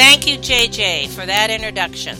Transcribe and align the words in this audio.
Thank 0.00 0.26
you, 0.26 0.38
JJ, 0.38 1.08
for 1.08 1.26
that 1.26 1.50
introduction. 1.50 2.16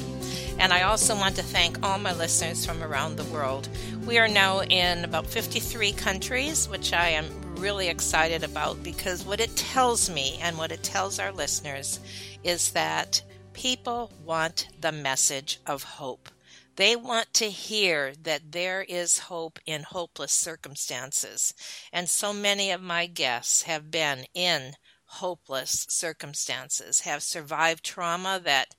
And 0.58 0.70
I 0.70 0.82
also 0.82 1.16
want 1.16 1.36
to 1.36 1.42
thank 1.42 1.82
all 1.82 1.98
my 1.98 2.12
listeners 2.12 2.66
from 2.66 2.82
around 2.82 3.16
the 3.16 3.24
world. 3.32 3.70
We 4.04 4.18
are 4.18 4.28
now 4.28 4.60
in 4.60 5.02
about 5.02 5.26
53 5.26 5.92
countries, 5.92 6.68
which 6.68 6.92
I 6.92 7.08
am 7.08 7.24
really 7.56 7.88
excited 7.88 8.44
about 8.44 8.82
because 8.82 9.24
what 9.24 9.40
it 9.40 9.56
tells 9.56 10.10
me 10.10 10.38
and 10.42 10.58
what 10.58 10.72
it 10.72 10.82
tells 10.82 11.18
our 11.18 11.32
listeners 11.32 12.00
is 12.44 12.72
that 12.72 13.22
people 13.54 14.12
want 14.26 14.68
the 14.78 14.92
message 14.92 15.58
of 15.66 15.82
hope. 15.82 16.28
They 16.76 16.96
want 16.96 17.32
to 17.34 17.46
hear 17.46 18.12
that 18.24 18.52
there 18.52 18.82
is 18.82 19.20
hope 19.20 19.58
in 19.64 19.84
hopeless 19.84 20.32
circumstances. 20.32 21.54
And 21.94 22.10
so 22.10 22.34
many 22.34 22.72
of 22.72 22.82
my 22.82 23.06
guests 23.06 23.62
have 23.62 23.90
been 23.90 24.26
in 24.34 24.74
hopeless 25.14 25.86
circumstances, 25.88 27.00
have 27.00 27.22
survived 27.22 27.84
trauma 27.84 28.40
that 28.44 28.74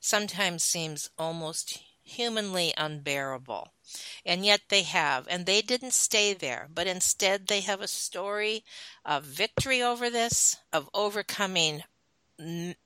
sometimes 0.00 0.62
seems 0.62 1.10
almost 1.16 1.78
humanly 2.02 2.74
unbearable. 2.76 3.68
And 4.24 4.44
yet 4.44 4.62
they 4.68 4.82
have, 4.82 5.26
and 5.28 5.46
they 5.46 5.62
didn't 5.62 5.94
stay 5.94 6.34
there, 6.34 6.68
but 6.72 6.86
instead 6.86 7.46
they 7.46 7.60
have 7.60 7.80
a 7.80 7.88
story 7.88 8.64
of 9.04 9.24
victory 9.24 9.80
over 9.82 10.10
this, 10.10 10.56
of 10.72 10.90
overcoming 10.92 11.82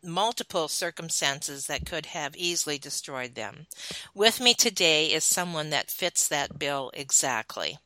multiple 0.03 0.69
circumstances 0.69 1.67
that 1.67 1.85
could 1.85 2.07
have 2.07 2.37
easily 2.37 2.79
destroyed 2.79 3.35
them. 3.35 3.67
With 4.15 4.41
me 4.41 4.55
today 4.55 5.07
is 5.07 5.25
someone 5.25 5.71
that 5.71 5.91
fits 5.91 6.29
that 6.29 6.59
bill 6.59 6.91
exactly. 6.95 7.79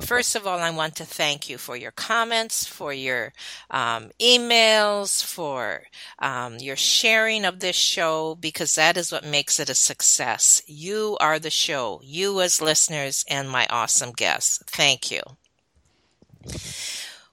First 0.00 0.34
of 0.34 0.46
all, 0.46 0.60
I 0.60 0.70
want 0.70 0.96
to 0.96 1.04
thank 1.04 1.48
you 1.48 1.58
for 1.58 1.76
your 1.76 1.90
comments, 1.90 2.66
for 2.66 2.92
your 2.92 3.32
um, 3.70 4.10
emails, 4.20 5.22
for 5.22 5.82
um, 6.18 6.58
your 6.58 6.76
sharing 6.76 7.44
of 7.44 7.60
this 7.60 7.76
show, 7.76 8.34
because 8.34 8.74
that 8.76 8.96
is 8.96 9.12
what 9.12 9.24
makes 9.24 9.60
it 9.60 9.68
a 9.68 9.74
success. 9.74 10.62
You 10.66 11.16
are 11.20 11.38
the 11.38 11.50
show, 11.50 12.00
you 12.02 12.40
as 12.40 12.62
listeners, 12.62 13.24
and 13.28 13.50
my 13.50 13.66
awesome 13.68 14.12
guests. 14.12 14.62
Thank 14.66 15.10
you. 15.10 15.20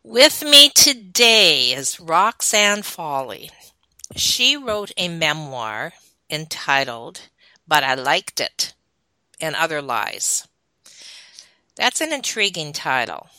With 0.03 0.44
me 0.44 0.69
today 0.69 1.71
is 1.71 1.99
Roxanne 1.99 2.81
Foley. 2.81 3.51
She 4.15 4.57
wrote 4.57 4.91
a 4.97 5.07
memoir 5.07 5.93
entitled 6.29 7.29
But 7.67 7.83
I 7.83 7.93
Liked 7.93 8.39
It 8.39 8.73
and 9.39 9.55
Other 9.55 9.81
Lies. 9.83 10.47
That's 11.75 12.01
an 12.01 12.11
intriguing 12.11 12.73
title. 12.73 13.29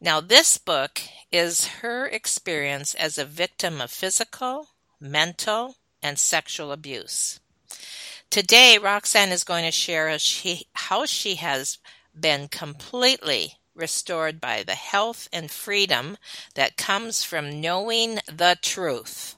Now, 0.00 0.20
this 0.20 0.56
book 0.56 1.00
is 1.32 1.66
her 1.66 2.06
experience 2.06 2.94
as 2.94 3.18
a 3.18 3.24
victim 3.24 3.80
of 3.80 3.90
physical, 3.90 4.68
mental, 5.00 5.76
and 6.00 6.16
sexual 6.18 6.70
abuse. 6.70 7.40
Today, 8.30 8.78
Roxanne 8.78 9.32
is 9.32 9.42
going 9.42 9.64
to 9.64 9.72
share 9.72 10.16
how 10.74 11.06
she, 11.06 11.34
has 11.34 11.78
been 12.18 12.46
completely 12.48 13.54
restored 13.74 14.40
by 14.40 14.62
the 14.62 14.74
health 14.76 15.28
and 15.32 15.50
freedom 15.50 16.16
that 16.54 16.76
comes 16.76 17.24
from 17.24 17.60
knowing 17.60 18.20
the 18.26 18.56
truth 18.62 19.37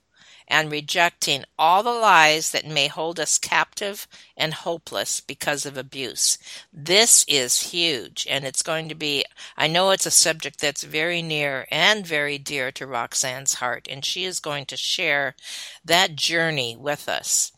and 0.51 0.71
rejecting 0.71 1.45
all 1.57 1.85
the 1.85 1.91
lies 1.91 2.51
that 2.51 2.67
may 2.67 2.89
hold 2.89 3.21
us 3.21 3.39
captive 3.39 4.09
and 4.37 4.53
hopeless 4.53 5.21
because 5.21 5.65
of 5.65 5.77
abuse. 5.79 6.37
This 6.73 7.25
is 7.29 7.71
huge, 7.71 8.27
and 8.29 8.45
it's 8.45 8.63
going 8.63 8.89
to 8.89 8.95
be, 8.97 9.25
I 9.57 9.69
know 9.69 9.93
it's 9.93 10.07
a 10.07 10.11
subject 10.11 10.61
that's 10.61 10.83
very 10.83 11.23
near 11.23 11.69
and 11.71 12.05
very 12.05 12.37
dear 12.37 12.73
to 12.73 12.87
Roxanne's 12.87 13.55
heart, 13.55 13.87
and 13.89 14.05
she 14.05 14.25
is 14.25 14.41
going 14.41 14.67
to 14.67 14.77
share 14.77 15.37
that 15.85 16.17
journey 16.17 16.77
with 16.77 17.09
us. 17.09 17.53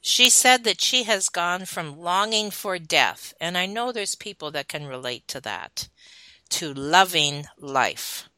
She 0.00 0.30
said 0.30 0.62
that 0.62 0.80
she 0.80 1.02
has 1.02 1.28
gone 1.28 1.64
from 1.64 1.98
longing 1.98 2.52
for 2.52 2.78
death, 2.78 3.34
and 3.40 3.58
I 3.58 3.66
know 3.66 3.90
there's 3.90 4.14
people 4.14 4.52
that 4.52 4.68
can 4.68 4.86
relate 4.86 5.26
to 5.28 5.40
that, 5.40 5.88
to 6.50 6.72
loving 6.72 7.46
life. 7.58 8.28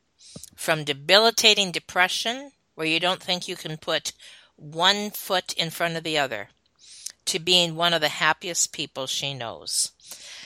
From 0.57 0.85
debilitating 0.85 1.71
depression 1.71 2.53
where 2.75 2.87
you 2.87 3.01
don't 3.01 3.23
think 3.23 3.49
you 3.49 3.57
can 3.57 3.77
put 3.77 4.13
one 4.57 5.11
foot 5.11 5.53
in 5.55 5.71
front 5.71 5.97
of 5.97 6.05
the 6.05 6.19
other, 6.19 6.49
to 7.27 7.39
being 7.39 7.75
one 7.75 7.95
of 7.95 8.01
the 8.01 8.09
happiest 8.09 8.73
people 8.73 9.07
she 9.07 9.35
knows. 9.35 9.93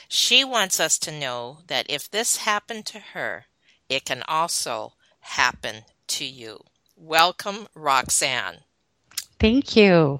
She 0.07 0.43
wants 0.43 0.79
us 0.79 0.97
to 0.99 1.11
know 1.11 1.59
that 1.67 1.85
if 1.89 2.09
this 2.09 2.37
happened 2.37 2.85
to 2.87 2.99
her, 2.99 3.45
it 3.89 4.05
can 4.05 4.23
also 4.27 4.93
happen 5.19 5.83
to 6.07 6.25
you. 6.25 6.59
Welcome, 6.95 7.67
Roxanne. 7.75 8.59
Thank 9.39 9.75
you. 9.75 10.19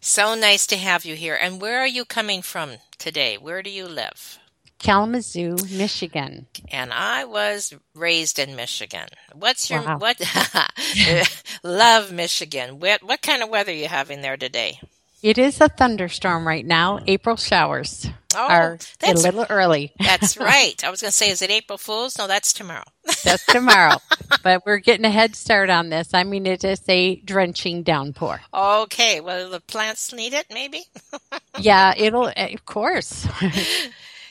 So 0.00 0.34
nice 0.34 0.66
to 0.68 0.76
have 0.76 1.04
you 1.04 1.16
here. 1.16 1.34
And 1.34 1.60
where 1.60 1.80
are 1.80 1.86
you 1.86 2.04
coming 2.04 2.42
from 2.42 2.74
today? 2.98 3.36
Where 3.38 3.62
do 3.62 3.70
you 3.70 3.86
live? 3.86 4.38
Kalamazoo, 4.84 5.56
Michigan. 5.70 6.46
And 6.68 6.92
I 6.92 7.24
was 7.24 7.72
raised 7.94 8.38
in 8.38 8.54
Michigan. 8.54 9.08
What's 9.32 9.70
your 9.70 9.80
wow. 9.80 9.96
what? 9.96 10.20
love 11.64 12.12
Michigan. 12.12 12.80
What 12.80 13.02
what 13.02 13.22
kind 13.22 13.42
of 13.42 13.48
weather 13.48 13.72
are 13.72 13.74
you 13.74 13.88
having 13.88 14.20
there 14.20 14.36
today? 14.36 14.78
It 15.22 15.38
is 15.38 15.58
a 15.62 15.70
thunderstorm 15.70 16.46
right 16.46 16.66
now. 16.66 17.00
April 17.06 17.36
showers 17.36 18.06
oh, 18.36 18.46
are 18.46 18.78
a 19.02 19.14
little 19.14 19.46
early. 19.48 19.94
that's 19.98 20.36
right. 20.52 20.84
I 20.84 20.90
was 20.90 21.00
going 21.00 21.12
to 21.12 21.16
say, 21.16 21.30
is 21.30 21.40
it 21.40 21.50
April 21.50 21.78
Fool's? 21.78 22.18
No, 22.18 22.26
that's 22.26 22.52
tomorrow. 22.52 22.84
that's 23.24 23.46
tomorrow. 23.46 23.96
But 24.42 24.66
we're 24.66 24.80
getting 24.80 25.06
a 25.06 25.10
head 25.10 25.34
start 25.34 25.70
on 25.70 25.88
this. 25.88 26.12
I 26.12 26.24
mean, 26.24 26.44
it 26.44 26.62
is 26.62 26.82
a 26.90 27.16
drenching 27.16 27.84
downpour. 27.84 28.42
Okay. 28.52 29.22
Well, 29.22 29.48
the 29.48 29.60
plants 29.60 30.12
need 30.12 30.34
it, 30.34 30.44
maybe. 30.52 30.82
yeah, 31.58 31.94
it'll. 31.96 32.30
Eh, 32.36 32.52
of 32.52 32.66
course. 32.66 33.26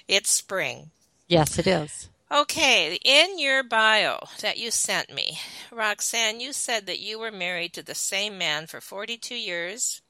It's 0.07 0.29
spring. 0.29 0.91
Yes, 1.27 1.57
it 1.57 1.67
is. 1.67 2.09
Okay, 2.31 2.97
in 3.05 3.37
your 3.37 3.63
bio 3.63 4.19
that 4.41 4.57
you 4.57 4.71
sent 4.71 5.13
me, 5.13 5.39
Roxanne, 5.71 6.39
you 6.39 6.51
said 6.51 6.87
that 6.87 6.99
you 6.99 7.19
were 7.19 7.31
married 7.31 7.73
to 7.73 7.83
the 7.83 7.93
same 7.93 8.37
man 8.37 8.65
for 8.65 8.81
42 8.81 9.35
years 9.35 10.01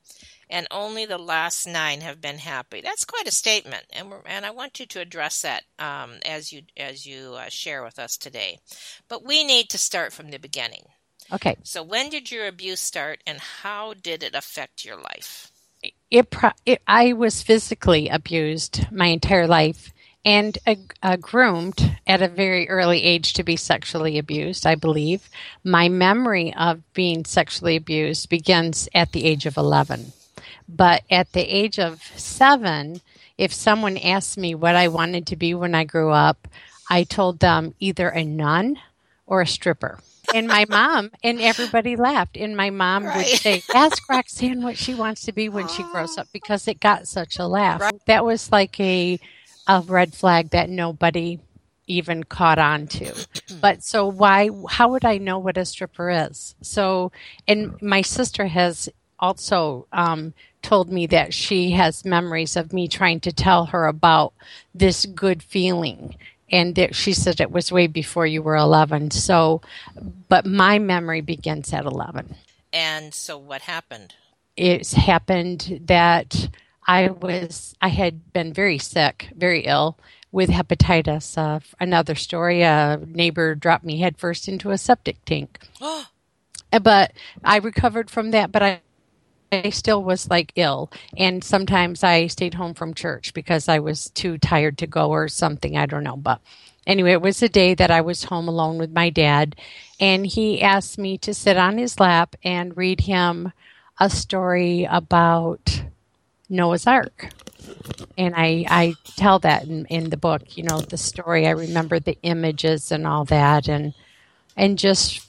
and 0.50 0.68
only 0.70 1.06
the 1.06 1.18
last 1.18 1.66
nine 1.66 2.02
have 2.02 2.22
been 2.22 2.38
happy. 2.38 2.82
That's 2.82 3.06
quite 3.06 3.28
a 3.28 3.32
statement, 3.32 3.86
and 3.92 4.14
and 4.26 4.46
I 4.46 4.52
want 4.52 4.80
you 4.80 4.86
to 4.86 5.00
address 5.00 5.42
that 5.42 5.64
um, 5.80 6.18
as 6.26 6.54
you 6.54 6.62
as 6.78 7.06
you 7.06 7.34
uh, 7.34 7.50
share 7.50 7.84
with 7.84 8.00
us 8.00 8.18
today. 8.18 8.60
But 9.08 9.26
we 9.26 9.44
need 9.44 9.70
to 9.70 9.78
start 9.78 10.14
from 10.14 10.30
the 10.30 10.38
beginning. 10.38 10.86
Okay. 11.32 11.56
So 11.64 11.82
when 11.82 12.10
did 12.10 12.32
your 12.32 12.48
abuse 12.48 12.82
start, 12.82 13.22
and 13.26 13.40
how 13.40 13.94
did 13.96 14.24
it 14.24 14.36
affect 14.36 14.86
your 14.86 14.98
life? 14.98 15.52
It, 16.12 16.36
it, 16.66 16.82
I 16.88 17.14
was 17.14 17.42
physically 17.42 18.10
abused 18.10 18.92
my 18.92 19.08
entire 19.08 19.48
life 19.48 19.92
and 20.26 20.58
uh, 21.02 21.18
groomed 21.18 21.98
at 22.08 22.22
a 22.22 22.28
very 22.28 22.70
early 22.70 23.04
age 23.04 23.34
to 23.34 23.44
be 23.44 23.56
sexually 23.56 24.18
abused, 24.18 24.66
I 24.66 24.76
believe. 24.76 25.30
My 25.64 25.90
memory 25.90 26.54
of 26.56 26.82
being 26.94 27.26
sexually 27.26 27.76
abused 27.76 28.30
begins 28.30 28.88
at 28.94 29.12
the 29.12 29.26
age 29.26 29.46
of 29.46 29.58
11. 29.58 30.14
But 30.70 31.04
at 31.10 31.34
the 31.34 31.42
age 31.42 31.78
of 31.78 32.02
seven, 32.16 33.02
if 33.38 33.54
someone 33.54 33.98
asked 33.98 34.38
me 34.38 34.56
what 34.56 34.76
I 34.76 34.88
wanted 34.88 35.28
to 35.28 35.36
be 35.36 35.54
when 35.54 35.76
I 35.76 35.84
grew 35.84 36.12
up, 36.12 36.48
I 36.90 37.04
told 37.04 37.40
them 37.40 37.74
either 37.80 38.10
a 38.10 38.24
nun 38.24 38.80
or 39.26 39.42
a 39.42 39.48
stripper. 39.48 40.00
And 40.34 40.50
my 40.50 40.66
mom 40.70 41.12
and 41.24 41.42
everybody 41.42 41.96
laughed. 41.96 42.38
And 42.38 42.58
my 42.58 42.72
mom 42.72 43.12
Right. 43.14 43.14
would 43.14 43.34
say, 43.34 43.66
"Ask 43.74 44.10
Roxanne 44.10 44.64
what 44.64 44.78
she 44.78 44.96
wants 44.96 45.24
to 45.24 45.34
be 45.34 45.50
when 45.50 45.68
she 45.68 45.84
grows 45.84 46.18
up," 46.18 46.30
because 46.34 46.68
it 46.68 46.80
got 46.82 47.08
such 47.08 47.40
a 47.40 47.48
laugh. 47.48 47.84
Right. 47.84 48.02
That 48.08 48.26
was 48.26 48.52
like 48.52 48.80
a 48.80 49.20
a 49.68 49.82
red 49.82 50.16
flag 50.16 50.52
that 50.52 50.70
nobody 50.70 51.40
even 51.88 52.24
caught 52.24 52.60
on 52.60 52.88
to. 52.88 53.26
But 53.50 53.84
so 53.84 54.08
why? 54.08 54.50
How 54.70 54.90
would 54.92 55.06
I 55.06 55.18
know 55.20 55.40
what 55.40 55.58
a 55.58 55.66
stripper 55.66 56.10
is? 56.10 56.56
So, 56.62 57.12
and 57.48 57.82
my 57.82 58.02
sister 58.02 58.48
has 58.48 58.90
also 59.20 59.88
um, 59.94 60.34
told 60.62 60.92
me 60.92 61.08
that 61.08 61.34
she 61.34 61.72
has 61.72 62.06
memories 62.06 62.56
of 62.58 62.74
me 62.74 62.88
trying 62.88 63.20
to 63.22 63.32
tell 63.32 63.68
her 63.68 63.86
about 63.88 64.34
this 64.74 65.06
good 65.06 65.44
feeling. 65.44 66.16
And 66.54 66.76
that 66.76 66.96
she 66.96 67.14
said 67.14 67.42
it 67.42 67.52
was 67.52 67.74
way 67.74 67.88
before 67.88 68.28
you 68.28 68.44
were 68.44 68.58
11. 68.58 69.12
So, 69.12 69.62
but 70.30 70.46
my 70.48 70.80
memory 70.80 71.22
begins 71.22 71.74
at 71.74 71.86
11 71.86 72.36
And 72.74 73.14
so 73.14 73.38
what 73.38 73.64
happened? 73.64 74.16
it's 74.58 74.94
happened 74.94 75.82
that 75.88 76.50
I 76.88 77.10
was 77.10 77.76
I 77.82 77.90
had 77.90 78.34
been 78.34 78.54
very 78.54 78.80
sick, 78.80 79.30
very 79.36 79.62
ill 79.62 79.98
with 80.32 80.52
hepatitis. 80.52 81.38
Uh, 81.38 81.62
another 81.82 82.16
story: 82.16 82.64
a 82.64 83.02
neighbor 83.08 83.56
dropped 83.56 83.86
me 83.86 84.00
headfirst 84.00 84.48
into 84.50 84.72
a 84.72 84.80
septic 84.80 85.24
tank, 85.26 85.60
but 86.84 87.14
I 87.44 87.58
recovered 87.58 88.12
from 88.12 88.32
that. 88.32 88.52
But 88.54 88.64
I. 88.64 88.82
I 89.54 89.70
still 89.70 90.04
was 90.04 90.30
like 90.30 90.52
ill, 90.56 90.92
and 91.18 91.44
sometimes 91.44 92.04
I 92.04 92.28
stayed 92.28 92.56
home 92.56 92.74
from 92.74 92.94
church 92.94 93.34
because 93.34 93.70
I 93.70 93.80
was 93.80 94.10
too 94.10 94.38
tired 94.38 94.78
to 94.80 94.88
go 94.88 95.10
or 95.10 95.28
something. 95.28 95.78
I 95.78 95.86
don't 95.86 96.04
know. 96.04 96.18
But 96.18 96.42
anyway, 96.88 97.12
it 97.12 97.22
was 97.22 97.42
a 97.42 97.50
day 97.50 97.74
that 97.76 97.92
I 97.92 98.02
was 98.02 98.26
home 98.26 98.48
alone 98.48 98.78
with 98.78 98.92
my 98.92 99.10
dad, 99.10 99.56
and 100.00 100.26
he 100.26 100.62
asked 100.62 100.98
me 100.98 101.18
to 101.20 101.34
sit 101.34 101.58
on 101.58 101.78
his 101.78 102.00
lap 102.00 102.36
and 102.44 102.78
read 102.78 103.02
him 103.02 103.52
a 104.00 104.10
story 104.10 104.88
about 104.90 105.84
Noah's 106.50 106.88
Ark. 106.88 107.30
And 108.18 108.34
I, 108.36 108.66
I 108.70 108.96
tell 109.16 109.40
that 109.40 109.66
in, 109.66 109.86
in 109.86 110.10
the 110.10 110.18
book, 110.18 110.58
you 110.58 110.64
know, 110.64 110.82
the 110.82 110.98
story. 110.98 111.48
I 111.48 111.52
remember 111.52 112.00
the 112.00 112.18
images 112.24 112.92
and 112.92 113.08
all 113.08 113.26
that. 113.26 113.68
And, 113.70 113.94
and 114.58 114.78
just, 114.78 115.26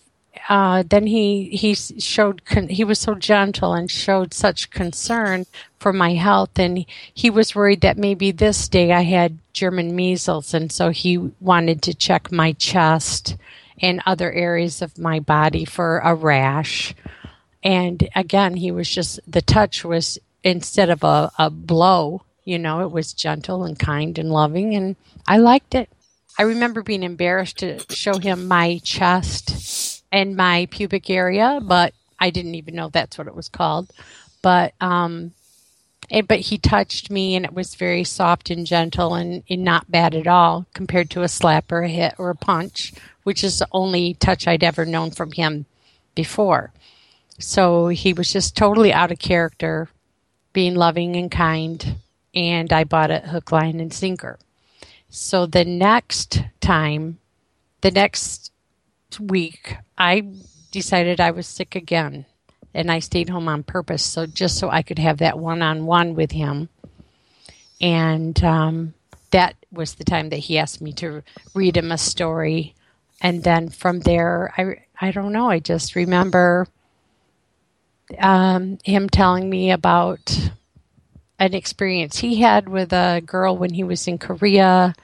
uh, 0.48 0.84
then 0.86 1.06
he, 1.06 1.50
he 1.50 1.74
showed, 1.74 2.44
con- 2.44 2.68
he 2.68 2.84
was 2.84 2.98
so 2.98 3.14
gentle 3.14 3.74
and 3.74 3.90
showed 3.90 4.34
such 4.34 4.70
concern 4.70 5.46
for 5.78 5.92
my 5.92 6.14
health. 6.14 6.58
And 6.58 6.86
he 7.14 7.30
was 7.30 7.54
worried 7.54 7.82
that 7.82 7.98
maybe 7.98 8.30
this 8.32 8.68
day 8.68 8.92
I 8.92 9.02
had 9.02 9.38
German 9.52 9.96
measles. 9.96 10.54
And 10.54 10.70
so 10.72 10.90
he 10.90 11.18
wanted 11.40 11.82
to 11.82 11.94
check 11.94 12.32
my 12.32 12.52
chest 12.52 13.36
and 13.80 14.02
other 14.06 14.32
areas 14.32 14.82
of 14.82 14.98
my 14.98 15.20
body 15.20 15.64
for 15.64 15.98
a 15.98 16.14
rash 16.14 16.94
and 17.64 18.08
again 18.14 18.56
he 18.56 18.70
was 18.70 18.88
just 18.88 19.18
the 19.26 19.42
touch 19.42 19.84
was 19.84 20.18
instead 20.44 20.90
of 20.90 21.02
a, 21.02 21.30
a 21.38 21.50
blow 21.50 22.22
you 22.44 22.58
know 22.58 22.80
it 22.82 22.90
was 22.90 23.12
gentle 23.12 23.64
and 23.64 23.78
kind 23.78 24.18
and 24.18 24.30
loving 24.30 24.74
and 24.74 24.96
i 25.26 25.38
liked 25.38 25.74
it 25.74 25.88
i 26.38 26.42
remember 26.42 26.82
being 26.82 27.02
embarrassed 27.02 27.58
to 27.58 27.80
show 27.90 28.18
him 28.18 28.46
my 28.46 28.78
chest 28.84 29.50
and 30.14 30.36
my 30.36 30.66
pubic 30.70 31.10
area 31.10 31.60
but 31.62 31.92
i 32.18 32.30
didn't 32.30 32.54
even 32.54 32.74
know 32.74 32.88
that's 32.88 33.18
what 33.18 33.26
it 33.26 33.34
was 33.34 33.48
called 33.48 33.90
but 34.42 34.72
um 34.80 35.32
it, 36.10 36.28
but 36.28 36.40
he 36.40 36.58
touched 36.58 37.10
me 37.10 37.34
and 37.34 37.46
it 37.46 37.54
was 37.54 37.76
very 37.76 38.04
soft 38.04 38.50
and 38.50 38.66
gentle 38.66 39.14
and, 39.14 39.42
and 39.48 39.64
not 39.64 39.90
bad 39.90 40.14
at 40.14 40.26
all 40.26 40.66
compared 40.74 41.08
to 41.08 41.22
a 41.22 41.28
slap 41.28 41.72
or 41.72 41.82
a 41.82 41.88
hit 41.88 42.14
or 42.18 42.30
a 42.30 42.36
punch 42.36 42.92
which 43.22 43.42
is 43.42 43.58
the 43.58 43.68
only 43.72 44.14
touch 44.14 44.46
i'd 44.46 44.64
ever 44.64 44.84
known 44.84 45.10
from 45.10 45.32
him 45.32 45.66
before 46.14 46.72
so 47.38 47.88
he 47.88 48.12
was 48.12 48.32
just 48.32 48.56
totally 48.56 48.92
out 48.92 49.10
of 49.10 49.18
character, 49.18 49.88
being 50.52 50.74
loving 50.74 51.16
and 51.16 51.30
kind. 51.30 51.96
And 52.34 52.72
I 52.72 52.84
bought 52.84 53.10
it 53.10 53.24
hook, 53.24 53.52
line, 53.52 53.80
and 53.80 53.92
sinker. 53.92 54.38
So 55.08 55.46
the 55.46 55.64
next 55.64 56.40
time, 56.60 57.18
the 57.80 57.90
next 57.90 58.50
week, 59.20 59.76
I 59.96 60.26
decided 60.70 61.20
I 61.20 61.30
was 61.30 61.46
sick 61.46 61.74
again. 61.74 62.26
And 62.76 62.90
I 62.90 62.98
stayed 62.98 63.28
home 63.28 63.48
on 63.48 63.62
purpose, 63.62 64.02
so 64.02 64.26
just 64.26 64.58
so 64.58 64.68
I 64.68 64.82
could 64.82 64.98
have 64.98 65.18
that 65.18 65.38
one 65.38 65.62
on 65.62 65.86
one 65.86 66.16
with 66.16 66.32
him. 66.32 66.68
And 67.80 68.42
um, 68.42 68.94
that 69.30 69.54
was 69.70 69.94
the 69.94 70.02
time 70.02 70.30
that 70.30 70.38
he 70.38 70.58
asked 70.58 70.80
me 70.80 70.92
to 70.94 71.22
read 71.54 71.76
him 71.76 71.92
a 71.92 71.98
story. 71.98 72.74
And 73.20 73.44
then 73.44 73.68
from 73.68 74.00
there, 74.00 74.52
I, 74.58 74.82
I 75.00 75.12
don't 75.12 75.32
know, 75.32 75.48
I 75.48 75.60
just 75.60 75.94
remember 75.94 76.66
um, 78.18 78.78
him 78.84 79.08
telling 79.08 79.48
me 79.48 79.70
about 79.70 80.50
an 81.38 81.54
experience 81.54 82.18
he 82.18 82.40
had 82.40 82.68
with 82.68 82.92
a 82.92 83.22
girl 83.24 83.56
when 83.56 83.74
he 83.74 83.84
was 83.84 84.06
in 84.08 84.18
Korea, 84.18 84.94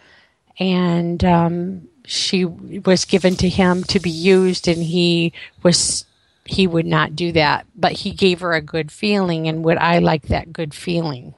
and 0.59 1.25
um, 1.25 1.89
she 2.05 2.45
was 2.45 3.05
given 3.05 3.37
to 3.37 3.49
him 3.49 3.85
to 3.85 4.01
be 4.01 4.11
used, 4.11 4.69
and 4.69 4.83
he 4.83 5.33
was 5.63 6.05
he 6.45 6.67
would 6.67 6.87
not 6.87 7.15
do 7.15 7.33
that, 7.33 7.67
but 7.77 7.93
he 7.93 8.11
gave 8.11 8.41
her 8.41 8.55
a 8.55 8.61
good 8.61 8.91
feeling, 8.91 9.47
and 9.47 9.65
would 9.65 9.79
I 9.79 9.99
like 9.99 10.23
that 10.29 10.53
good 10.53 10.75
feeling? 10.75 11.35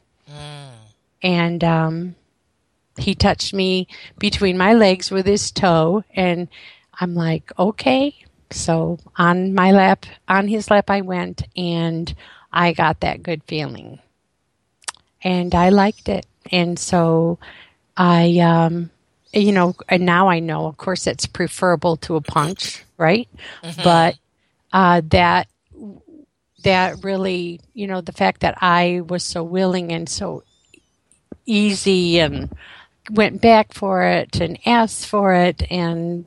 And 1.22 1.62
um, 1.62 2.14
he 2.96 3.14
touched 3.14 3.52
me 3.52 3.88
between 4.18 4.56
my 4.56 4.72
legs 4.74 5.10
with 5.10 5.26
his 5.26 5.50
toe, 5.50 6.04
and 6.14 6.48
I'm 6.98 7.14
like, 7.14 7.52
okay. 7.58 8.16
So 8.50 8.98
on 9.16 9.54
my 9.54 9.72
lap, 9.72 10.06
on 10.28 10.48
his 10.48 10.70
lap, 10.70 10.90
I 10.90 11.00
went, 11.00 11.42
and 11.56 12.14
I 12.52 12.72
got 12.72 13.00
that 13.00 13.22
good 13.22 13.42
feeling, 13.44 13.98
and 15.22 15.54
I 15.54 15.68
liked 15.70 16.08
it. 16.08 16.26
And 16.50 16.78
so 16.78 17.38
I, 17.96 18.38
um, 18.38 18.90
you 19.32 19.52
know, 19.52 19.74
and 19.88 20.04
now 20.04 20.28
I 20.28 20.40
know, 20.40 20.66
of 20.66 20.76
course, 20.76 21.06
it's 21.06 21.26
preferable 21.26 21.96
to 21.98 22.16
a 22.16 22.20
punch, 22.20 22.84
right? 22.98 23.28
But 23.82 24.16
uh, 24.72 25.02
that 25.10 25.48
that 26.64 27.02
really, 27.04 27.60
you 27.74 27.86
know, 27.86 28.00
the 28.00 28.12
fact 28.12 28.40
that 28.40 28.58
I 28.60 29.02
was 29.06 29.24
so 29.24 29.42
willing 29.42 29.92
and 29.92 30.08
so 30.08 30.44
easy 31.46 32.20
and 32.20 32.50
went 33.10 33.40
back 33.40 33.72
for 33.74 34.04
it 34.04 34.40
and 34.40 34.58
asked 34.66 35.06
for 35.06 35.34
it 35.34 35.62
and 35.70 36.24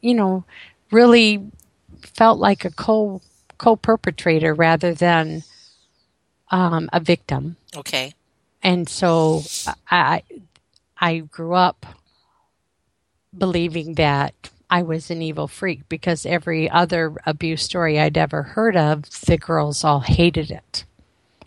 you 0.00 0.14
know 0.14 0.44
really 0.90 1.50
felt 2.02 2.38
like 2.38 2.64
a 2.64 2.70
co 2.70 3.20
co 3.58 3.76
perpetrator 3.76 4.54
rather 4.54 4.92
than 4.94 5.42
um, 6.50 6.88
a 6.92 7.00
victim 7.00 7.56
Okay. 7.76 8.12
and 8.62 8.88
so 8.88 9.42
I 9.90 10.22
I 10.98 11.18
grew 11.18 11.54
up 11.54 11.86
believing 13.38 13.94
that 13.94 14.50
I 14.68 14.82
was 14.82 15.10
an 15.10 15.22
evil 15.22 15.46
freak 15.48 15.88
because 15.88 16.26
every 16.26 16.68
other 16.68 17.14
abuse 17.24 17.62
story 17.62 18.00
I'd 18.00 18.18
ever 18.18 18.42
heard 18.42 18.76
of, 18.76 19.08
the 19.26 19.36
girls 19.36 19.84
all 19.84 20.00
hated 20.00 20.50
it. 20.50 20.84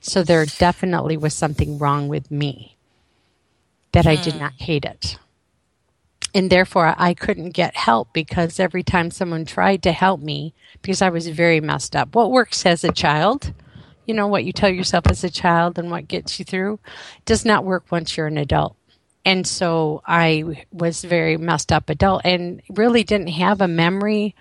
So 0.02 0.24
there 0.24 0.46
definitely 0.46 1.18
was 1.18 1.34
something 1.34 1.78
wrong 1.78 2.08
with 2.08 2.32
me 2.32 2.78
that 3.92 4.08
I 4.08 4.16
did 4.16 4.34
hmm. 4.34 4.40
not 4.40 4.54
hate 4.54 4.86
it. 4.86 5.18
And 6.34 6.50
therefore, 6.50 6.94
I 6.98 7.16
couldn't 7.16 7.52
get 7.52 7.76
help 7.76 8.14
because 8.14 8.60
every 8.60 8.84
time 8.84 9.10
someone 9.10 9.46
tried 9.46 9.82
to 9.84 9.92
help 9.92 10.22
me, 10.22 10.54
because 10.82 11.02
I 11.02 11.10
was 11.10 11.28
very 11.28 11.60
messed 11.60 11.96
up, 11.96 12.14
what 12.14 12.32
works 12.32 12.66
as 12.66 12.84
a 12.84 12.92
child, 12.92 13.52
you 14.06 14.14
know, 14.14 14.28
what 14.28 14.46
you 14.46 14.54
tell 14.54 14.70
yourself 14.70 15.08
as 15.08 15.24
a 15.24 15.30
child 15.30 15.80
and 15.80 15.90
what 15.90 16.08
gets 16.08 16.38
you 16.38 16.46
through, 16.46 16.80
does 17.26 17.46
not 17.46 17.66
work 17.66 17.86
once 17.92 18.16
you're 18.16 18.28
an 18.28 18.38
adult. 18.38 18.76
And 19.30 19.46
so 19.46 20.02
I 20.08 20.66
was 20.72 21.04
very 21.04 21.38
messed 21.38 21.72
up 21.72 21.88
adult 21.88 22.24
and 22.26 22.64
really 22.68 23.04
didn't 23.04 23.28
have 23.28 23.62
a 23.62 23.68
memory 23.68 24.34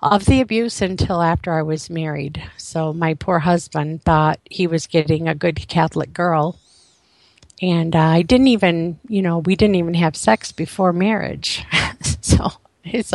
of 0.00 0.26
the 0.26 0.40
abuse 0.40 0.80
until 0.80 1.20
after 1.20 1.52
I 1.52 1.62
was 1.62 1.90
married. 1.90 2.40
So 2.56 2.92
my 2.92 3.14
poor 3.14 3.40
husband 3.40 4.04
thought 4.04 4.38
he 4.48 4.68
was 4.68 4.86
getting 4.86 5.26
a 5.26 5.34
good 5.34 5.66
Catholic 5.66 6.12
girl. 6.12 6.60
And 7.60 7.96
uh, 7.96 7.98
I 7.98 8.22
didn't 8.22 8.46
even, 8.46 9.00
you 9.08 9.22
know, 9.22 9.38
we 9.38 9.56
didn't 9.56 9.74
even 9.74 9.94
have 9.94 10.14
sex 10.14 10.52
before 10.52 10.92
marriage. 10.92 11.64
so 12.20 12.52
it's, 12.84 13.12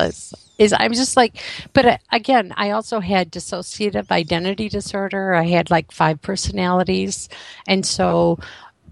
is 0.57 0.73
I'm 0.77 0.93
just 0.93 1.17
like, 1.17 1.41
but 1.73 1.85
uh, 1.85 1.97
again, 2.11 2.53
I 2.57 2.71
also 2.71 2.99
had 2.99 3.31
dissociative 3.31 4.11
identity 4.11 4.69
disorder. 4.69 5.33
I 5.33 5.45
had 5.45 5.71
like 5.71 5.91
five 5.91 6.21
personalities. 6.21 7.29
And 7.65 7.85
so, 7.85 8.39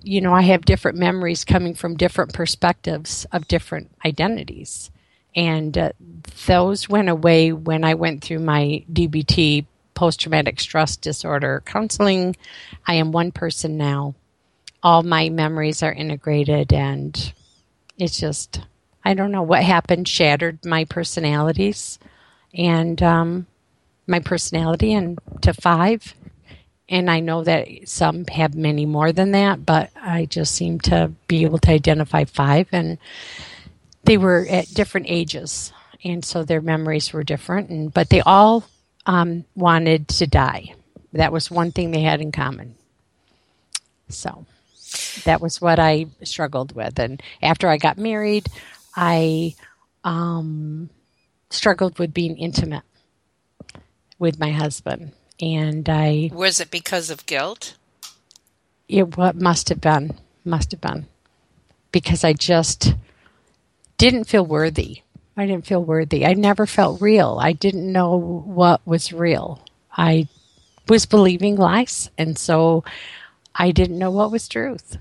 you 0.03 0.21
know, 0.21 0.33
I 0.33 0.43
have 0.43 0.65
different 0.65 0.97
memories 0.99 1.45
coming 1.45 1.75
from 1.75 1.97
different 1.97 2.33
perspectives 2.33 3.25
of 3.33 3.47
different 3.49 3.91
identities. 4.05 4.91
And 5.35 5.77
uh, 5.77 5.91
those 6.47 6.89
went 6.89 7.09
away 7.09 7.53
when 7.53 7.83
I 7.85 7.95
went 7.95 8.23
through 8.23 8.39
my 8.39 8.85
DBT, 8.91 9.65
post 9.95 10.21
traumatic 10.21 10.59
stress 10.61 10.97
disorder 10.97 11.63
counseling. 11.65 12.35
I 12.87 12.95
am 12.95 13.11
one 13.13 13.31
person 13.31 13.77
now. 13.77 14.15
All 14.83 15.03
my 15.03 15.29
memories 15.29 15.83
are 15.83 15.93
integrated, 15.93 16.73
and 16.73 17.33
it's 17.97 18.19
just, 18.19 18.61
I 19.05 19.13
don't 19.15 19.31
know 19.31 19.43
what 19.43 19.63
happened, 19.63 20.07
shattered 20.07 20.65
my 20.65 20.85
personalities. 20.85 21.99
and 22.53 23.01
um, 23.03 23.47
my 24.07 24.19
personality 24.19 24.93
and 24.93 25.19
to 25.41 25.53
five. 25.53 26.15
And 26.89 27.09
I 27.09 27.21
know 27.21 27.43
that 27.43 27.67
some 27.87 28.25
have 28.25 28.55
many 28.55 28.85
more 28.85 29.11
than 29.11 29.31
that, 29.31 29.65
but 29.65 29.89
I 29.95 30.25
just 30.25 30.53
seem 30.53 30.79
to 30.81 31.11
be 31.27 31.43
able 31.43 31.59
to 31.59 31.71
identify 31.71 32.25
five. 32.25 32.67
And 32.71 32.97
they 34.03 34.17
were 34.17 34.45
at 34.49 34.73
different 34.73 35.07
ages, 35.09 35.71
and 36.03 36.25
so 36.25 36.43
their 36.43 36.61
memories 36.61 37.13
were 37.13 37.23
different. 37.23 37.69
And 37.69 37.93
but 37.93 38.09
they 38.09 38.21
all 38.21 38.65
um, 39.05 39.45
wanted 39.55 40.07
to 40.09 40.27
die. 40.27 40.75
That 41.13 41.31
was 41.31 41.49
one 41.49 41.71
thing 41.71 41.91
they 41.91 42.01
had 42.01 42.21
in 42.21 42.31
common. 42.31 42.75
So 44.09 44.45
that 45.23 45.41
was 45.41 45.61
what 45.61 45.79
I 45.79 46.07
struggled 46.23 46.75
with. 46.75 46.99
And 46.99 47.21
after 47.41 47.69
I 47.69 47.77
got 47.77 47.97
married, 47.97 48.47
I 48.95 49.55
um, 50.03 50.89
struggled 51.49 51.99
with 51.99 52.13
being 52.13 52.37
intimate 52.37 52.83
with 54.19 54.39
my 54.39 54.51
husband. 54.51 55.13
And 55.39 55.87
I. 55.89 56.29
Was 56.33 56.59
it 56.59 56.71
because 56.71 57.09
of 57.09 57.25
guilt? 57.25 57.75
It 58.87 59.17
what 59.17 59.35
must 59.35 59.69
have 59.69 59.81
been. 59.81 60.17
Must 60.45 60.71
have 60.71 60.81
been. 60.81 61.07
Because 61.91 62.23
I 62.23 62.33
just 62.33 62.95
didn't 63.97 64.25
feel 64.25 64.45
worthy. 64.45 65.01
I 65.35 65.45
didn't 65.45 65.65
feel 65.65 65.83
worthy. 65.83 66.25
I 66.25 66.33
never 66.33 66.65
felt 66.65 67.01
real. 67.01 67.39
I 67.41 67.53
didn't 67.53 67.91
know 67.91 68.15
what 68.15 68.85
was 68.85 69.11
real. 69.11 69.65
I 69.95 70.27
was 70.87 71.05
believing 71.05 71.55
lies. 71.55 72.09
And 72.17 72.37
so 72.37 72.83
I 73.55 73.71
didn't 73.71 73.97
know 73.97 74.11
what 74.11 74.31
was 74.31 74.47
truth. 74.47 74.97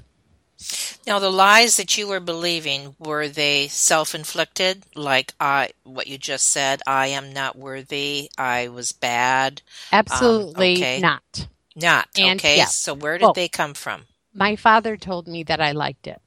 Now, 1.06 1.18
the 1.18 1.30
lies 1.30 1.76
that 1.76 1.96
you 1.98 2.06
were 2.06 2.20
believing 2.20 2.94
were 2.98 3.28
they 3.28 3.68
self-inflicted, 3.68 4.84
like 4.94 5.34
I, 5.40 5.70
what 5.84 6.06
you 6.06 6.18
just 6.18 6.46
said? 6.46 6.80
I 6.86 7.08
am 7.08 7.32
not 7.32 7.56
worthy. 7.56 8.30
I 8.38 8.68
was 8.68 8.92
bad. 8.92 9.62
Absolutely 9.90 10.74
um, 10.74 10.82
okay. 10.82 11.00
not. 11.00 11.46
Not 11.74 12.08
and, 12.18 12.38
okay. 12.38 12.58
Yeah. 12.58 12.66
So 12.66 12.94
where 12.94 13.18
did 13.18 13.24
well, 13.24 13.32
they 13.32 13.48
come 13.48 13.74
from? 13.74 14.04
My 14.34 14.56
father 14.56 14.96
told 14.96 15.26
me 15.26 15.42
that 15.44 15.60
I 15.60 15.72
liked 15.72 16.06
it. 16.06 16.20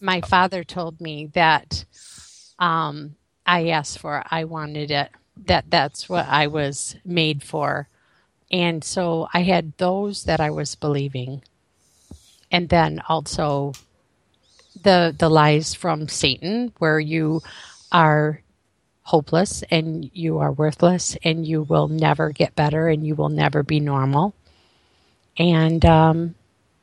My 0.00 0.20
father 0.20 0.64
told 0.64 1.00
me 1.00 1.26
that 1.34 1.84
um, 2.58 3.16
I 3.46 3.68
asked 3.68 3.98
for. 3.98 4.18
it. 4.18 4.26
I 4.30 4.44
wanted 4.44 4.90
it. 4.90 5.10
That 5.46 5.64
that's 5.68 6.08
what 6.08 6.26
I 6.28 6.46
was 6.46 6.94
made 7.04 7.42
for, 7.42 7.88
and 8.50 8.84
so 8.84 9.28
I 9.32 9.42
had 9.42 9.72
those 9.78 10.24
that 10.24 10.40
I 10.40 10.50
was 10.50 10.74
believing 10.74 11.42
and 12.52 12.68
then 12.68 13.02
also 13.08 13.72
the 14.80 15.14
the 15.18 15.30
lies 15.30 15.74
from 15.74 16.06
Satan, 16.06 16.72
where 16.78 17.00
you 17.00 17.40
are 17.90 18.42
hopeless 19.02 19.64
and 19.70 20.10
you 20.14 20.38
are 20.38 20.52
worthless 20.52 21.16
and 21.24 21.44
you 21.44 21.62
will 21.62 21.88
never 21.88 22.30
get 22.30 22.54
better 22.54 22.86
and 22.88 23.04
you 23.04 23.16
will 23.16 23.30
never 23.30 23.62
be 23.62 23.80
normal, 23.80 24.34
and 25.38 25.84
um, 25.84 26.34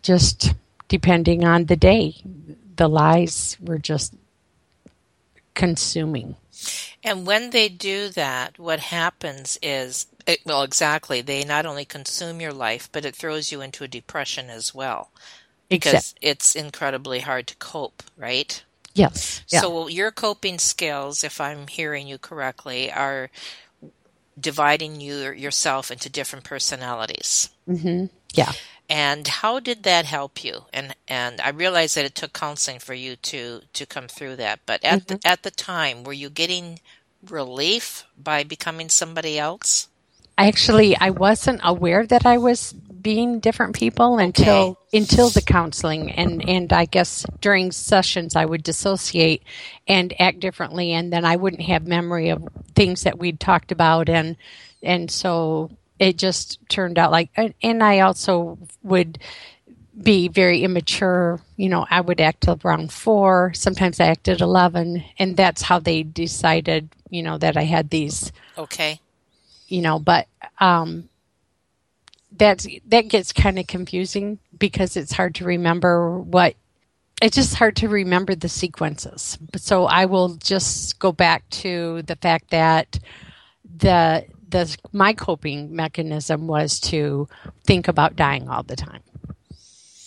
just 0.02 0.54
depending 0.88 1.46
on 1.46 1.66
the 1.66 1.78
day, 1.78 2.16
the 2.76 2.90
lies 2.90 3.56
were 3.62 3.78
just 3.78 4.16
consuming. 5.54 6.36
And 7.04 7.26
when 7.26 7.52
they 7.52 7.70
do 7.70 8.10
that, 8.10 8.60
what 8.60 8.80
happens 8.82 9.58
is, 9.62 10.08
it, 10.28 10.42
well, 10.46 10.64
exactly, 10.64 11.22
they 11.22 11.46
not 11.46 11.66
only 11.66 11.86
consume 11.86 12.42
your 12.42 12.52
life, 12.52 12.90
but 12.92 13.06
it 13.06 13.16
throws 13.16 13.52
you 13.52 13.62
into 13.62 13.86
a 13.86 13.88
depression 13.88 14.50
as 14.50 14.76
well 14.76 15.10
because 15.70 16.16
it's 16.22 16.56
incredibly 16.56 17.20
hard 17.20 17.48
to 17.48 17.56
cope, 17.58 18.04
right? 18.18 18.64
Yes. 18.94 19.44
Yeah. 19.50 19.62
So 19.62 19.88
your 19.88 20.12
coping 20.12 20.58
skills, 20.58 21.24
if 21.24 21.40
I'm 21.40 21.68
hearing 21.68 22.08
you 22.08 22.18
correctly, 22.18 22.92
are 22.92 23.30
dividing 24.40 25.00
you 25.02 25.32
yourself 25.32 25.92
into 25.92 26.10
different 26.10 26.46
personalities. 26.46 27.50
Mm-hmm. 27.68 28.06
Yeah. 28.34 28.52
And 28.90 29.28
how 29.28 29.60
did 29.60 29.84
that 29.84 30.06
help 30.06 30.44
you? 30.44 30.66
And 30.74 30.96
and 31.08 31.40
I 31.42 31.50
realize 31.50 31.94
that 31.94 32.06
it 32.06 32.16
took 32.16 32.34
counseling 32.34 32.80
for 32.80 32.96
you 32.96 33.16
to 33.18 33.62
to 33.74 33.86
come 33.86 34.08
through 34.08 34.38
that. 34.38 34.62
But 34.66 34.84
at 34.84 35.06
mm-hmm. 35.06 35.18
the, 35.22 35.28
at 35.28 35.44
the 35.44 35.52
time, 35.52 36.04
were 36.04 36.14
you 36.14 36.30
getting 36.30 36.80
relief 37.28 38.06
by 38.18 38.44
becoming 38.44 38.90
somebody 38.90 39.38
else? 39.38 39.90
Actually, 40.38 40.98
I 40.98 41.12
wasn't 41.12 41.62
aware 41.64 42.08
that 42.08 42.26
I 42.26 42.38
was 42.38 42.74
being 43.02 43.40
different 43.40 43.76
people 43.76 44.18
until 44.18 44.78
okay. 44.92 44.98
until 44.98 45.30
the 45.30 45.42
counseling 45.42 46.12
and 46.12 46.48
and 46.48 46.74
I 46.74 46.86
guess 46.86 47.26
during 47.42 47.72
sessions 47.72 48.36
I 48.36 48.46
would 48.46 48.64
dissociate 48.64 49.44
and 49.88 50.14
act 50.20 50.40
differently 50.40 50.92
and 50.92 51.12
then 51.12 51.26
I 51.26 51.36
wouldn't 51.36 51.64
have 51.64 51.88
memory 51.88 52.30
of 52.30 52.48
things 52.76 53.04
that 53.04 53.20
we'd 53.20 53.40
talked 53.40 53.72
about 53.72 54.10
and 54.10 54.36
and 54.84 55.10
so 55.10 55.72
it 56.00 56.18
just 56.18 56.60
turned 56.70 56.98
out 56.98 57.12
like 57.12 57.30
and 57.62 57.84
I 57.84 58.00
also 58.02 58.58
would 58.84 59.20
be 60.02 60.28
very 60.28 60.64
immature. 60.64 61.42
You 61.58 61.70
know, 61.70 61.86
I 61.90 62.02
would 62.02 62.22
act 62.22 62.48
around 62.48 62.92
four. 62.92 63.54
Sometimes 63.54 64.00
I 64.00 64.08
acted 64.08 64.42
11. 64.42 65.04
And 65.18 65.36
that's 65.36 65.62
how 65.62 65.80
they 65.80 66.04
decided, 66.04 66.90
you 67.10 67.24
know, 67.24 67.38
that 67.38 67.58
I 67.58 67.64
had 67.64 67.90
these. 67.90 68.32
Okay. 68.58 69.00
You 69.68 69.82
know, 69.82 70.00
but 70.00 70.28
um, 70.60 71.09
that's 72.40 72.66
that 72.88 73.10
gets 73.10 73.32
kind 73.32 73.60
of 73.60 73.68
confusing 73.68 74.40
because 74.58 74.98
it's 74.98 75.14
hard 75.14 75.36
to 75.36 75.46
remember 75.46 76.18
what 76.20 76.56
it's 77.22 77.36
just 77.36 77.56
hard 77.56 77.76
to 77.78 77.90
remember 77.90 78.34
the 78.34 78.50
sequences. 78.50 79.38
So 79.58 79.86
I 79.86 80.06
will 80.06 80.36
just 80.36 81.00
go 81.00 81.12
back 81.12 81.48
to 81.50 82.02
the 82.04 82.16
fact 82.16 82.50
that 82.52 83.00
the 83.64 84.26
the 84.48 84.76
my 84.94 85.14
coping 85.14 85.76
mechanism 85.76 86.48
was 86.48 86.80
to 86.80 87.28
think 87.66 87.88
about 87.88 88.16
dying 88.16 88.50
all 88.50 88.64
the 88.64 88.76
time. 88.76 89.02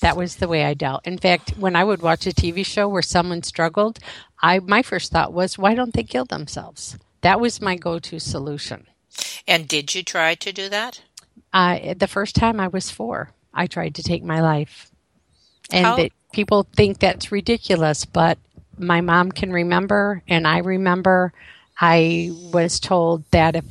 That 0.00 0.16
was 0.16 0.36
the 0.36 0.48
way 0.48 0.64
I 0.64 0.74
dealt. 0.74 1.06
In 1.06 1.18
fact, 1.18 1.50
when 1.58 1.76
I 1.76 1.84
would 1.84 2.02
watch 2.02 2.26
a 2.26 2.30
TV 2.30 2.66
show 2.66 2.88
where 2.88 3.02
someone 3.02 3.42
struggled, 3.42 4.00
I 4.42 4.58
my 4.58 4.82
first 4.82 5.12
thought 5.12 5.32
was, 5.32 5.58
why 5.58 5.74
don't 5.74 5.94
they 5.94 6.02
kill 6.02 6.24
themselves? 6.24 6.98
That 7.20 7.40
was 7.40 7.60
my 7.60 7.76
go-to 7.76 8.18
solution. 8.18 8.88
And 9.46 9.68
did 9.68 9.94
you 9.94 10.02
try 10.02 10.34
to 10.34 10.52
do 10.52 10.68
that? 10.70 11.02
Uh, 11.52 11.94
the 11.94 12.08
first 12.08 12.34
time 12.34 12.60
I 12.60 12.68
was 12.68 12.90
four, 12.90 13.30
I 13.52 13.66
tried 13.66 13.96
to 13.96 14.02
take 14.02 14.24
my 14.24 14.40
life. 14.40 14.90
And 15.70 15.84
that 15.98 16.10
people 16.32 16.66
think 16.74 16.98
that's 16.98 17.32
ridiculous, 17.32 18.04
but 18.04 18.38
my 18.78 19.00
mom 19.00 19.32
can 19.32 19.52
remember, 19.52 20.22
and 20.28 20.46
I 20.46 20.58
remember 20.58 21.32
I 21.80 22.30
was 22.52 22.80
told 22.80 23.24
that 23.30 23.56
if 23.56 23.64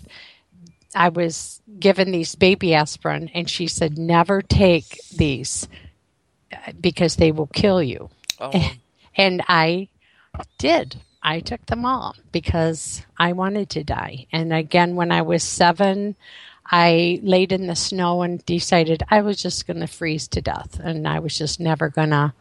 I 0.95 1.09
was 1.09 1.61
given 1.79 2.11
these 2.11 2.35
baby 2.35 2.73
aspirin, 2.73 3.29
and 3.33 3.49
she 3.49 3.67
said, 3.67 3.97
never 3.97 4.41
take 4.41 4.99
these 5.15 5.67
because 6.79 7.15
they 7.15 7.31
will 7.31 7.47
kill 7.47 7.81
you. 7.81 8.09
Oh. 8.39 8.51
And 9.13 9.43
I 9.49 9.89
did. 10.57 10.95
I 11.21 11.41
took 11.41 11.65
them 11.65 11.85
all 11.85 12.15
because 12.31 13.03
I 13.19 13.33
wanted 13.33 13.69
to 13.71 13.83
die. 13.83 14.25
And 14.31 14.53
again, 14.53 14.95
when 14.95 15.11
I 15.11 15.21
was 15.21 15.43
seven, 15.43 16.15
I 16.65 17.19
laid 17.23 17.51
in 17.51 17.67
the 17.67 17.75
snow 17.75 18.21
and 18.21 18.45
decided 18.45 19.03
I 19.09 19.21
was 19.21 19.41
just 19.41 19.67
going 19.67 19.79
to 19.81 19.87
freeze 19.87 20.27
to 20.29 20.41
death 20.41 20.79
and 20.79 21.07
I 21.07 21.19
was 21.19 21.37
just 21.37 21.59
never 21.59 21.89
going 21.89 22.11
to 22.11 22.33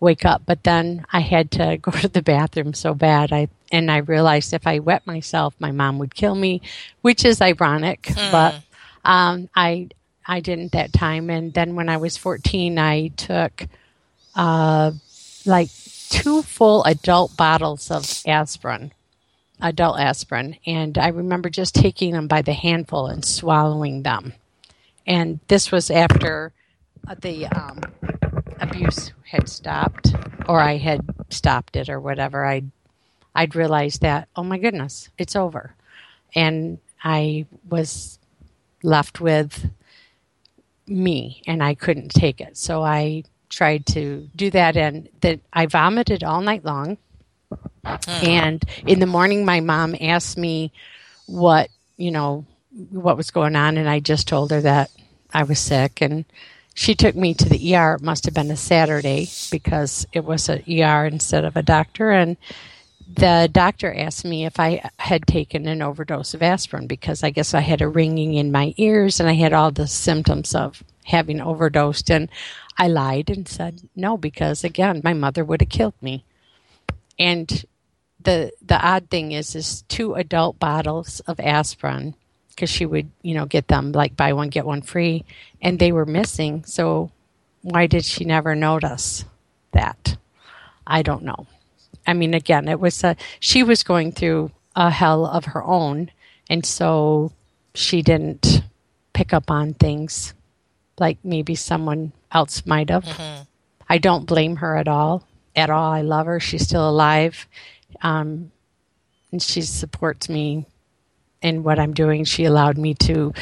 wake 0.00 0.24
up. 0.24 0.42
But 0.46 0.64
then 0.64 1.06
I 1.12 1.20
had 1.20 1.50
to 1.52 1.76
go 1.82 1.92
to 1.92 2.08
the 2.08 2.22
bathroom 2.22 2.74
so 2.74 2.94
bad. 2.94 3.32
I 3.32 3.48
and 3.72 3.90
I 3.90 3.98
realized 3.98 4.52
if 4.52 4.66
I 4.66 4.80
wet 4.80 5.06
myself, 5.06 5.54
my 5.60 5.70
mom 5.70 5.98
would 5.98 6.14
kill 6.14 6.34
me, 6.34 6.62
which 7.02 7.24
is 7.24 7.40
ironic. 7.40 8.02
Mm. 8.02 8.32
But 8.32 8.54
um, 9.04 9.48
I 9.54 9.90
I 10.26 10.40
didn't 10.40 10.72
that 10.72 10.92
time. 10.92 11.30
And 11.30 11.52
then 11.54 11.76
when 11.76 11.88
I 11.88 11.96
was 11.96 12.16
14, 12.16 12.78
I 12.78 13.08
took 13.08 13.66
uh, 14.34 14.92
like 15.46 15.70
two 16.08 16.42
full 16.42 16.84
adult 16.84 17.36
bottles 17.36 17.90
of 17.90 18.22
aspirin 18.26 18.92
adult 19.62 19.98
aspirin, 19.98 20.56
and 20.66 20.96
I 20.98 21.08
remember 21.08 21.50
just 21.50 21.74
taking 21.74 22.12
them 22.12 22.26
by 22.26 22.42
the 22.42 22.52
handful 22.52 23.06
and 23.06 23.24
swallowing 23.24 24.02
them. 24.02 24.34
And 25.06 25.40
this 25.48 25.72
was 25.72 25.90
after 25.90 26.52
the 27.20 27.46
um, 27.46 27.80
abuse 28.60 29.12
had 29.30 29.48
stopped, 29.48 30.14
or 30.48 30.60
I 30.60 30.76
had 30.76 31.00
stopped 31.30 31.76
it, 31.76 31.88
or 31.88 32.00
whatever. 32.00 32.44
I'd 32.44 32.70
I'd 33.34 33.54
realized 33.54 34.02
that 34.02 34.28
oh 34.36 34.44
my 34.44 34.58
goodness, 34.58 35.08
it's 35.18 35.36
over, 35.36 35.74
and 36.34 36.78
I 37.02 37.46
was 37.68 38.18
left 38.82 39.20
with 39.20 39.70
me, 40.86 41.42
and 41.46 41.62
I 41.62 41.74
couldn't 41.74 42.10
take 42.10 42.40
it. 42.40 42.56
So 42.56 42.82
I 42.82 43.24
tried 43.48 43.86
to 43.86 44.28
do 44.36 44.50
that, 44.50 44.76
and 44.76 45.08
that 45.20 45.40
I 45.52 45.66
vomited 45.66 46.22
all 46.22 46.40
night 46.40 46.64
long 46.64 46.98
Mm. 47.84 48.24
And 48.24 48.64
in 48.86 49.00
the 49.00 49.06
morning, 49.06 49.44
my 49.44 49.60
mom 49.60 49.96
asked 50.00 50.36
me 50.36 50.72
what, 51.26 51.68
you 51.96 52.10
know, 52.10 52.44
what 52.90 53.16
was 53.16 53.30
going 53.30 53.56
on. 53.56 53.76
And 53.76 53.88
I 53.88 54.00
just 54.00 54.28
told 54.28 54.50
her 54.50 54.60
that 54.60 54.90
I 55.32 55.42
was 55.44 55.58
sick. 55.58 56.00
And 56.00 56.24
she 56.74 56.94
took 56.94 57.14
me 57.14 57.34
to 57.34 57.48
the 57.48 57.76
ER. 57.76 57.94
It 57.94 58.02
must 58.02 58.24
have 58.24 58.34
been 58.34 58.50
a 58.50 58.56
Saturday 58.56 59.28
because 59.50 60.06
it 60.12 60.24
was 60.24 60.48
an 60.48 60.62
ER 60.68 61.06
instead 61.06 61.44
of 61.44 61.56
a 61.56 61.62
doctor. 61.62 62.10
And 62.10 62.36
the 63.12 63.48
doctor 63.50 63.92
asked 63.92 64.24
me 64.24 64.44
if 64.44 64.60
I 64.60 64.88
had 64.98 65.26
taken 65.26 65.66
an 65.66 65.82
overdose 65.82 66.32
of 66.34 66.42
aspirin 66.42 66.86
because 66.86 67.24
I 67.24 67.30
guess 67.30 67.54
I 67.54 67.60
had 67.60 67.82
a 67.82 67.88
ringing 67.88 68.34
in 68.34 68.52
my 68.52 68.72
ears 68.76 69.18
and 69.18 69.28
I 69.28 69.34
had 69.34 69.52
all 69.52 69.70
the 69.72 69.88
symptoms 69.88 70.54
of 70.54 70.84
having 71.04 71.40
overdosed. 71.40 72.10
And 72.10 72.28
I 72.78 72.86
lied 72.86 73.30
and 73.30 73.48
said 73.48 73.88
no 73.96 74.16
because, 74.16 74.62
again, 74.62 75.00
my 75.02 75.12
mother 75.12 75.44
would 75.44 75.60
have 75.60 75.70
killed 75.70 76.00
me. 76.00 76.24
And 77.20 77.64
the 78.18 78.50
the 78.62 78.80
odd 78.84 79.10
thing 79.10 79.32
is, 79.32 79.54
is 79.54 79.82
two 79.82 80.14
adult 80.14 80.58
bottles 80.58 81.20
of 81.20 81.38
aspirin 81.38 82.14
because 82.48 82.70
she 82.70 82.86
would, 82.86 83.10
you 83.22 83.34
know, 83.34 83.46
get 83.46 83.68
them 83.68 83.92
like 83.92 84.16
buy 84.16 84.32
one 84.32 84.48
get 84.48 84.66
one 84.66 84.82
free, 84.82 85.24
and 85.62 85.78
they 85.78 85.92
were 85.92 86.06
missing. 86.06 86.64
So 86.64 87.12
why 87.62 87.86
did 87.86 88.04
she 88.04 88.24
never 88.24 88.56
notice 88.56 89.24
that? 89.72 90.16
I 90.86 91.02
don't 91.02 91.22
know. 91.22 91.46
I 92.06 92.14
mean, 92.14 92.34
again, 92.34 92.66
it 92.66 92.80
was 92.80 93.04
a, 93.04 93.16
she 93.38 93.62
was 93.62 93.82
going 93.82 94.12
through 94.12 94.50
a 94.74 94.90
hell 94.90 95.26
of 95.26 95.44
her 95.44 95.62
own, 95.62 96.10
and 96.48 96.64
so 96.64 97.32
she 97.74 98.02
didn't 98.02 98.62
pick 99.12 99.32
up 99.32 99.50
on 99.50 99.74
things 99.74 100.32
like 100.98 101.18
maybe 101.22 101.54
someone 101.54 102.12
else 102.32 102.64
might 102.66 102.90
have. 102.90 103.04
Mm-hmm. 103.04 103.42
I 103.88 103.98
don't 103.98 104.26
blame 104.26 104.56
her 104.56 104.76
at 104.76 104.88
all. 104.88 105.26
At 105.60 105.70
all, 105.70 105.92
I 105.92 106.00
love 106.02 106.26
her. 106.26 106.40
She's 106.40 106.64
still 106.64 106.88
alive, 106.88 107.46
um, 108.02 108.50
and 109.30 109.42
she 109.42 109.62
supports 109.62 110.28
me 110.30 110.66
in 111.42 111.62
what 111.62 111.78
I'm 111.78 111.92
doing. 111.92 112.24
She 112.24 112.46
allowed 112.46 112.78
me 112.78 112.94
to 112.94 113.34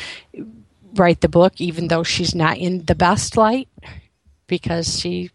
write 0.95 1.21
the 1.21 1.29
book, 1.29 1.61
even 1.61 1.89
though 1.89 2.03
she's 2.03 2.35
not 2.35 2.59
in 2.59 2.85
the 2.87 2.97
best 2.97 3.37
light, 3.37 3.69
because 4.49 4.99
she 4.99 5.31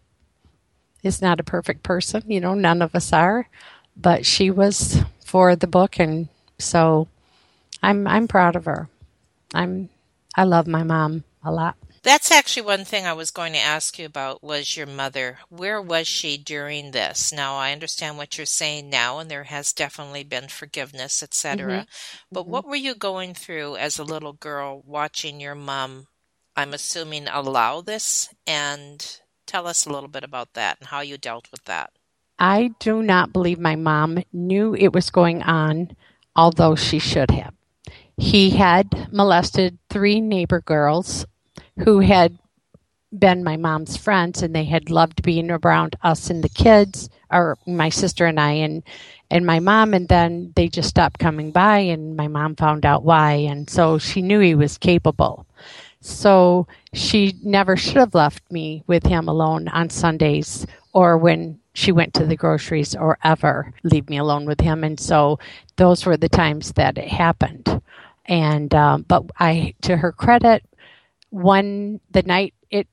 is 1.02 1.22
not 1.22 1.40
a 1.40 1.44
perfect 1.44 1.82
person. 1.82 2.22
You 2.26 2.40
know, 2.40 2.54
none 2.54 2.82
of 2.82 2.94
us 2.94 3.12
are, 3.12 3.48
but 3.96 4.26
she 4.26 4.50
was 4.50 4.98
for 5.24 5.56
the 5.56 5.66
book, 5.66 5.98
and 5.98 6.28
so 6.58 7.08
I'm 7.82 8.06
I'm 8.06 8.28
proud 8.28 8.56
of 8.56 8.66
her. 8.66 8.88
I'm 9.54 9.88
I 10.36 10.44
love 10.44 10.66
my 10.66 10.82
mom 10.82 11.24
a 11.42 11.50
lot. 11.50 11.76
That's 12.04 12.30
actually 12.30 12.66
one 12.66 12.84
thing 12.84 13.06
I 13.06 13.14
was 13.14 13.32
going 13.32 13.54
to 13.54 13.58
ask 13.58 13.98
you 13.98 14.06
about 14.06 14.44
was 14.44 14.76
your 14.76 14.86
mother. 14.86 15.38
Where 15.48 15.82
was 15.82 16.06
she 16.06 16.36
during 16.36 16.92
this? 16.92 17.32
Now 17.32 17.56
I 17.56 17.72
understand 17.72 18.16
what 18.16 18.38
you're 18.38 18.46
saying 18.46 18.88
now 18.88 19.18
and 19.18 19.30
there 19.30 19.44
has 19.44 19.72
definitely 19.72 20.22
been 20.22 20.48
forgiveness, 20.48 21.22
etc. 21.22 21.72
Mm-hmm. 21.72 21.84
But 22.30 22.42
mm-hmm. 22.42 22.50
what 22.50 22.66
were 22.66 22.76
you 22.76 22.94
going 22.94 23.34
through 23.34 23.76
as 23.76 23.98
a 23.98 24.04
little 24.04 24.34
girl 24.34 24.82
watching 24.86 25.40
your 25.40 25.56
mom 25.56 26.06
I'm 26.56 26.72
assuming 26.72 27.26
allow 27.26 27.80
this 27.80 28.32
and 28.46 29.18
Tell 29.46 29.66
us 29.66 29.86
a 29.86 29.90
little 29.90 30.08
bit 30.08 30.24
about 30.24 30.54
that 30.54 30.78
and 30.80 30.88
how 30.88 31.00
you 31.00 31.18
dealt 31.18 31.50
with 31.50 31.64
that. 31.64 31.92
I 32.38 32.74
do 32.78 33.02
not 33.02 33.32
believe 33.32 33.58
my 33.58 33.76
mom 33.76 34.22
knew 34.32 34.74
it 34.74 34.92
was 34.92 35.10
going 35.10 35.42
on, 35.42 35.94
although 36.34 36.74
she 36.74 36.98
should 36.98 37.30
have. 37.30 37.54
He 38.16 38.50
had 38.50 39.12
molested 39.12 39.78
three 39.90 40.20
neighbor 40.20 40.60
girls 40.60 41.26
who 41.78 42.00
had 42.00 42.38
been 43.16 43.44
my 43.44 43.56
mom's 43.56 43.96
friends 43.96 44.42
and 44.42 44.54
they 44.54 44.64
had 44.64 44.90
loved 44.90 45.22
being 45.22 45.50
around 45.50 45.96
us 46.02 46.30
and 46.30 46.42
the 46.42 46.48
kids 46.48 47.08
or 47.30 47.56
my 47.66 47.88
sister 47.88 48.26
and 48.26 48.40
I 48.40 48.52
and 48.52 48.82
and 49.30 49.46
my 49.46 49.60
mom 49.60 49.94
and 49.94 50.08
then 50.08 50.52
they 50.56 50.68
just 50.68 50.88
stopped 50.88 51.18
coming 51.18 51.50
by 51.52 51.78
and 51.78 52.16
my 52.16 52.28
mom 52.28 52.56
found 52.56 52.84
out 52.84 53.04
why 53.04 53.32
and 53.32 53.68
so 53.70 53.98
she 53.98 54.20
knew 54.20 54.40
he 54.40 54.54
was 54.54 54.78
capable. 54.78 55.46
So 56.00 56.66
she 56.92 57.34
never 57.42 57.76
should 57.76 57.96
have 57.96 58.14
left 58.14 58.50
me 58.50 58.82
with 58.86 59.06
him 59.06 59.28
alone 59.28 59.68
on 59.68 59.88
Sundays 59.90 60.66
or 60.92 61.16
when 61.16 61.58
she 61.72 61.92
went 61.92 62.14
to 62.14 62.26
the 62.26 62.36
groceries 62.36 62.94
or 62.94 63.18
ever 63.24 63.72
leave 63.82 64.08
me 64.08 64.18
alone 64.18 64.44
with 64.44 64.60
him. 64.60 64.84
And 64.84 64.98
so 64.98 65.38
those 65.76 66.06
were 66.06 66.16
the 66.16 66.28
times 66.28 66.72
that 66.72 66.98
it 66.98 67.08
happened. 67.08 67.80
And 68.26 68.74
um, 68.74 69.02
but 69.08 69.24
I, 69.38 69.74
to 69.82 69.96
her 69.96 70.12
credit, 70.12 70.62
one 71.34 72.00
the 72.10 72.22
night 72.22 72.54
it 72.70 72.86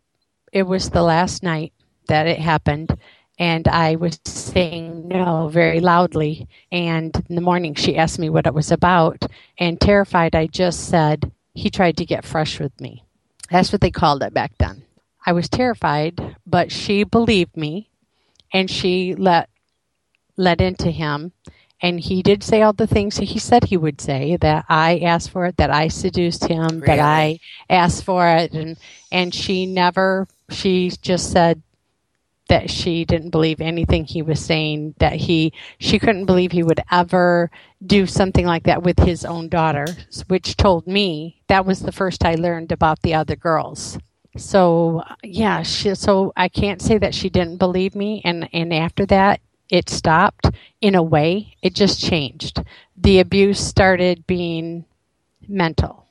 it 0.51 0.63
was 0.63 0.89
the 0.89 1.03
last 1.03 1.43
night 1.43 1.73
that 2.07 2.27
it 2.27 2.39
happened 2.39 2.97
and 3.37 3.67
I 3.67 3.95
was 3.95 4.19
saying 4.25 5.07
no 5.07 5.47
very 5.47 5.79
loudly. 5.79 6.47
And 6.71 7.15
in 7.27 7.35
the 7.35 7.41
morning, 7.41 7.73
she 7.73 7.97
asked 7.97 8.19
me 8.19 8.29
what 8.29 8.45
it 8.45 8.53
was 8.53 8.71
about, 8.71 9.25
and 9.57 9.81
terrified, 9.81 10.35
I 10.35 10.45
just 10.45 10.89
said, 10.89 11.31
he 11.55 11.71
tried 11.71 11.97
to 11.97 12.05
get 12.05 12.23
fresh 12.23 12.59
with 12.59 12.79
me. 12.79 13.03
That's 13.49 13.71
what 13.71 13.81
they 13.81 13.89
called 13.89 14.21
it 14.21 14.33
back 14.33 14.51
then. 14.59 14.83
I 15.25 15.33
was 15.33 15.49
terrified, 15.49 16.35
but 16.45 16.71
she 16.71 17.03
believed 17.03 17.57
me 17.57 17.89
and 18.53 18.69
she 18.69 19.15
let 19.15 19.49
let 20.37 20.61
into 20.61 20.91
him 20.91 21.31
and 21.81 21.99
he 21.99 22.21
did 22.21 22.43
say 22.43 22.61
all 22.61 22.73
the 22.73 22.87
things 22.87 23.17
he 23.17 23.39
said 23.39 23.65
he 23.65 23.77
would 23.77 23.99
say 23.99 24.37
that 24.37 24.65
I 24.69 24.99
asked 24.99 25.31
for 25.31 25.45
it, 25.47 25.57
that 25.57 25.71
I 25.71 25.87
seduced 25.87 26.45
him, 26.45 26.67
really? 26.67 26.85
that 26.85 26.99
I 26.99 27.39
asked 27.69 28.03
for 28.03 28.27
it. 28.27 28.53
And 28.53 28.77
and 29.11 29.33
she 29.33 29.65
never 29.65 30.27
she 30.49 30.91
just 31.01 31.31
said 31.31 31.61
that 32.47 32.69
she 32.69 33.05
didn't 33.05 33.29
believe 33.29 33.61
anything 33.61 34.03
he 34.05 34.21
was 34.21 34.43
saying 34.43 34.93
that 34.99 35.13
he 35.13 35.53
she 35.79 35.97
couldn't 35.97 36.25
believe 36.25 36.51
he 36.51 36.63
would 36.63 36.81
ever 36.91 37.49
do 37.85 38.05
something 38.05 38.45
like 38.45 38.63
that 38.63 38.83
with 38.83 38.99
his 38.99 39.23
own 39.23 39.47
daughter 39.47 39.85
which 40.27 40.57
told 40.57 40.85
me 40.85 41.41
that 41.47 41.65
was 41.65 41.79
the 41.79 41.93
first 41.93 42.25
i 42.25 42.35
learned 42.35 42.71
about 42.71 43.01
the 43.01 43.13
other 43.13 43.35
girls. 43.35 43.97
So 44.37 45.03
yeah 45.23 45.63
she, 45.63 45.95
so 45.95 46.33
i 46.35 46.47
can't 46.47 46.81
say 46.81 46.97
that 46.97 47.15
she 47.15 47.29
didn't 47.29 47.57
believe 47.57 47.95
me. 47.95 48.21
And 48.23 48.49
and 48.53 48.73
after 48.73 49.05
that 49.07 49.39
it 49.71 49.89
stopped 49.89 50.51
in 50.81 50.93
a 50.93 51.01
way 51.01 51.55
it 51.63 51.73
just 51.73 51.99
changed 51.99 52.63
the 52.95 53.19
abuse 53.19 53.59
started 53.59 54.27
being 54.27 54.85
mental 55.47 56.05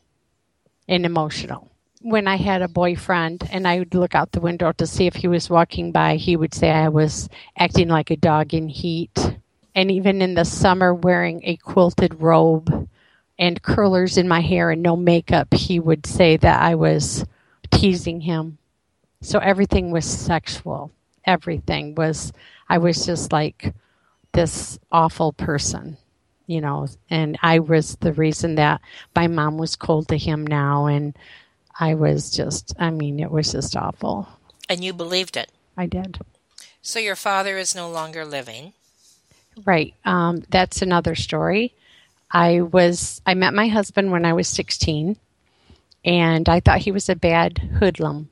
and 0.88 1.06
emotional 1.06 1.70
when 2.02 2.26
I 2.26 2.36
had 2.36 2.62
a 2.62 2.68
boyfriend 2.68 3.48
and 3.52 3.68
I 3.68 3.80
would 3.80 3.94
look 3.94 4.14
out 4.14 4.32
the 4.32 4.40
window 4.40 4.72
to 4.72 4.86
see 4.86 5.06
if 5.06 5.14
he 5.16 5.28
was 5.28 5.50
walking 5.50 5.92
by, 5.92 6.16
he 6.16 6.36
would 6.36 6.54
say 6.54 6.70
I 6.70 6.88
was 6.88 7.28
acting 7.56 7.88
like 7.88 8.10
a 8.10 8.16
dog 8.16 8.54
in 8.54 8.68
heat. 8.68 9.36
And 9.74 9.90
even 9.90 10.22
in 10.22 10.34
the 10.34 10.44
summer, 10.44 10.94
wearing 10.94 11.42
a 11.44 11.56
quilted 11.56 12.20
robe 12.20 12.88
and 13.38 13.62
curlers 13.62 14.16
in 14.16 14.28
my 14.28 14.40
hair 14.40 14.70
and 14.70 14.82
no 14.82 14.96
makeup, 14.96 15.52
he 15.54 15.78
would 15.78 16.06
say 16.06 16.36
that 16.38 16.60
I 16.60 16.74
was 16.74 17.24
teasing 17.70 18.22
him. 18.22 18.58
So 19.20 19.38
everything 19.38 19.90
was 19.90 20.06
sexual. 20.06 20.90
Everything 21.26 21.94
was, 21.94 22.32
I 22.70 22.78
was 22.78 23.04
just 23.04 23.32
like 23.32 23.74
this 24.32 24.78
awful 24.92 25.32
person, 25.32 25.96
you 26.46 26.60
know, 26.60 26.86
and 27.10 27.36
I 27.42 27.58
was 27.58 27.96
the 27.96 28.12
reason 28.12 28.54
that 28.54 28.80
my 29.14 29.26
mom 29.26 29.58
was 29.58 29.74
cold 29.74 30.06
to 30.08 30.16
him 30.16 30.46
now 30.46 30.86
and 30.86 31.18
I 31.78 31.94
was 31.94 32.30
just, 32.30 32.72
I 32.78 32.90
mean, 32.90 33.18
it 33.18 33.30
was 33.30 33.50
just 33.50 33.76
awful. 33.76 34.28
And 34.68 34.84
you 34.84 34.92
believed 34.92 35.36
it? 35.36 35.50
I 35.76 35.86
did. 35.86 36.20
So 36.80 37.00
your 37.00 37.16
father 37.16 37.58
is 37.58 37.74
no 37.74 37.90
longer 37.90 38.24
living. 38.24 38.72
Right. 39.64 39.94
Um, 40.04 40.44
that's 40.48 40.80
another 40.80 41.16
story. 41.16 41.74
I 42.30 42.60
was, 42.60 43.20
I 43.26 43.34
met 43.34 43.52
my 43.52 43.66
husband 43.66 44.12
when 44.12 44.24
I 44.24 44.32
was 44.34 44.46
16, 44.46 45.16
and 46.04 46.48
I 46.48 46.60
thought 46.60 46.78
he 46.78 46.92
was 46.92 47.08
a 47.08 47.16
bad 47.16 47.58
hoodlum 47.80 48.29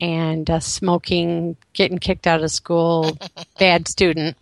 and 0.00 0.48
uh, 0.50 0.60
smoking, 0.60 1.56
getting 1.72 1.98
kicked 1.98 2.26
out 2.26 2.42
of 2.42 2.50
school, 2.50 3.18
bad 3.58 3.88
student. 3.88 4.36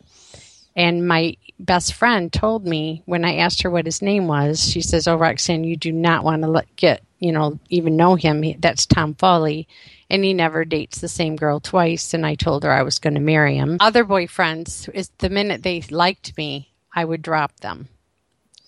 And 0.77 1.07
my 1.07 1.37
best 1.61 1.95
friend 1.95 2.33
told 2.33 2.67
me 2.67 3.03
when 3.07 3.25
I 3.25 3.37
asked 3.37 3.63
her 3.63 3.71
what 3.71 3.87
his 3.87 4.03
name 4.03 4.27
was, 4.27 4.63
she 4.69 4.81
says, 4.81 5.07
"Oh, 5.07 5.17
Roxanne, 5.17 5.65
you 5.65 5.77
do 5.77 5.93
not 5.93 6.25
want 6.25 6.43
to 6.43 6.49
let, 6.49 6.75
get 6.77 7.03
you 7.25 7.33
know, 7.33 7.59
even 7.71 7.97
know 7.97 8.17
him. 8.17 8.45
That's 8.61 8.85
Tom 8.85 9.15
Foley. 9.15 9.67
And 10.11 10.23
he 10.23 10.35
never 10.35 10.67
dates 10.67 11.01
the 11.01 11.09
same 11.09 11.37
girl 11.37 11.59
twice. 11.59 12.13
And 12.13 12.27
I 12.27 12.35
told 12.35 12.65
her 12.65 12.71
I 12.71 12.83
was 12.83 12.99
going 12.99 13.15
to 13.15 13.21
marry 13.21 13.57
him. 13.57 13.79
Other 13.81 14.05
boyfriends, 14.05 14.89
is 14.93 15.11
the 15.19 15.31
minute 15.31 15.63
they 15.63 15.81
liked 15.91 16.37
me, 16.37 16.71
I 16.95 17.05
would 17.05 17.23
drop 17.23 17.61
them. 17.61 17.89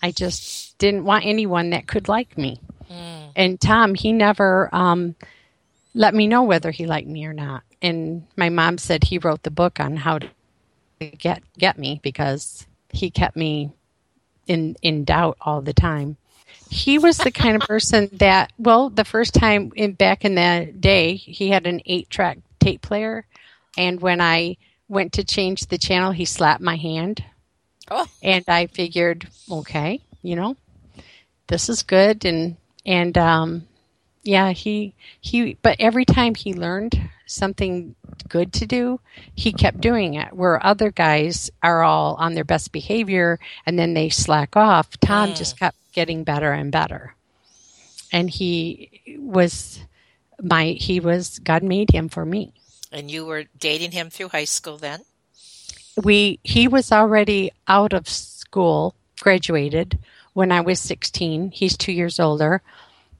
I 0.02 0.10
just 0.10 0.78
didn't 0.78 1.04
want 1.04 1.26
anyone 1.26 1.70
that 1.70 1.86
could 1.86 2.08
like 2.08 2.38
me. 2.38 2.60
Mm. 2.90 3.32
And 3.36 3.60
Tom, 3.60 3.94
he 3.94 4.12
never 4.12 4.74
um, 4.74 5.14
let 5.96 6.14
me 6.14 6.26
know 6.26 6.42
whether 6.42 6.70
he 6.70 6.86
liked 6.86 7.08
me 7.08 7.24
or 7.24 7.32
not. 7.32 7.62
And 7.80 8.26
my 8.36 8.50
mom 8.50 8.76
said 8.76 9.02
he 9.02 9.18
wrote 9.18 9.42
the 9.42 9.50
book 9.50 9.80
on 9.80 9.96
how 9.96 10.18
to 10.18 10.28
get 11.18 11.42
get 11.58 11.78
me 11.78 12.00
because 12.02 12.66
he 12.90 13.10
kept 13.10 13.36
me 13.36 13.72
in 14.46 14.76
in 14.82 15.04
doubt 15.04 15.36
all 15.40 15.60
the 15.60 15.74
time 15.74 16.16
he 16.70 16.98
was 16.98 17.18
the 17.18 17.30
kind 17.30 17.56
of 17.56 17.62
person 17.68 18.08
that 18.12 18.52
well 18.58 18.88
the 18.88 19.04
first 19.04 19.34
time 19.34 19.72
in 19.76 19.92
back 19.92 20.24
in 20.24 20.34
the 20.34 20.72
day 20.78 21.14
he 21.14 21.50
had 21.50 21.66
an 21.66 21.80
eight 21.86 22.08
track 22.08 22.38
tape 22.60 22.80
player 22.80 23.26
and 23.76 24.00
when 24.00 24.20
i 24.20 24.56
went 24.88 25.12
to 25.12 25.24
change 25.24 25.66
the 25.66 25.78
channel 25.78 26.12
he 26.12 26.24
slapped 26.24 26.62
my 26.62 26.76
hand 26.76 27.22
oh. 27.90 28.06
and 28.22 28.44
i 28.48 28.66
figured 28.66 29.28
okay 29.50 30.00
you 30.22 30.34
know 30.34 30.56
this 31.48 31.68
is 31.68 31.82
good 31.82 32.24
and 32.24 32.56
and 32.86 33.18
um 33.18 33.66
yeah, 34.26 34.50
he 34.52 34.94
he. 35.20 35.56
But 35.62 35.76
every 35.78 36.04
time 36.04 36.34
he 36.34 36.52
learned 36.54 37.00
something 37.26 37.94
good 38.28 38.52
to 38.54 38.66
do, 38.66 39.00
he 39.34 39.52
kept 39.52 39.80
doing 39.80 40.14
it. 40.14 40.32
Where 40.32 40.64
other 40.64 40.90
guys 40.90 41.50
are 41.62 41.82
all 41.82 42.14
on 42.16 42.34
their 42.34 42.44
best 42.44 42.72
behavior 42.72 43.38
and 43.64 43.78
then 43.78 43.94
they 43.94 44.08
slack 44.08 44.56
off, 44.56 44.98
Tom 45.00 45.30
Mm. 45.30 45.36
just 45.36 45.58
kept 45.58 45.76
getting 45.92 46.24
better 46.24 46.52
and 46.52 46.70
better. 46.72 47.14
And 48.12 48.30
he 48.30 49.02
was 49.18 49.80
my 50.40 50.76
he 50.78 51.00
was 51.00 51.38
God 51.40 51.62
made 51.62 51.90
him 51.90 52.08
for 52.08 52.24
me. 52.26 52.52
And 52.92 53.10
you 53.10 53.24
were 53.26 53.44
dating 53.58 53.92
him 53.92 54.10
through 54.10 54.28
high 54.28 54.44
school 54.44 54.76
then? 54.78 55.02
we 56.02 56.38
he 56.44 56.68
was 56.68 56.92
already 56.92 57.50
out 57.66 57.94
of 57.94 58.06
school 58.06 58.94
graduated 59.20 59.98
when 60.34 60.52
i 60.52 60.60
was 60.60 60.78
16 60.78 61.50
he's 61.52 61.74
two 61.74 61.90
years 61.90 62.20
older 62.20 62.60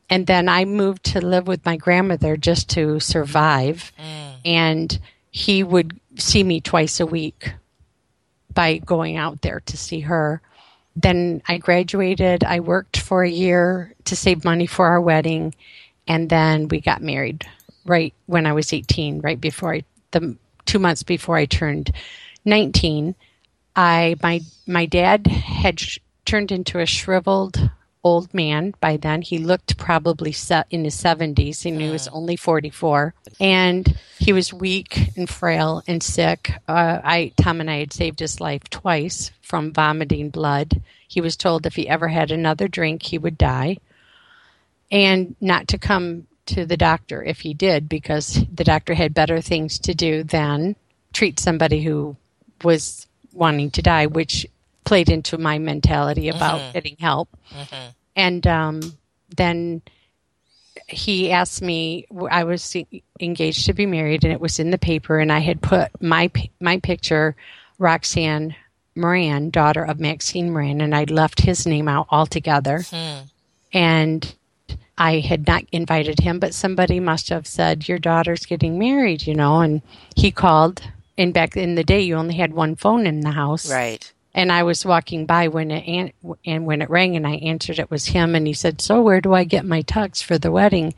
and 0.09 0.27
then 0.27 0.49
i 0.49 0.65
moved 0.65 1.05
to 1.05 1.25
live 1.25 1.47
with 1.47 1.65
my 1.65 1.77
grandmother 1.77 2.37
just 2.37 2.71
to 2.71 3.01
survive. 3.01 3.93
Mm. 3.99 4.33
And 4.45 4.99
he 5.31 5.63
would 5.63 5.99
see 6.17 6.43
me 6.43 6.61
twice 6.61 7.01
a 7.01 7.07
week 7.07 7.53
by 8.53 8.79
going 8.79 9.17
out 9.17 9.43
there 9.43 9.61
to 9.67 9.77
see 9.77 10.01
her. 10.01 10.41
Then 10.95 11.43
i 11.47 11.59
graduated. 11.59 12.43
I 12.43 12.61
worked 12.61 12.97
for 12.97 13.23
a 13.23 13.29
year 13.29 13.95
to 14.05 14.17
save 14.17 14.45
money 14.45 14.67
for 14.67 14.87
our 14.87 15.01
wedding. 15.01 15.55
And 16.09 16.31
then 16.31 16.69
we 16.69 16.81
got 16.81 17.03
married 17.03 17.47
right 17.87 18.13
when 18.27 18.47
i 18.47 18.53
was 18.53 18.73
18 18.73 19.21
right 19.21 19.41
before 19.41 19.75
i 19.75 19.85
the 20.11 20.37
two 20.67 20.79
months 20.79 21.03
before 21.03 21.37
i 21.37 21.47
turned 21.47 21.93
19 22.45 23.15
i 23.77 24.17
my 24.23 24.41
my 24.67 24.87
dad 24.87 25.27
had 25.27 25.81
sh- 25.81 25.99
turned 26.25 26.53
into 26.53 26.81
a 26.81 26.87
shriveled 26.87 27.71
old 28.05 28.33
man 28.33 28.75
by 28.81 28.97
then. 28.97 29.23
He 29.23 29.39
looked 29.39 29.77
probably 29.77 30.35
in 30.71 30.85
his 30.85 30.95
70s 30.95 31.65
and 31.65 31.81
he 31.81 31.91
was 31.91 32.09
only 32.09 32.37
44 32.37 33.15
and 33.41 33.99
he 34.19 34.33
was 34.33 34.53
weak 34.53 35.11
and 35.17 35.29
frail 35.29 35.83
and 35.87 36.03
sick. 36.03 36.53
Uh, 36.69 37.01
i 37.03 37.33
tom 37.37 37.61
and 37.61 37.71
i 37.71 37.79
had 37.79 37.93
saved 37.93 38.21
his 38.21 38.41
life 38.41 38.63
twice 38.71 39.31
from 39.43 39.73
vomiting 39.73 40.31
blood. 40.31 40.83
He 41.09 41.21
was 41.21 41.37
told 41.37 41.67
if 41.67 41.75
he 41.77 41.89
ever 41.89 42.09
had 42.09 42.31
another 42.31 42.69
drink 42.69 43.03
he 43.03 43.19
would 43.19 43.39
die. 43.39 43.79
And 44.91 45.35
not 45.41 45.69
to 45.69 45.79
come 45.79 46.27
to 46.47 46.65
the 46.65 46.77
doctor 46.77 47.25
if 47.25 47.41
he 47.41 47.55
did 47.55 47.89
because 47.89 48.45
the 48.55 48.65
doctor 48.65 48.95
had 48.95 49.13
better 49.13 49.41
things 49.41 49.79
to 49.81 49.95
do 49.95 50.23
than 50.23 50.77
treat 51.13 51.41
somebody 51.41 51.83
who 51.83 52.17
was 52.63 53.07
wanting 53.33 53.71
to 53.71 53.83
die 53.83 54.07
which 54.07 54.47
played 54.87 55.11
into 55.11 55.37
my 55.37 55.59
mentality 55.59 56.29
about 56.29 56.61
mm-hmm. 56.61 56.73
getting 56.73 56.97
help 56.99 57.29
mm-hmm. 57.51 57.91
and 58.15 58.47
um, 58.47 58.81
then 59.37 59.83
he 60.89 61.33
asked 61.33 61.61
me 61.61 62.07
i 62.31 62.45
was 62.45 62.77
engaged 63.21 63.67
to 63.67 63.75
be 63.75 63.87
married 63.87 64.25
and 64.25 64.33
it 64.33 64.41
was 64.41 64.59
in 64.59 64.71
the 64.71 64.79
paper 64.79 65.19
and 65.19 65.33
i 65.33 65.41
had 65.41 65.61
put 65.61 65.91
my 66.01 66.31
my 66.61 66.79
picture 66.79 67.35
roxanne 67.79 68.55
moran 68.95 69.51
daughter 69.51 69.85
of 69.85 69.99
maxine 69.99 70.53
moran 70.53 70.81
and 70.81 70.95
i'd 70.95 71.11
left 71.11 71.41
his 71.41 71.67
name 71.67 71.89
out 71.89 72.07
altogether 72.11 72.83
hmm. 72.83 73.19
and 73.73 74.35
I 74.99 75.21
had 75.21 75.47
not 75.47 75.65
invited 75.73 76.21
him, 76.21 76.39
but 76.39 76.55
somebody 76.55 77.01
must 77.01 77.29
have 77.29 77.47
said, 77.47 77.87
Your 77.87 77.99
daughter's 77.99 78.47
getting 78.47 78.79
married, 78.79 79.27
you 79.27 79.35
know. 79.35 79.61
And 79.61 79.83
he 80.15 80.31
called. 80.31 80.83
And 81.19 81.35
back 81.35 81.57
in 81.57 81.75
the 81.75 81.85
day, 81.85 82.01
you 82.01 82.15
only 82.15 82.35
had 82.35 82.55
one 82.55 82.77
phone 82.77 83.07
in 83.07 83.21
the 83.21 83.31
house. 83.31 83.71
Right. 83.71 84.11
And 84.37 84.53
I 84.53 84.63
was 84.63 84.85
walking 84.87 85.27
by 85.27 85.49
when 85.49 85.71
it 85.73 85.89
an- 85.89 86.13
and 86.45 86.67
when 86.67 86.83
it 86.83 86.91
rang, 86.91 87.17
and 87.17 87.27
I 87.27 87.37
answered. 87.37 87.79
It 87.79 87.91
was 87.91 88.07
him, 88.07 88.35
and 88.37 88.47
he 88.47 88.53
said, 88.53 88.81
"So 88.83 89.03
where 89.03 89.21
do 89.21 89.33
I 89.35 89.45
get 89.45 89.65
my 89.65 89.83
tux 89.83 90.23
for 90.23 90.39
the 90.39 90.53
wedding?" 90.53 90.95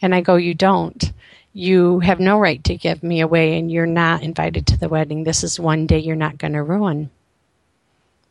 And 0.00 0.14
I 0.14 0.20
go, 0.22 0.36
"You 0.36 0.54
don't. 0.54 1.12
You 1.52 2.00
have 2.00 2.20
no 2.20 2.38
right 2.38 2.62
to 2.64 2.76
give 2.76 3.02
me 3.02 3.20
away, 3.20 3.58
and 3.58 3.70
you're 3.70 3.86
not 3.86 4.22
invited 4.22 4.66
to 4.68 4.78
the 4.78 4.88
wedding. 4.88 5.24
This 5.24 5.42
is 5.42 5.58
one 5.58 5.86
day 5.86 5.98
you're 5.98 6.16
not 6.16 6.38
going 6.38 6.52
to 6.52 6.62
ruin." 6.62 7.10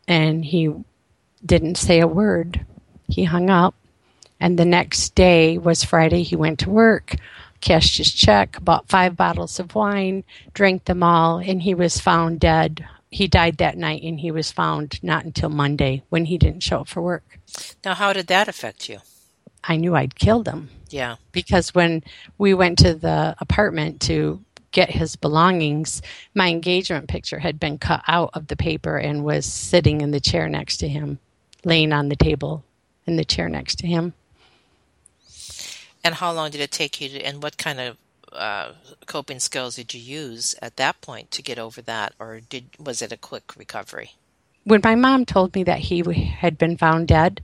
And 0.08 0.44
he 0.44 0.72
didn't 1.44 1.76
say 1.76 2.00
a 2.00 2.06
word. 2.06 2.64
He 3.08 3.24
hung 3.24 3.50
up. 3.50 3.74
And 4.40 4.58
the 4.58 4.64
next 4.64 5.14
day 5.14 5.58
was 5.58 5.84
Friday. 5.84 6.22
He 6.22 6.36
went 6.36 6.58
to 6.60 6.70
work, 6.70 7.16
cashed 7.60 7.98
his 7.98 8.12
check, 8.12 8.58
bought 8.62 8.88
five 8.88 9.16
bottles 9.16 9.58
of 9.58 9.74
wine, 9.74 10.24
drank 10.54 10.84
them 10.84 11.02
all, 11.02 11.38
and 11.38 11.62
he 11.62 11.74
was 11.74 12.00
found 12.00 12.40
dead. 12.40 12.86
He 13.10 13.28
died 13.28 13.58
that 13.58 13.78
night, 13.78 14.02
and 14.02 14.20
he 14.20 14.30
was 14.30 14.50
found 14.50 15.02
not 15.02 15.24
until 15.24 15.48
Monday 15.48 16.02
when 16.08 16.24
he 16.26 16.38
didn't 16.38 16.62
show 16.62 16.80
up 16.80 16.88
for 16.88 17.00
work. 17.00 17.38
Now, 17.84 17.94
how 17.94 18.12
did 18.12 18.26
that 18.26 18.48
affect 18.48 18.88
you? 18.88 18.98
I 19.64 19.76
knew 19.76 19.94
I'd 19.96 20.14
killed 20.16 20.46
him 20.48 20.70
Yeah. 20.90 21.16
because 21.32 21.74
when 21.74 22.02
we 22.38 22.52
went 22.54 22.78
to 22.80 22.94
the 22.94 23.34
apartment 23.40 24.00
to 24.02 24.42
get 24.72 24.90
his 24.90 25.16
belongings, 25.16 26.02
my 26.34 26.50
engagement 26.50 27.08
picture 27.08 27.38
had 27.38 27.58
been 27.58 27.78
cut 27.78 28.02
out 28.06 28.30
of 28.34 28.48
the 28.48 28.56
paper 28.56 28.98
and 28.98 29.24
was 29.24 29.46
sitting 29.46 30.00
in 30.02 30.10
the 30.10 30.20
chair 30.20 30.48
next 30.48 30.76
to 30.78 30.88
him, 30.88 31.18
laying 31.64 31.92
on 31.92 32.08
the 32.10 32.16
table 32.16 32.64
in 33.06 33.16
the 33.16 33.24
chair 33.24 33.48
next 33.48 33.76
to 33.78 33.86
him. 33.86 34.12
And 36.04 36.14
how 36.16 36.32
long 36.32 36.50
did 36.50 36.60
it 36.60 36.70
take 36.70 37.00
you 37.00 37.08
to, 37.08 37.22
and 37.22 37.42
what 37.42 37.56
kind 37.56 37.80
of 37.80 37.96
uh, 38.36 38.72
coping 39.06 39.40
skills 39.40 39.76
did 39.76 39.94
you 39.94 40.00
use 40.00 40.54
at 40.62 40.76
that 40.76 41.00
point 41.00 41.30
to 41.32 41.42
get 41.42 41.58
over 41.58 41.82
that, 41.82 42.14
or 42.18 42.40
did 42.40 42.66
was 42.78 43.02
it 43.02 43.12
a 43.12 43.16
quick 43.16 43.56
recovery? 43.56 44.12
when 44.66 44.80
my 44.82 44.96
mom 44.96 45.24
told 45.24 45.54
me 45.54 45.62
that 45.62 45.78
he 45.78 46.02
had 46.24 46.58
been 46.58 46.76
found 46.76 47.06
dead, 47.06 47.40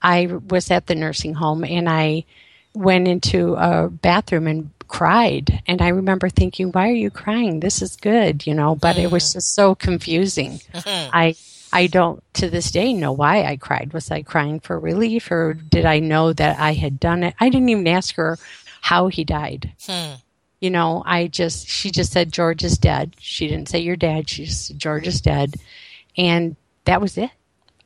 I 0.00 0.26
was 0.26 0.70
at 0.70 0.86
the 0.86 0.94
nursing 0.94 1.34
home 1.34 1.62
and 1.62 1.88
I 1.88 2.24
went 2.72 3.06
into 3.06 3.54
a 3.54 3.90
bathroom 3.90 4.46
and 4.46 4.70
cried. 4.88 5.62
And 5.66 5.82
I 5.82 5.88
remember 5.88 6.30
thinking, 6.30 6.72
why 6.72 6.88
are 6.88 6.94
you 6.94 7.10
crying? 7.10 7.60
This 7.60 7.82
is 7.82 7.96
good, 7.96 8.46
you 8.46 8.54
know, 8.54 8.74
but 8.74 8.96
it 8.96 9.10
was 9.10 9.34
just 9.34 9.54
so 9.54 9.74
confusing. 9.74 10.60
I 10.74 11.36
I 11.70 11.86
don't 11.88 12.22
to 12.34 12.48
this 12.48 12.70
day 12.70 12.94
know 12.94 13.12
why 13.12 13.42
I 13.42 13.56
cried. 13.56 13.92
Was 13.92 14.10
I 14.10 14.22
crying 14.22 14.60
for 14.60 14.78
relief 14.78 15.30
or 15.30 15.52
did 15.54 15.84
I 15.84 15.98
know 15.98 16.32
that 16.32 16.58
I 16.58 16.72
had 16.72 16.98
done 16.98 17.24
it? 17.24 17.34
I 17.38 17.50
didn't 17.50 17.68
even 17.68 17.86
ask 17.88 18.14
her 18.14 18.38
how 18.80 19.08
he 19.08 19.24
died. 19.24 19.72
Hmm. 19.84 20.14
You 20.64 20.70
know, 20.70 21.02
I 21.04 21.26
just 21.26 21.68
she 21.68 21.90
just 21.90 22.10
said 22.10 22.32
George 22.32 22.64
is 22.64 22.78
dead. 22.78 23.16
She 23.18 23.46
didn't 23.48 23.68
say 23.68 23.80
your 23.80 23.96
dad. 23.96 24.30
She 24.30 24.46
just 24.46 24.68
said 24.68 24.78
George 24.78 25.06
is 25.06 25.20
dead. 25.20 25.56
And 26.16 26.56
that 26.86 27.02
was 27.02 27.18
it. 27.18 27.28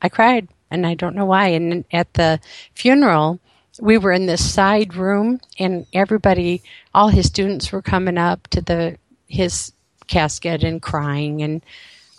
I 0.01 0.07
cried 0.07 0.47
and 0.71 0.87
I 0.87 0.93
don't 0.93 1.13
know 1.13 1.25
why. 1.25 1.47
And 1.47 1.83
at 1.91 2.13
the 2.13 2.39
funeral, 2.73 3.41
we 3.81 3.97
were 3.97 4.13
in 4.13 4.27
this 4.27 4.49
side 4.49 4.95
room 4.95 5.41
and 5.59 5.87
everybody 5.91 6.63
all 6.95 7.09
his 7.09 7.27
students 7.27 7.69
were 7.73 7.81
coming 7.81 8.17
up 8.17 8.47
to 8.51 8.61
the 8.61 8.97
his 9.27 9.73
casket 10.07 10.63
and 10.63 10.81
crying 10.81 11.41
and 11.41 11.61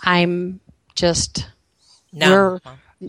I'm 0.02 0.60
just 0.94 1.48
No. 2.12 2.60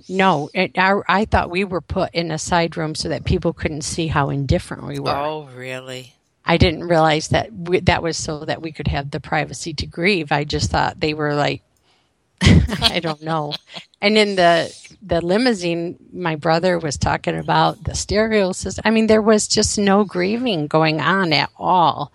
No, 0.08 0.50
it, 0.54 0.78
I, 0.78 1.02
I 1.10 1.26
thought 1.26 1.50
we 1.50 1.66
were 1.66 1.82
put 1.82 2.14
in 2.14 2.32
a 2.32 2.38
side 2.38 2.78
room 2.78 2.96
so 2.96 3.10
that 3.10 3.26
people 3.26 3.52
couldn't 3.52 3.82
see 3.82 4.08
how 4.08 4.30
indifferent 4.30 4.88
we 4.88 5.00
were. 5.00 5.12
Oh, 5.12 5.50
really? 5.54 6.16
I 6.46 6.58
didn't 6.58 6.86
realize 6.86 7.30
that 7.30 7.52
we, 7.54 7.80
that 7.82 8.02
was 8.02 8.18
so 8.18 8.46
that 8.46 8.62
we 8.62 8.72
could 8.72 8.88
have 8.88 9.12
the 9.12 9.20
privacy 9.20 9.74
to 9.76 9.86
grieve. 9.86 10.32
I 10.32 10.44
just 10.44 10.72
thought 10.72 11.00
they 11.00 11.14
were 11.14 11.36
like, 11.36 11.62
I 12.42 13.00
don't 13.00 13.22
know. 13.22 13.54
And 14.02 14.18
in 14.18 14.36
the 14.36 14.76
the 15.02 15.24
limousine, 15.24 15.98
my 16.12 16.36
brother 16.36 16.80
was 16.80 16.98
talking 16.98 17.38
about 17.38 17.84
the 17.84 17.96
stereo 17.96 18.52
system. 18.52 18.82
I 18.86 18.92
mean, 18.92 19.08
there 19.08 19.22
was 19.22 19.48
just 19.48 19.78
no 19.78 20.04
grieving 20.04 20.68
going 20.68 21.02
on 21.02 21.34
at 21.34 21.50
all 21.58 22.12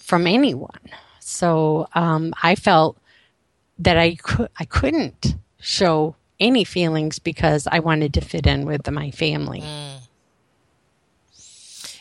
from 0.00 0.26
anyone. 0.26 0.80
So 1.20 1.88
um, 1.94 2.34
I 2.42 2.54
felt 2.56 2.98
that 3.78 3.96
I 3.96 4.16
could 4.16 4.48
I 4.58 4.64
couldn't 4.64 5.36
show 5.60 6.16
any 6.40 6.64
feelings 6.64 7.18
because 7.18 7.66
I 7.70 7.78
wanted 7.78 8.12
to 8.14 8.20
fit 8.20 8.46
in 8.46 8.66
with 8.66 8.90
my 8.90 9.10
family. 9.10 9.62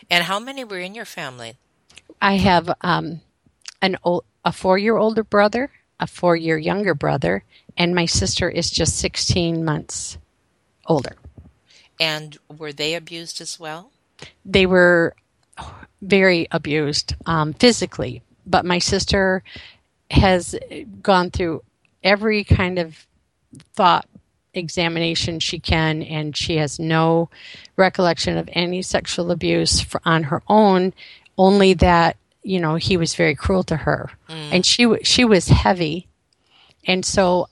And 0.09 0.25
how 0.25 0.39
many 0.39 0.63
were 0.63 0.79
in 0.79 0.95
your 0.95 1.05
family? 1.05 1.57
I 2.21 2.35
have 2.37 2.73
um, 2.81 3.21
an 3.81 3.97
ol- 4.03 4.23
a 4.45 4.51
four 4.51 4.77
year 4.77 4.97
older 4.97 5.23
brother, 5.23 5.69
a 5.99 6.07
four 6.07 6.35
year 6.35 6.57
younger 6.57 6.93
brother, 6.93 7.43
and 7.77 7.95
my 7.95 8.05
sister 8.05 8.49
is 8.49 8.69
just 8.69 8.97
sixteen 8.97 9.63
months 9.63 10.17
older. 10.85 11.15
And 11.99 12.37
were 12.57 12.73
they 12.73 12.95
abused 12.95 13.41
as 13.41 13.59
well? 13.59 13.91
They 14.45 14.65
were 14.65 15.15
very 16.01 16.47
abused 16.51 17.15
um, 17.25 17.53
physically, 17.53 18.21
but 18.45 18.65
my 18.65 18.79
sister 18.79 19.43
has 20.11 20.55
gone 21.01 21.31
through 21.31 21.63
every 22.03 22.43
kind 22.43 22.79
of 22.79 23.07
thought 23.75 24.07
examination 24.53 25.39
she 25.39 25.59
can, 25.59 26.03
and 26.03 26.35
she 26.35 26.57
has 26.57 26.79
no 26.79 27.29
recollection 27.75 28.37
of 28.37 28.49
any 28.53 28.81
sexual 28.81 29.31
abuse 29.31 29.81
for, 29.81 30.01
on 30.05 30.23
her 30.23 30.41
own. 30.47 30.93
Only 31.37 31.73
that 31.75 32.17
you 32.43 32.59
know 32.59 32.75
he 32.75 32.97
was 32.97 33.15
very 33.15 33.35
cruel 33.35 33.63
to 33.63 33.77
her, 33.77 34.11
mm. 34.29 34.49
and 34.51 34.65
she 34.65 34.87
she 35.03 35.25
was 35.25 35.47
heavy, 35.47 36.07
and 36.85 37.05
so 37.05 37.49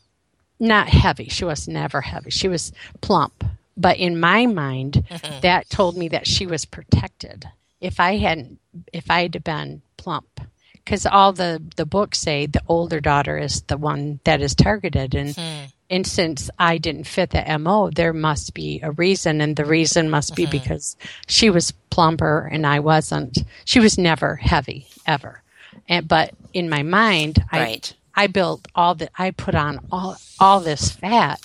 not 0.60 0.88
heavy. 0.88 1.30
She 1.30 1.46
was 1.46 1.68
never 1.68 2.02
heavy. 2.02 2.30
She 2.30 2.48
was 2.48 2.72
plump, 3.02 3.44
but 3.76 3.98
in 3.98 4.20
my 4.20 4.46
mind, 4.46 5.04
that 5.42 5.70
told 5.70 5.98
me 5.98 6.10
that 6.10 6.28
she 6.28 6.46
was 6.46 6.66
protected. 6.66 7.46
If 7.80 8.00
I 8.00 8.18
hadn't, 8.18 8.60
if 8.94 9.10
I 9.10 9.24
had 9.24 9.44
been 9.44 9.82
plump, 9.98 10.40
because 10.74 11.06
all 11.08 11.34
the 11.34 11.62
the 11.76 11.86
books 11.86 12.20
say 12.20 12.46
the 12.46 12.62
older 12.68 13.00
daughter 13.00 13.38
is 13.38 13.64
the 13.64 13.78
one 13.78 14.20
that 14.24 14.42
is 14.42 14.54
targeted, 14.54 15.16
and 15.16 15.36
hmm. 15.36 15.66
And 15.92 16.08
since 16.08 16.50
I 16.58 16.78
didn't 16.78 17.04
fit 17.04 17.32
the 17.32 17.60
mo, 17.60 17.90
there 17.90 18.14
must 18.14 18.54
be 18.54 18.80
a 18.82 18.92
reason, 18.92 19.42
and 19.42 19.58
the 19.58 19.66
reason 19.66 20.10
must 20.10 20.36
be 20.36 20.44
uh-huh. 20.44 20.52
because 20.52 20.96
she 21.28 21.50
was 21.50 21.74
plumper 21.90 22.50
and 22.52 22.66
I 22.66 22.80
wasn't. 22.80 23.40
She 23.66 23.82
was 23.82 23.98
never 23.98 24.38
heavy 24.38 24.88
ever, 25.06 25.44
and 25.90 26.08
but 26.08 26.34
in 26.54 26.70
my 26.70 26.82
mind, 26.82 27.44
Right. 27.52 27.94
I 28.16 28.24
I 28.24 28.28
built 28.28 28.68
all 28.74 28.96
that, 28.96 29.12
I 29.18 29.32
put 29.32 29.54
on 29.54 29.86
all 29.92 30.18
all 30.40 30.62
this 30.62 30.92
fat. 30.92 31.42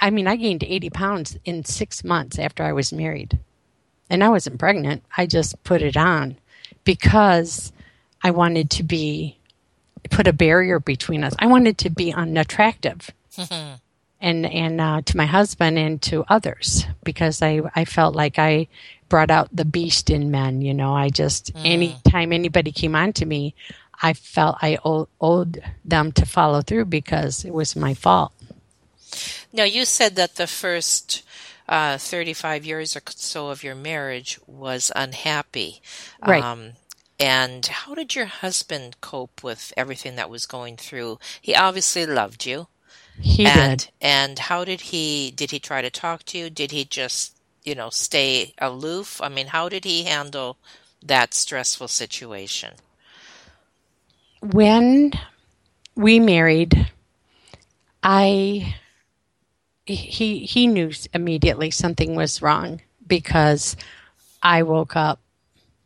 I 0.00 0.10
mean, 0.10 0.26
I 0.26 0.36
gained 0.36 0.64
eighty 0.64 0.90
pounds 0.90 1.36
in 1.44 1.64
six 1.64 2.02
months 2.04 2.38
after 2.38 2.64
I 2.64 2.72
was 2.72 2.90
married, 2.90 3.38
and 4.08 4.24
I 4.24 4.30
wasn't 4.30 4.58
pregnant. 4.58 5.04
I 5.14 5.26
just 5.26 5.62
put 5.62 5.82
it 5.82 5.96
on 5.96 6.36
because 6.84 7.70
I 8.22 8.30
wanted 8.30 8.70
to 8.70 8.82
be 8.82 9.36
put 10.14 10.26
a 10.28 10.32
barrier 10.32 10.78
between 10.78 11.24
us. 11.24 11.34
I 11.38 11.46
wanted 11.46 11.78
to 11.78 11.90
be 11.90 12.12
unattractive, 12.12 13.10
and 14.20 14.46
and 14.46 14.80
uh, 14.80 15.02
to 15.02 15.16
my 15.16 15.26
husband 15.26 15.78
and 15.78 16.00
to 16.02 16.24
others 16.28 16.86
because 17.02 17.42
I 17.42 17.60
I 17.74 17.84
felt 17.84 18.14
like 18.14 18.38
I 18.38 18.68
brought 19.08 19.30
out 19.30 19.48
the 19.52 19.64
beast 19.64 20.10
in 20.10 20.30
men. 20.30 20.62
You 20.62 20.74
know, 20.74 20.94
I 20.94 21.08
just 21.08 21.52
anytime 21.56 22.32
anybody 22.32 22.72
came 22.72 22.94
on 22.94 23.12
to 23.14 23.26
me, 23.26 23.54
I 24.02 24.12
felt 24.12 24.58
I 24.62 24.78
owe, 24.84 25.08
owed 25.20 25.62
them 25.84 26.12
to 26.12 26.26
follow 26.26 26.62
through 26.62 26.86
because 26.86 27.44
it 27.44 27.52
was 27.52 27.76
my 27.76 27.94
fault. 27.94 28.32
Now, 29.52 29.64
you 29.64 29.84
said 29.84 30.16
that 30.16 30.36
the 30.36 30.46
first 30.46 31.22
uh, 31.68 31.98
35 31.98 32.64
years 32.66 32.96
or 32.96 33.02
so 33.06 33.48
of 33.48 33.62
your 33.62 33.74
marriage 33.74 34.38
was 34.46 34.90
unhappy. 34.94 35.80
Right. 36.26 36.42
Um, 36.42 36.72
and 37.18 37.66
how 37.66 37.94
did 37.94 38.14
your 38.14 38.26
husband 38.26 39.00
cope 39.00 39.42
with 39.42 39.72
everything 39.76 40.16
that 40.16 40.30
was 40.30 40.46
going 40.46 40.76
through? 40.76 41.18
He 41.40 41.54
obviously 41.54 42.06
loved 42.06 42.46
you. 42.46 42.68
He 43.20 43.46
and 43.46 43.80
did. 43.80 43.90
and 44.00 44.38
how 44.38 44.64
did 44.64 44.80
he 44.80 45.30
did 45.30 45.50
he 45.52 45.60
try 45.60 45.82
to 45.82 45.90
talk 45.90 46.24
to 46.24 46.38
you? 46.38 46.50
Did 46.50 46.72
he 46.72 46.84
just, 46.84 47.36
you 47.62 47.74
know, 47.74 47.90
stay 47.90 48.54
aloof? 48.58 49.20
I 49.22 49.28
mean, 49.28 49.48
how 49.48 49.68
did 49.68 49.84
he 49.84 50.04
handle 50.04 50.56
that 51.02 51.34
stressful 51.34 51.88
situation? 51.88 52.74
when 54.52 55.12
we 55.94 56.20
married, 56.20 56.90
I 58.02 58.74
he 59.86 60.40
he 60.40 60.66
knew 60.66 60.90
immediately 61.12 61.70
something 61.70 62.14
was 62.14 62.42
wrong 62.42 62.80
because 63.06 63.76
I 64.42 64.62
woke 64.62 64.96
up, 64.96 65.20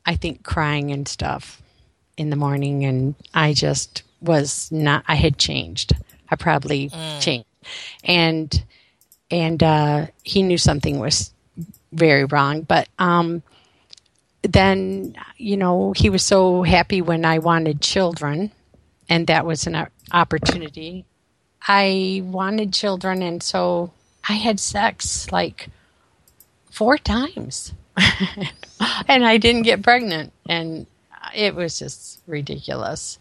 I 0.08 0.16
think, 0.16 0.42
crying 0.42 0.90
and 0.90 1.06
stuff 1.06 1.60
in 2.16 2.30
the 2.30 2.36
morning, 2.36 2.86
and 2.86 3.14
I 3.34 3.52
just 3.52 4.04
was 4.22 4.72
not. 4.72 5.04
I 5.06 5.16
had 5.16 5.36
changed. 5.36 5.92
I 6.30 6.36
probably 6.36 6.90
changed, 7.20 7.46
and 8.02 8.64
and 9.30 9.62
uh, 9.62 10.06
he 10.24 10.42
knew 10.42 10.56
something 10.56 10.98
was 10.98 11.30
very 11.92 12.24
wrong. 12.24 12.62
But 12.62 12.88
um, 12.98 13.42
then 14.40 15.14
you 15.36 15.58
know 15.58 15.92
he 15.94 16.08
was 16.08 16.22
so 16.22 16.62
happy 16.62 17.02
when 17.02 17.26
I 17.26 17.38
wanted 17.38 17.82
children, 17.82 18.50
and 19.10 19.26
that 19.26 19.44
was 19.44 19.66
an 19.66 19.88
opportunity. 20.10 21.04
I 21.66 22.22
wanted 22.24 22.72
children, 22.72 23.20
and 23.20 23.42
so 23.42 23.92
I 24.26 24.34
had 24.34 24.58
sex 24.58 25.30
like 25.30 25.68
four 26.70 26.96
times, 26.96 27.74
and 29.08 29.26
I 29.26 29.38
didn't 29.38 29.62
get 29.62 29.82
pregnant, 29.82 30.32
and 30.48 30.86
it 31.34 31.54
was 31.54 31.78
just 31.78 32.20
ridiculous. 32.26 33.18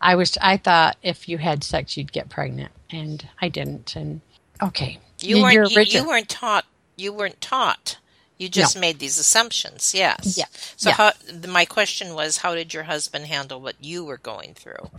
I 0.00 0.14
was 0.16 0.38
I 0.40 0.56
thought 0.58 0.96
if 1.02 1.28
you 1.28 1.38
had 1.38 1.64
sex 1.64 1.96
you'd 1.96 2.12
get 2.12 2.28
pregnant, 2.30 2.72
and 2.90 3.26
I 3.40 3.48
didn't. 3.48 3.96
And 3.96 4.20
okay, 4.62 4.98
You 5.20 5.40
weren't 5.42 5.70
you, 5.70 5.82
you 5.82 6.06
weren't 6.06 6.28
taught 6.28 6.66
you 6.96 7.12
weren't 7.12 7.40
taught. 7.40 7.98
You 8.38 8.48
just 8.48 8.78
made 8.78 9.00
these 9.00 9.18
assumptions. 9.18 9.94
Yes. 9.94 10.36
Yeah. 10.38 10.46
So 10.76 10.90
Yeah. 10.90 10.94
how 10.96 11.12
the, 11.32 11.48
my 11.48 11.64
question 11.64 12.14
was 12.14 12.38
how 12.38 12.54
did 12.54 12.74
your 12.74 12.84
husband 12.84 13.26
handle 13.26 13.60
what 13.60 13.76
you 13.80 14.04
were 14.04 14.18
going 14.18 14.54
through? 14.54 14.90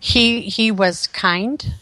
he 0.00 0.42
he 0.42 0.70
was 0.70 1.06
kind 1.08 1.74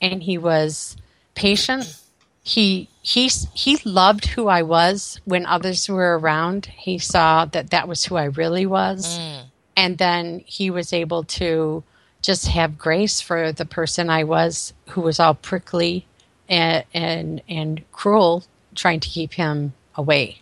and 0.00 0.22
he 0.22 0.38
was 0.38 0.96
patient 1.34 2.00
he 2.46 2.88
he 3.02 3.26
he 3.54 3.76
loved 3.84 4.26
who 4.26 4.46
i 4.46 4.62
was 4.62 5.20
when 5.24 5.44
others 5.46 5.88
were 5.88 6.16
around. 6.16 6.66
He 6.66 6.96
saw 6.96 7.44
that 7.46 7.70
that 7.70 7.88
was 7.88 8.04
who 8.04 8.14
i 8.14 8.24
really 8.24 8.64
was. 8.66 9.18
Mm. 9.18 9.42
And 9.76 9.98
then 9.98 10.44
he 10.46 10.70
was 10.70 10.92
able 10.92 11.24
to 11.24 11.82
just 12.22 12.46
have 12.46 12.78
grace 12.78 13.20
for 13.20 13.50
the 13.50 13.64
person 13.64 14.08
i 14.08 14.22
was 14.22 14.72
who 14.90 15.00
was 15.00 15.18
all 15.18 15.34
prickly 15.34 16.06
and 16.48 16.84
and, 16.94 17.42
and 17.48 17.82
cruel 17.90 18.44
trying 18.76 19.00
to 19.00 19.08
keep 19.08 19.34
him 19.34 19.72
away. 19.96 20.40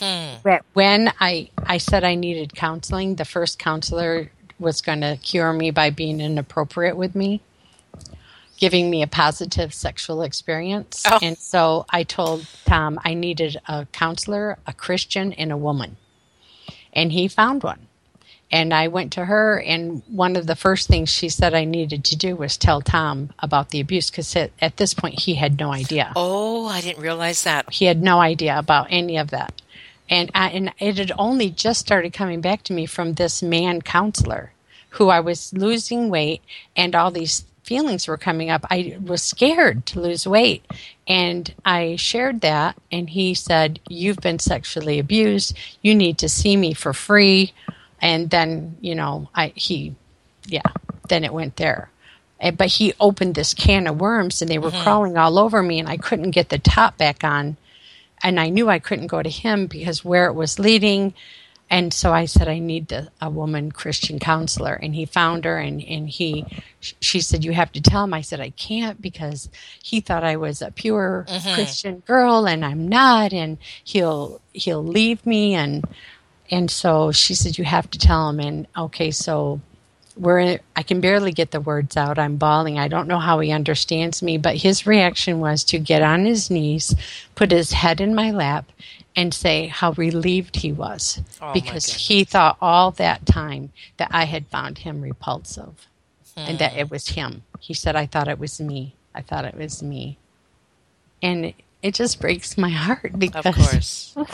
Hmm. 0.00 0.38
But 0.42 0.64
when 0.72 1.12
I, 1.20 1.50
I 1.64 1.78
said 1.78 2.02
I 2.02 2.16
needed 2.16 2.56
counseling, 2.56 3.14
the 3.14 3.24
first 3.24 3.60
counselor 3.60 4.32
was 4.58 4.80
going 4.80 5.02
to 5.02 5.18
cure 5.22 5.52
me 5.52 5.70
by 5.70 5.90
being 5.90 6.20
inappropriate 6.20 6.96
with 6.96 7.14
me, 7.14 7.42
giving 8.58 8.90
me 8.90 9.02
a 9.02 9.06
positive 9.06 9.74
sexual 9.74 10.22
experience. 10.22 11.02
Oh. 11.06 11.18
And 11.22 11.36
so 11.38 11.86
I 11.90 12.02
told 12.02 12.46
Tom 12.64 12.98
I 13.04 13.14
needed 13.14 13.56
a 13.66 13.86
counselor, 13.92 14.58
a 14.66 14.72
Christian, 14.72 15.32
and 15.32 15.50
a 15.52 15.56
woman. 15.56 15.96
And 16.92 17.12
he 17.12 17.28
found 17.28 17.62
one. 17.62 17.88
And 18.52 18.72
I 18.72 18.86
went 18.88 19.12
to 19.14 19.24
her, 19.24 19.58
and 19.58 20.02
one 20.06 20.36
of 20.36 20.46
the 20.46 20.54
first 20.54 20.86
things 20.86 21.08
she 21.08 21.28
said 21.28 21.54
I 21.54 21.64
needed 21.64 22.04
to 22.04 22.16
do 22.16 22.36
was 22.36 22.56
tell 22.56 22.80
Tom 22.80 23.30
about 23.40 23.70
the 23.70 23.80
abuse 23.80 24.10
because 24.10 24.36
at, 24.36 24.52
at 24.60 24.76
this 24.76 24.94
point 24.94 25.20
he 25.20 25.34
had 25.34 25.58
no 25.58 25.72
idea 25.72 26.12
Oh, 26.14 26.66
I 26.66 26.80
didn't 26.80 27.02
realize 27.02 27.42
that. 27.42 27.72
he 27.72 27.86
had 27.86 28.00
no 28.02 28.20
idea 28.20 28.56
about 28.56 28.86
any 28.90 29.16
of 29.16 29.30
that 29.30 29.60
and 30.08 30.30
I, 30.34 30.50
and 30.50 30.72
it 30.78 30.98
had 30.98 31.12
only 31.18 31.50
just 31.50 31.80
started 31.80 32.12
coming 32.12 32.40
back 32.40 32.62
to 32.64 32.72
me 32.72 32.86
from 32.86 33.14
this 33.14 33.42
man 33.42 33.80
counselor 33.82 34.52
who 34.90 35.08
I 35.08 35.20
was 35.20 35.52
losing 35.52 36.08
weight 36.10 36.42
and 36.76 36.94
all 36.94 37.10
these 37.10 37.44
feelings 37.64 38.06
were 38.06 38.16
coming 38.16 38.50
up 38.50 38.64
I 38.70 38.98
was 39.02 39.22
scared 39.22 39.86
to 39.86 40.00
lose 40.00 40.26
weight. 40.26 40.64
And 41.08 41.52
I 41.64 41.96
shared 41.96 42.42
that 42.42 42.76
and 42.92 43.10
he 43.10 43.34
said 43.34 43.80
you've 43.88 44.18
been 44.18 44.38
sexually 44.38 44.98
abused. 44.98 45.56
You 45.82 45.94
need 45.94 46.18
to 46.18 46.28
see 46.28 46.56
me 46.56 46.74
for 46.74 46.92
free. 46.92 47.52
And 48.00 48.30
then 48.30 48.76
you 48.80 48.94
know 48.94 49.28
I 49.34 49.52
he 49.54 49.94
yeah 50.46 50.62
then 51.08 51.24
it 51.24 51.32
went 51.32 51.56
there. 51.56 51.90
And, 52.40 52.56
but 52.56 52.68
he 52.68 52.94
opened 53.00 53.34
this 53.34 53.54
can 53.54 53.86
of 53.86 54.00
worms 54.00 54.42
and 54.42 54.50
they 54.50 54.58
were 54.58 54.70
mm-hmm. 54.70 54.82
crawling 54.82 55.16
all 55.16 55.38
over 55.38 55.62
me 55.62 55.78
and 55.78 55.88
I 55.88 55.96
couldn't 55.96 56.30
get 56.30 56.50
the 56.50 56.58
top 56.58 56.98
back 56.98 57.24
on. 57.24 57.56
And 58.22 58.40
I 58.40 58.48
knew 58.48 58.68
I 58.68 58.78
couldn't 58.78 59.08
go 59.08 59.22
to 59.22 59.30
him 59.30 59.66
because 59.66 60.04
where 60.04 60.26
it 60.26 60.34
was 60.34 60.58
leading. 60.58 61.14
And 61.74 61.92
so 61.92 62.12
I 62.12 62.26
said, 62.26 62.46
I 62.46 62.60
need 62.60 62.86
the, 62.86 63.10
a 63.20 63.28
woman 63.28 63.72
Christian 63.72 64.20
counselor. 64.20 64.74
And 64.74 64.94
he 64.94 65.06
found 65.06 65.44
her 65.44 65.58
and, 65.58 65.82
and 65.82 66.08
he, 66.08 66.46
sh- 66.78 66.92
she 67.00 67.20
said, 67.20 67.44
you 67.44 67.52
have 67.52 67.72
to 67.72 67.80
tell 67.80 68.04
him. 68.04 68.14
I 68.14 68.20
said, 68.20 68.38
I 68.38 68.50
can't 68.50 69.02
because 69.02 69.50
he 69.82 70.00
thought 70.00 70.22
I 70.22 70.36
was 70.36 70.62
a 70.62 70.70
pure 70.70 71.26
mm-hmm. 71.28 71.54
Christian 71.54 71.98
girl 72.06 72.46
and 72.46 72.64
I'm 72.64 72.86
not. 72.86 73.32
And 73.32 73.58
he'll, 73.82 74.40
he'll 74.52 74.84
leave 74.84 75.26
me. 75.26 75.54
And, 75.54 75.84
and 76.48 76.70
so 76.70 77.10
she 77.10 77.34
said, 77.34 77.58
you 77.58 77.64
have 77.64 77.90
to 77.90 77.98
tell 77.98 78.28
him. 78.28 78.38
And 78.38 78.68
okay, 78.78 79.10
so 79.10 79.60
we're 80.16 80.58
I 80.76 80.82
can 80.82 81.00
barely 81.00 81.32
get 81.32 81.50
the 81.50 81.60
words 81.60 81.96
out. 81.96 82.18
I'm 82.18 82.36
bawling. 82.36 82.78
I 82.78 82.88
don't 82.88 83.08
know 83.08 83.18
how 83.18 83.40
he 83.40 83.50
understands 83.50 84.22
me, 84.22 84.38
but 84.38 84.56
his 84.56 84.86
reaction 84.86 85.40
was 85.40 85.64
to 85.64 85.78
get 85.78 86.02
on 86.02 86.24
his 86.24 86.50
knees, 86.50 86.94
put 87.34 87.50
his 87.50 87.72
head 87.72 88.00
in 88.00 88.14
my 88.14 88.30
lap, 88.30 88.70
and 89.16 89.32
say 89.32 89.66
how 89.66 89.92
relieved 89.92 90.56
he 90.56 90.72
was 90.72 91.20
Oh, 91.40 91.52
because 91.52 91.86
he 91.86 92.24
thought 92.24 92.56
all 92.60 92.90
that 92.92 93.26
time 93.26 93.72
that 93.96 94.10
I 94.12 94.24
had 94.24 94.46
found 94.46 94.78
him 94.78 95.00
repulsive 95.00 95.86
and 96.36 96.58
that 96.58 96.72
hmm. 96.72 96.78
it 96.80 96.90
was 96.90 97.08
him. 97.08 97.42
He 97.60 97.74
said, 97.74 97.96
I 97.96 98.06
thought 98.06 98.28
it 98.28 98.38
was 98.38 98.60
me. 98.60 98.94
I 99.14 99.22
thought 99.22 99.44
it 99.44 99.54
was 99.54 99.82
me. 99.82 100.18
And 101.22 101.46
it, 101.46 101.54
it 101.82 101.94
just 101.94 102.20
breaks 102.20 102.58
my 102.58 102.70
heart 102.70 103.18
because 103.18 103.46
Of 103.46 103.54
course. 103.54 104.16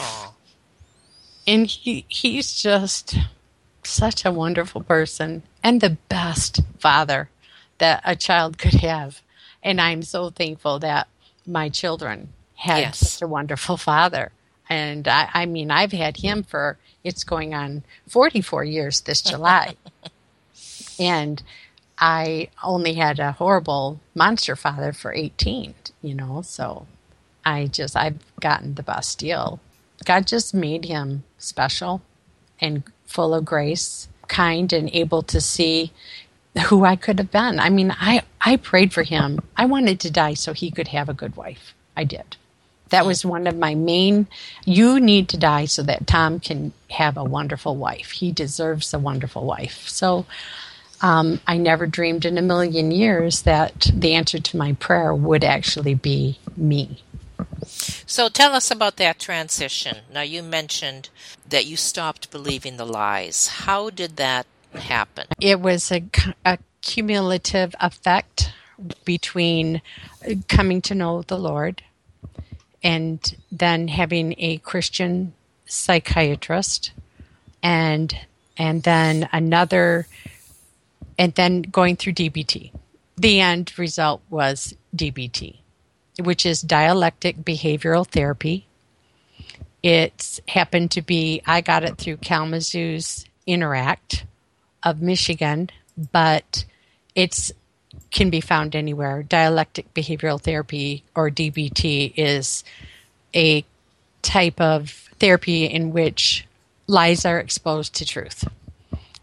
And 1.47 1.67
he 1.67 2.05
he's 2.07 2.63
just 2.63 3.17
such 3.91 4.25
a 4.25 4.33
wonderful 4.33 4.83
person 4.83 5.43
and 5.63 5.81
the 5.81 5.97
best 6.09 6.61
father 6.79 7.29
that 7.79 8.03
a 8.05 8.15
child 8.17 8.59
could 8.59 8.75
have 8.75 9.21
and 9.63 9.81
i'm 9.81 10.03
so 10.03 10.31
thankful 10.31 10.79
that 10.79 11.09
my 11.47 11.69
children 11.69 12.29
had 12.57 12.79
Yes. 12.79 12.99
such 12.99 13.23
a 13.23 13.29
wonderful 13.29 13.77
father 13.77 14.33
and 14.69 15.07
I, 15.09 15.29
I 15.33 15.47
mean 15.47 15.71
i've 15.71 15.93
had 15.93 16.19
him 16.19 16.43
for 16.43 16.79
it's 17.05 17.25
going 17.25 17.55
on 17.55 17.83
44 18.09 18.65
years 18.65 19.01
this 19.03 19.23
july 19.23 19.77
and 20.99 21.43
i 21.99 22.49
only 22.63 22.95
had 22.95 23.19
a 23.19 23.33
horrible 23.33 24.01
monster 24.15 24.57
father 24.57 24.93
for 24.93 25.13
18 25.13 25.75
you 26.03 26.15
know 26.15 26.43
so 26.43 26.87
I 27.43 27.69
just, 27.69 27.97
I've 27.97 28.19
gotten 28.39 28.75
the 28.75 28.83
best 28.83 29.19
deal. 29.19 29.61
God 30.05 30.27
just 30.27 30.53
made 30.53 30.85
him 30.85 31.25
special 31.39 32.03
and 32.61 32.83
full 33.11 33.35
of 33.35 33.45
grace, 33.45 34.09
kind, 34.29 34.73
and 34.73 34.89
able 34.93 35.23
to 35.23 35.41
see 35.41 35.93
who 36.67 36.85
I 36.85 36.97
could 36.97 37.19
have 37.19 37.31
been. 37.31 37.59
I 37.59 37.69
mean, 37.69 37.95
I, 37.99 38.23
I 38.41 38.57
prayed 38.57 38.93
for 38.93 39.03
him. 39.03 39.41
I 39.57 39.67
wanted 39.67 40.01
to 40.01 40.11
die 40.11 40.35
so 40.35 40.53
he 40.53 40.71
could 40.71 40.89
have 40.89 41.09
a 41.09 41.15
good 41.15 41.37
wife. 41.37 41.75
I 41.97 42.05
did. 42.05 42.37
That 42.91 43.07
was 43.07 43.25
one 43.25 43.47
of 43.47 43.57
my 43.57 43.75
main. 43.75 44.27
You 44.65 44.99
need 45.01 45.29
to 45.31 45.37
die 45.37 45.67
so 45.67 45.83
that 45.83 46.07
Tom 46.07 46.41
can 46.41 46.73
have 46.91 47.17
a 47.17 47.25
wonderful 47.25 47.77
wife. 47.77 48.11
He 48.13 48.33
deserves 48.33 48.93
a 48.93 48.99
wonderful 48.99 49.45
wife. 49.45 49.89
So 49.89 50.27
um, 51.01 51.41
I 51.47 51.57
never 51.57 51.87
dreamed 51.87 52.25
in 52.25 52.37
a 52.37 52.43
million 52.43 52.91
years 52.91 53.43
that 53.43 53.91
the 53.95 54.15
answer 54.15 54.39
to 54.39 54.57
my 54.57 54.73
prayer 54.75 55.15
would 55.15 55.45
actually 55.45 55.95
be 55.95 56.39
me. 56.57 57.03
So 58.07 58.29
tell 58.29 58.55
us 58.55 58.71
about 58.71 58.97
that 58.97 59.19
transition. 59.19 59.99
Now, 60.13 60.23
you 60.23 60.43
mentioned 60.43 61.11
that 61.49 61.67
you 61.67 61.77
stopped 61.77 62.31
believing 62.31 62.77
the 62.77 62.87
lies. 62.87 63.49
How 63.49 63.91
did 63.91 64.17
that 64.17 64.47
happen? 64.75 65.27
It 65.41 65.61
was 65.61 65.91
a, 65.91 66.05
a 66.45 66.59
cumulative 66.83 67.75
effect 67.81 68.53
between 69.05 69.83
coming 70.49 70.81
to 70.83 70.95
know 70.95 71.23
the 71.23 71.39
Lord 71.39 71.83
and 72.83 73.37
then 73.53 73.89
having 73.89 74.35
a 74.39 74.59
Christian 74.59 75.35
psychiatrist 75.67 76.93
and 77.63 78.17
and 78.57 78.83
then 78.83 79.29
another 79.33 80.07
and 81.19 81.35
then 81.35 81.63
going 81.63 81.97
through 81.97 82.15
DBT. 82.15 82.73
The 83.17 83.41
end 83.41 83.79
result 83.79 84.23
was 84.31 84.75
DBT, 84.97 85.59
which 86.21 86.47
is 86.47 86.61
dialectic 86.61 87.39
behavioral 87.39 88.07
therapy. 88.07 88.67
It 89.83 90.41
happened 90.49 90.91
to 90.93 91.03
be 91.03 91.43
I 91.47 91.61
got 91.61 91.85
it 91.85 91.99
through 91.99 92.19
Kalamazoo's 92.19 93.25
Interact 93.47 94.25
of 94.83 95.01
Michigan, 95.01 95.71
but 96.13 96.65
it's 97.15 97.53
can 98.11 98.31
be 98.31 98.41
found 98.41 98.77
anywhere. 98.77 99.23
Dialectic 99.23 99.93
behavioral 99.95 100.41
therapy 100.41 101.05
or 101.15 101.31
DBT 101.31 102.13
is 102.17 102.65
a 103.35 103.65
type 104.23 104.61
of 104.61 104.91
therapy 105.19 105.65
in 105.65 105.93
which 105.93 106.47
lies 106.87 107.25
are 107.25 107.39
exposed 107.39 107.95
to 107.95 108.05
truth. 108.05 108.45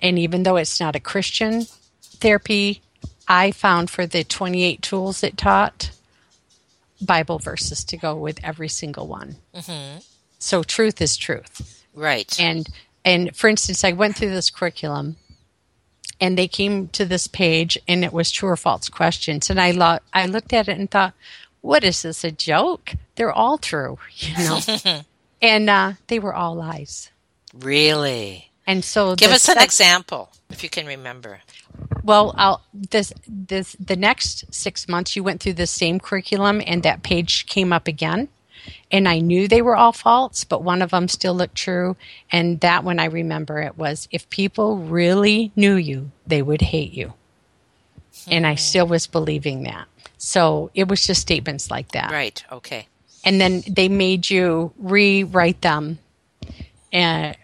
And 0.02 0.18
even 0.20 0.44
though 0.44 0.58
it's 0.58 0.80
not 0.80 0.96
a 0.96 1.02
Christian 1.02 1.66
therapy, 2.02 2.82
I 3.28 3.52
found 3.52 3.90
for 3.90 4.06
the 4.06 4.24
28 4.24 4.82
tools 4.82 5.24
it 5.24 5.38
taught, 5.38 5.92
Bible 7.02 7.40
verses 7.40 7.84
to 7.86 7.98
go 7.98 8.16
with 8.16 8.40
every 8.44 8.70
single 8.70 9.08
one. 9.08 9.38
Mm-hmm. 9.54 10.00
So 10.40 10.64
truth 10.64 11.02
is 11.02 11.18
truth. 11.18 11.86
Right. 11.94 12.40
And 12.40 12.68
and 13.06 13.36
for 13.36 13.48
instance, 13.48 13.84
I 13.84 13.94
went 13.94 14.16
through 14.16 14.32
this 14.32 14.50
curriculum 14.50 15.16
and 16.20 16.38
they 16.38 16.48
came 16.48 16.88
to 16.90 17.06
this 17.06 17.28
page 17.28 17.78
and 17.88 18.04
it 18.04 18.14
was 18.14 18.32
true 18.32 18.50
or 18.50 18.58
false 18.58 18.90
questions 18.90 19.50
and 19.50 19.60
I 19.60 19.72
lo- 19.72 20.00
I 20.14 20.26
looked 20.26 20.54
at 20.54 20.68
it 20.68 20.78
and 20.78 20.90
thought, 20.90 21.14
what 21.62 21.84
is 21.84 22.02
this 22.02 22.24
a 22.24 22.32
joke? 22.32 22.94
They're 23.16 23.32
all 23.32 23.58
true, 23.58 23.98
you 24.18 24.38
know. 24.38 24.60
and 25.42 25.70
uh, 25.70 25.94
they 26.08 26.20
were 26.20 26.34
all 26.34 26.56
lies. 26.56 27.12
Really? 27.54 28.47
And 28.68 28.84
so 28.84 29.16
give 29.16 29.32
us 29.32 29.48
an 29.48 29.58
example 29.60 30.30
if 30.50 30.62
you 30.62 30.70
can 30.70 30.86
remember. 30.86 31.40
Well, 32.04 32.36
I'll, 32.38 32.62
this 32.74 33.14
this 33.28 33.76
the 33.80 33.96
next 33.96 34.54
six 34.54 34.88
months 34.88 35.16
you 35.16 35.24
went 35.24 35.42
through 35.42 35.54
the 35.54 35.68
same 35.68 36.00
curriculum, 36.00 36.62
and 36.66 36.84
that 36.84 37.02
page 37.02 37.48
came 37.48 37.74
up 37.74 37.88
again, 37.88 38.30
and 38.92 39.08
I 39.08 39.20
knew 39.20 39.48
they 39.48 39.62
were 39.62 39.76
all 39.76 39.92
false, 39.92 40.44
but 40.44 40.64
one 40.64 40.82
of 40.82 40.92
them 40.92 41.08
still 41.08 41.34
looked 41.34 41.56
true. 41.56 41.96
And 42.32 42.60
that 42.62 42.84
one 42.84 43.00
I 43.00 43.06
remember 43.06 43.60
it 43.62 43.78
was 43.78 44.08
if 44.12 44.30
people 44.30 44.78
really 44.78 45.52
knew 45.56 45.76
you, 45.76 46.12
they 46.26 46.42
would 46.42 46.62
hate 46.62 46.94
you. 46.94 47.14
Hmm. 48.26 48.34
And 48.34 48.48
I 48.48 48.56
still 48.56 48.88
was 48.88 49.08
believing 49.08 49.64
that. 49.64 49.88
So 50.18 50.72
it 50.74 50.88
was 50.88 51.06
just 51.06 51.22
statements 51.22 51.70
like 51.70 51.92
that. 51.92 52.12
Right. 52.12 52.44
Okay. 52.52 52.88
And 53.24 53.42
then 53.42 53.64
they 53.68 53.90
made 53.90 54.30
you 54.30 54.72
rewrite 54.78 55.62
them. 55.62 56.00
And, 56.94 57.36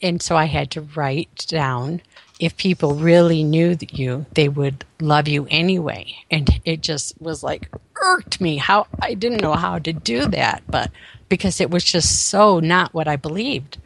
and 0.00 0.22
so 0.22 0.36
I 0.36 0.44
had 0.44 0.70
to 0.72 0.82
write 0.82 1.46
down 1.48 2.02
if 2.40 2.56
people 2.56 2.94
really 2.94 3.44
knew 3.44 3.76
you, 3.92 4.26
they 4.34 4.48
would 4.48 4.84
love 5.00 5.28
you 5.28 5.46
anyway. 5.48 6.12
And 6.30 6.60
it 6.64 6.80
just 6.80 7.20
was 7.20 7.42
like 7.42 7.68
irked 8.00 8.40
me 8.40 8.56
how 8.56 8.86
I 9.00 9.14
didn't 9.14 9.42
know 9.42 9.54
how 9.54 9.78
to 9.78 9.92
do 9.92 10.26
that, 10.26 10.62
but 10.66 10.90
because 11.28 11.60
it 11.60 11.70
was 11.70 11.84
just 11.84 12.26
so 12.26 12.58
not 12.58 12.92
what 12.92 13.06
I 13.06 13.16
believed. 13.16 13.78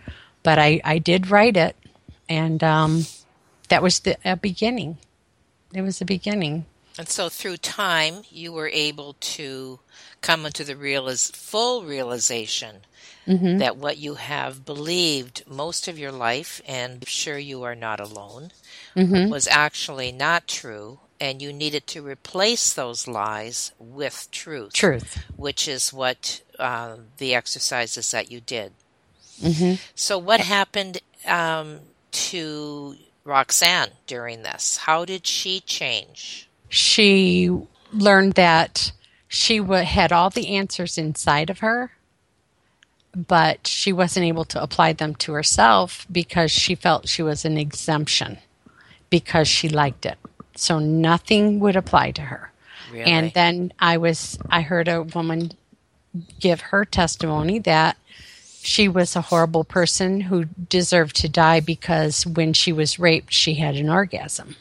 But 0.43 0.59
I, 0.59 0.81
I 0.85 0.99
did 0.99 1.31
write 1.31 1.57
it, 1.57 1.77
and 2.29 2.63
um, 2.63 3.05
that 3.69 3.83
was 3.83 4.01
the 4.01 4.17
beginning. 4.41 4.99
It 5.75 5.83
was 5.83 5.99
the 5.99 6.05
beginning. 6.05 6.67
And 6.99 7.09
so 7.09 7.29
through 7.29 7.59
time, 7.59 8.23
you 8.31 8.53
were 8.53 8.69
able 8.69 9.17
to 9.21 9.81
come 10.23 10.47
into 10.47 10.65
the 10.65 10.75
realiz- 10.75 11.35
full 11.35 11.83
realization 11.83 12.77
mm-hmm. 13.27 13.59
that 13.59 13.77
what 13.77 13.99
you 13.99 14.15
have 14.15 14.65
believed 14.65 15.45
most 15.47 15.89
of 15.89 15.99
your 15.99 16.13
life, 16.13 16.61
and 16.67 16.95
I'm 16.95 17.07
sure 17.07 17.39
you 17.39 17.63
are 17.65 17.75
not 17.75 18.01
alone, 18.01 18.53
mm-hmm. 18.95 19.31
was 19.31 19.49
actually 19.49 20.13
not 20.13 20.47
true. 20.47 21.01
And 21.19 21.41
you 21.41 21.51
needed 21.51 21.87
to 21.89 22.07
replace 22.07 22.75
those 22.75 23.09
lies 23.09 23.73
with 23.79 24.29
truth. 24.31 24.75
Truth. 24.75 25.25
Which 25.35 25.67
is 25.67 25.91
what 25.91 26.43
uh, 26.59 26.97
the 27.17 27.35
exercises 27.35 28.11
that 28.11 28.31
you 28.31 28.43
did. 28.43 28.73
Mm-hmm. 29.41 29.83
So, 29.95 30.19
what 30.19 30.41
happened 30.41 31.01
um, 31.27 31.81
to 32.13 32.97
Roxanne 33.25 33.93
during 34.07 34.43
this? 34.43 34.77
How 34.77 35.07
did 35.07 35.27
she 35.27 35.61
change? 35.61 36.51
She 36.69 37.51
learned 37.93 38.35
that 38.35 38.93
she 39.27 39.59
w- 39.59 39.85
had 39.85 40.13
all 40.13 40.29
the 40.29 40.49
answers 40.49 40.99
inside 40.99 41.49
of 41.51 41.61
her 41.61 41.93
but 43.17 43.67
she 43.67 43.93
wasn't 43.93 44.27
able 44.27 44.45
to 44.45 44.63
apply 44.63 44.93
them 44.93 45.15
to 45.15 45.33
herself 45.33 46.07
because 46.13 46.51
she 46.51 46.75
felt 46.75 47.09
she 47.09 47.23
was 47.23 47.47
an 47.47 47.57
exemption 47.57 48.37
because 49.09 49.49
she 49.49 49.71
liked 49.71 50.05
it. 50.05 50.19
So 50.55 50.79
nothing 50.79 51.59
would 51.61 51.77
apply 51.77 52.11
to 52.13 52.23
her. 52.23 52.53
Really? 52.93 53.11
And 53.11 53.33
then 53.33 53.73
I 53.79 53.97
was 53.97 54.39
I 54.51 54.61
heard 54.61 54.87
a 54.87 55.03
woman 55.03 55.53
give 56.41 56.61
her 56.61 56.85
testimony 56.85 57.59
that 57.61 57.97
she 58.61 58.87
was 58.89 59.17
a 59.17 59.23
horrible 59.23 59.65
person 59.65 60.21
who 60.23 60.45
deserved 60.45 61.17
to 61.17 61.29
die 61.29 61.61
because 61.61 62.27
when 62.27 62.53
she 62.53 62.73
was 62.73 62.99
raped 62.99 63.33
she 63.33 63.55
had 63.55 63.77
an 63.77 63.89
orgasm. 63.89 64.57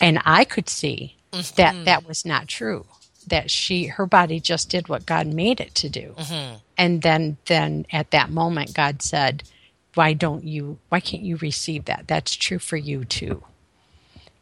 And 0.00 0.20
I 0.24 0.44
could 0.44 0.68
see 0.68 1.16
mm-hmm. 1.30 1.54
that 1.56 1.84
that 1.84 2.08
was 2.08 2.24
not 2.24 2.48
true 2.48 2.86
that 3.24 3.50
she 3.50 3.86
her 3.86 4.06
body 4.06 4.40
just 4.40 4.70
did 4.70 4.88
what 4.88 5.06
God 5.06 5.26
made 5.26 5.60
it 5.60 5.74
to 5.76 5.88
do. 5.88 6.14
Mm-hmm. 6.16 6.56
And 6.78 7.02
then 7.02 7.36
then 7.46 7.86
at 7.92 8.10
that 8.10 8.30
moment 8.30 8.74
God 8.74 9.02
said, 9.02 9.44
"Why 9.94 10.12
don't 10.12 10.44
you 10.44 10.78
why 10.88 11.00
can't 11.00 11.22
you 11.22 11.36
receive 11.36 11.86
that? 11.86 12.04
That's 12.06 12.34
true 12.34 12.58
for 12.58 12.76
you 12.76 13.04
too." 13.04 13.42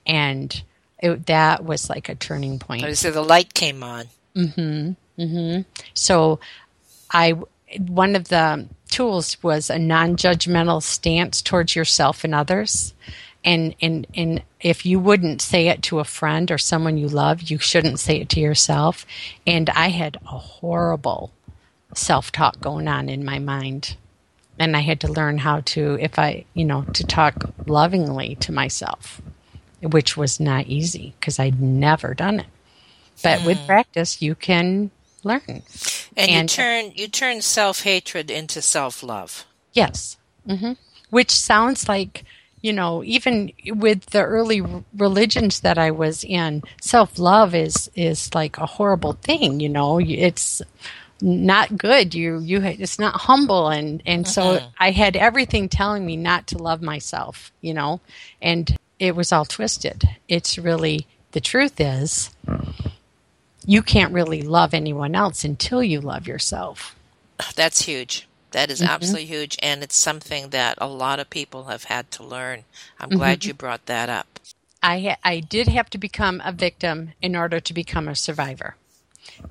And 0.07 0.63
it, 0.99 1.27
that 1.27 1.65
was 1.65 1.89
like 1.89 2.09
a 2.09 2.15
turning 2.15 2.59
point. 2.59 2.97
So 2.97 3.11
the 3.11 3.23
light 3.23 3.55
came 3.55 3.83
on. 3.83 4.07
Mhm. 4.37 4.97
Mhm. 5.19 5.65
So 5.95 6.41
I 7.11 7.35
one 7.79 8.17
of 8.17 8.29
the 8.29 8.67
tools 8.91 9.43
was 9.43 9.71
a 9.71 9.79
non-judgmental 9.79 10.83
stance 10.83 11.41
towards 11.41 11.75
yourself 11.75 12.25
and 12.25 12.35
others 12.35 12.93
and 13.45 13.75
and 13.81 14.07
and 14.15 14.43
if 14.61 14.87
you 14.87 14.99
wouldn't 14.99 15.43
say 15.43 15.69
it 15.69 15.83
to 15.83 15.99
a 15.99 16.05
friend 16.05 16.51
or 16.51 16.59
someone 16.59 16.97
you 16.97 17.09
love 17.09 17.43
you 17.43 17.59
shouldn't 17.59 18.01
say 18.01 18.21
it 18.21 18.29
to 18.31 18.41
yourself. 18.41 19.07
And 19.47 19.71
i 19.71 19.89
had 19.89 20.17
a 20.27 20.39
horrible 20.39 21.33
self-talk 21.95 22.61
going 22.61 22.89
on 22.89 23.09
in 23.09 23.25
my 23.25 23.39
mind. 23.39 23.97
And 24.59 24.77
i 24.77 24.81
had 24.81 25.01
to 25.01 25.13
learn 25.13 25.39
how 25.39 25.61
to 25.61 25.99
if 26.01 26.19
i 26.19 26.45
you 26.55 26.65
know 26.65 26.83
to 26.95 27.05
talk 27.05 27.51
lovingly 27.67 28.37
to 28.37 28.53
myself 28.53 29.21
which 29.81 30.17
was 30.17 30.39
not 30.39 30.67
easy 30.67 31.15
because 31.19 31.39
i'd 31.39 31.61
never 31.61 32.15
done 32.15 32.41
it. 32.41 32.47
But 33.23 33.45
with 33.45 33.59
hmm. 33.59 33.67
practice 33.67 34.23
you 34.23 34.35
can 34.35 34.91
learn. 35.25 35.63
And, 36.17 36.31
and 36.31 36.51
you 36.51 36.57
turn 36.57 36.93
you 36.95 37.09
turn 37.09 37.43
self-hatred 37.43 38.31
into 38.31 38.63
self-love. 38.63 39.47
Yes. 39.73 40.17
Mm-hmm. 40.49 40.73
which 41.11 41.31
sounds 41.31 41.89
like 41.89 42.25
you 42.63 42.73
know, 42.73 43.03
even 43.05 43.53
with 43.67 44.07
the 44.07 44.23
early 44.23 44.63
religions 44.97 45.61
that 45.61 45.79
I 45.79 45.91
was 45.91 46.25
in, 46.25 46.63
self 46.81 47.19
love 47.19 47.55
is 47.55 47.91
is 47.95 48.35
like 48.35 48.57
a 48.59 48.67
horrible 48.67 49.15
thing. 49.15 49.61
You 49.61 49.69
know, 49.69 50.01
it's 50.01 50.63
not 51.21 51.77
good. 51.77 52.15
You 52.15 52.39
you 52.39 52.63
it's 52.63 52.99
not 52.99 53.23
humble, 53.23 53.69
and 53.69 54.03
and 54.07 54.27
so 54.27 54.43
mm-hmm. 54.59 54.67
I 54.79 54.93
had 54.93 55.17
everything 55.17 55.69
telling 55.69 56.07
me 56.07 56.17
not 56.17 56.47
to 56.49 56.59
love 56.59 56.81
myself. 56.81 57.53
You 57.61 57.75
know, 57.75 58.01
and 58.41 58.77
it 58.99 59.17
was 59.17 59.33
all 59.33 59.45
twisted. 59.45 60.09
It's 60.29 60.57
really 60.57 61.07
the 61.33 61.41
truth 61.41 61.81
is 61.81 62.31
you 63.67 63.83
can't 63.83 64.13
really 64.13 64.43
love 64.43 64.73
anyone 64.73 65.15
else 65.15 65.45
until 65.45 65.83
you 65.83 66.01
love 66.01 66.27
yourself. 66.27 66.95
That's 67.57 67.83
huge. 67.83 68.29
That 68.53 68.71
is 68.71 68.81
mm-hmm. 68.81 68.91
absolutely 68.91 69.27
huge. 69.27 69.59
And 69.63 69.83
it's 69.83 69.97
something 69.97 70.51
that 70.51 70.79
a 70.81 70.87
lot 70.87 71.21
of 71.21 71.31
people 71.31 71.65
have 71.65 71.85
had 71.85 72.11
to 72.13 72.25
learn. 72.25 72.65
I'm 72.99 73.09
mm-hmm. 73.09 73.19
glad 73.19 73.45
you 73.45 73.55
brought 73.55 73.87
that 73.87 74.09
up. 74.09 74.41
I, 74.83 75.17
I 75.23 75.41
did 75.41 75.69
have 75.69 75.91
to 75.91 75.99
become 75.99 76.43
a 76.45 76.53
victim 76.53 77.13
in 77.21 77.37
order 77.37 77.61
to 77.61 77.73
become 77.73 78.09
a 78.09 78.17
survivor. 78.17 78.77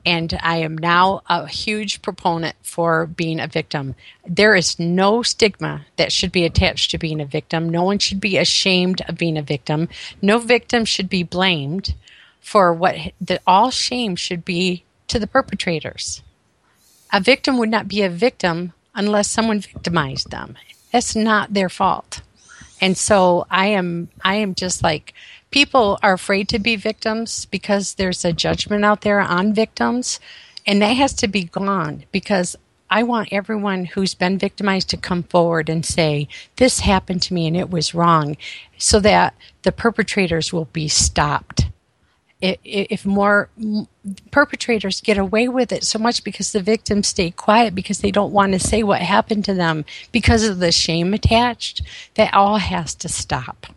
And 0.05 0.37
I 0.41 0.57
am 0.57 0.77
now 0.77 1.21
a 1.27 1.47
huge 1.47 2.01
proponent 2.01 2.55
for 2.61 3.05
being 3.05 3.39
a 3.39 3.47
victim. 3.47 3.95
There 4.27 4.55
is 4.55 4.77
no 4.77 5.23
stigma 5.23 5.85
that 5.95 6.11
should 6.11 6.31
be 6.31 6.43
attached 6.43 6.91
to 6.91 6.97
being 6.97 7.21
a 7.21 7.25
victim. 7.25 7.69
No 7.69 7.83
one 7.83 7.99
should 7.99 8.19
be 8.19 8.37
ashamed 8.37 9.01
of 9.07 9.17
being 9.17 9.37
a 9.37 9.41
victim. 9.41 9.87
No 10.21 10.39
victim 10.39 10.83
should 10.85 11.09
be 11.09 11.23
blamed 11.23 11.95
for 12.41 12.73
what 12.73 12.95
that 13.21 13.41
all 13.47 13.71
shame 13.71 14.15
should 14.15 14.43
be 14.43 14.83
to 15.07 15.19
the 15.19 15.27
perpetrators. 15.27 16.21
A 17.13 17.21
victim 17.21 17.57
would 17.57 17.69
not 17.69 17.87
be 17.87 18.01
a 18.01 18.09
victim 18.09 18.73
unless 18.95 19.29
someone 19.29 19.59
victimized 19.61 20.31
them. 20.31 20.55
That's 20.91 21.15
not 21.15 21.53
their 21.53 21.69
fault. 21.69 22.21
And 22.79 22.97
so 22.97 23.45
I 23.49 23.67
am 23.67 24.09
I 24.23 24.35
am 24.35 24.55
just 24.55 24.83
like 24.83 25.13
people 25.51 25.99
are 26.01 26.13
afraid 26.13 26.49
to 26.49 26.59
be 26.59 26.75
victims 26.75 27.45
because 27.45 27.95
there's 27.95 28.25
a 28.25 28.33
judgment 28.33 28.83
out 28.83 29.01
there 29.01 29.19
on 29.19 29.53
victims 29.53 30.19
and 30.65 30.81
that 30.81 30.93
has 30.97 31.13
to 31.13 31.27
be 31.27 31.45
gone 31.45 32.03
because 32.11 32.55
I 32.89 33.03
want 33.03 33.29
everyone 33.31 33.85
who's 33.85 34.13
been 34.13 34.37
victimized 34.37 34.89
to 34.89 34.97
come 34.97 35.23
forward 35.23 35.69
and 35.69 35.85
say, 35.85 36.27
This 36.57 36.81
happened 36.81 37.21
to 37.23 37.33
me 37.33 37.47
and 37.47 37.55
it 37.55 37.69
was 37.69 37.95
wrong, 37.95 38.35
so 38.77 38.99
that 38.99 39.33
the 39.63 39.71
perpetrators 39.71 40.51
will 40.51 40.65
be 40.65 40.89
stopped 40.89 41.67
if 42.41 43.05
more 43.05 43.49
perpetrators 44.31 44.99
get 45.01 45.17
away 45.17 45.47
with 45.47 45.71
it 45.71 45.83
so 45.83 45.99
much 45.99 46.23
because 46.23 46.51
the 46.51 46.61
victims 46.61 47.07
stay 47.07 47.29
quiet 47.29 47.75
because 47.75 47.99
they 47.99 48.11
don't 48.11 48.33
want 48.33 48.53
to 48.53 48.59
say 48.59 48.81
what 48.81 49.01
happened 49.01 49.45
to 49.45 49.53
them 49.53 49.85
because 50.11 50.43
of 50.43 50.59
the 50.59 50.71
shame 50.71 51.13
attached, 51.13 51.81
that 52.15 52.33
all 52.33 52.57
has 52.57 52.95
to 52.95 53.07
stop. 53.07 53.67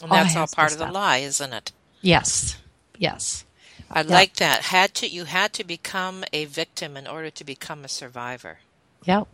and 0.00 0.10
that's 0.10 0.36
all 0.36 0.46
part 0.46 0.72
of 0.72 0.78
the 0.78 0.90
lie, 0.90 1.18
isn't 1.18 1.52
it? 1.52 1.72
Yes. 2.00 2.56
Yes. 2.98 3.44
I 3.90 4.00
yep. 4.00 4.10
like 4.10 4.34
that. 4.36 4.62
Had 4.62 4.94
to 4.94 5.08
you 5.08 5.24
had 5.24 5.52
to 5.54 5.64
become 5.64 6.24
a 6.32 6.44
victim 6.44 6.96
in 6.96 7.06
order 7.06 7.30
to 7.30 7.44
become 7.44 7.84
a 7.84 7.88
survivor. 7.88 8.58
Yep. 9.04 9.28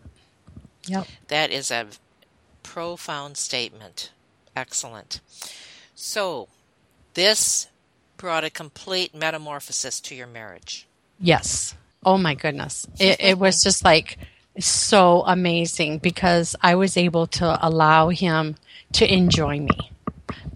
Yep. 0.86 1.06
That 1.28 1.50
is 1.50 1.70
a 1.70 1.86
profound 2.62 3.36
statement. 3.36 4.10
Excellent. 4.56 5.20
So, 5.94 6.48
this 7.14 7.68
brought 8.20 8.44
a 8.44 8.50
complete 8.50 9.14
metamorphosis 9.14 9.98
to 10.00 10.14
your 10.14 10.26
marriage. 10.26 10.86
Yes. 11.18 11.74
Oh 12.04 12.18
my 12.18 12.34
goodness. 12.34 12.86
It, 12.98 13.18
it 13.18 13.38
was 13.38 13.62
just 13.62 13.82
like 13.84 14.18
so 14.58 15.22
amazing 15.26 15.98
because 15.98 16.54
I 16.60 16.74
was 16.74 16.96
able 16.96 17.26
to 17.28 17.58
allow 17.66 18.10
him 18.10 18.56
to 18.92 19.10
enjoy 19.10 19.60
me, 19.60 19.92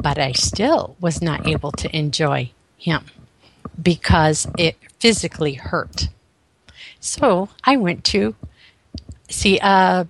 but 0.01 0.19
I 0.19 0.33
still 0.33 0.97
was 1.01 1.23
not 1.23 1.49
able 1.49 1.73
to 1.73 1.97
enjoy 1.97 2.53
him 2.77 3.07
because 3.81 4.47
it 4.59 4.77
physically 4.99 5.55
hurt. 5.55 6.09
So 7.01 7.49
I 7.65 7.79
went 7.79 8.05
to 8.05 8.35
see 9.31 9.59
a, 9.61 10.07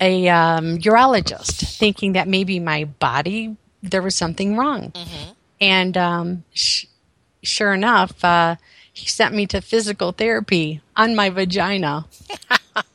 a 0.00 0.28
um, 0.28 0.78
urologist, 0.78 1.76
thinking 1.76 2.12
that 2.14 2.28
maybe 2.28 2.58
my 2.60 2.84
body 2.84 3.56
there 3.82 4.02
was 4.02 4.14
something 4.14 4.56
wrong. 4.56 4.90
Mm-hmm. 4.90 5.30
And 5.60 5.96
um, 5.96 6.44
sh- 6.52 6.86
sure 7.42 7.74
enough, 7.74 8.24
uh, 8.24 8.56
he 8.92 9.06
sent 9.06 9.34
me 9.34 9.46
to 9.48 9.60
physical 9.60 10.12
therapy 10.12 10.80
on 10.96 11.14
my 11.14 11.30
vagina. 11.30 12.06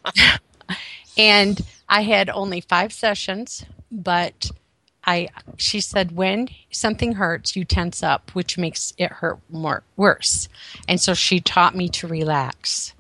and 1.18 1.62
I 1.88 2.02
had 2.02 2.30
only 2.30 2.62
five 2.62 2.92
sessions, 2.92 3.66
but 3.92 4.52
I 5.06 5.30
she 5.58 5.80
said 5.82 6.16
when 6.16 6.50
something 6.72 7.14
hurts, 7.14 7.56
you 7.56 7.66
tense 7.66 8.02
up, 8.04 8.32
which 8.32 8.58
makes 8.58 8.94
it 8.98 9.12
hurt 9.12 9.40
more 9.50 9.84
worse. 9.96 10.50
And 10.88 11.00
so 11.00 11.14
she 11.14 11.40
taught 11.40 11.76
me 11.76 11.90
to 11.90 12.08
relax. 12.08 12.94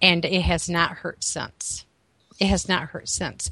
And 0.00 0.24
it 0.24 0.42
has 0.42 0.68
not 0.68 0.98
hurt 0.98 1.22
since. 1.22 1.84
It 2.40 2.46
has 2.48 2.68
not 2.68 2.88
hurt 2.88 3.08
since. 3.08 3.50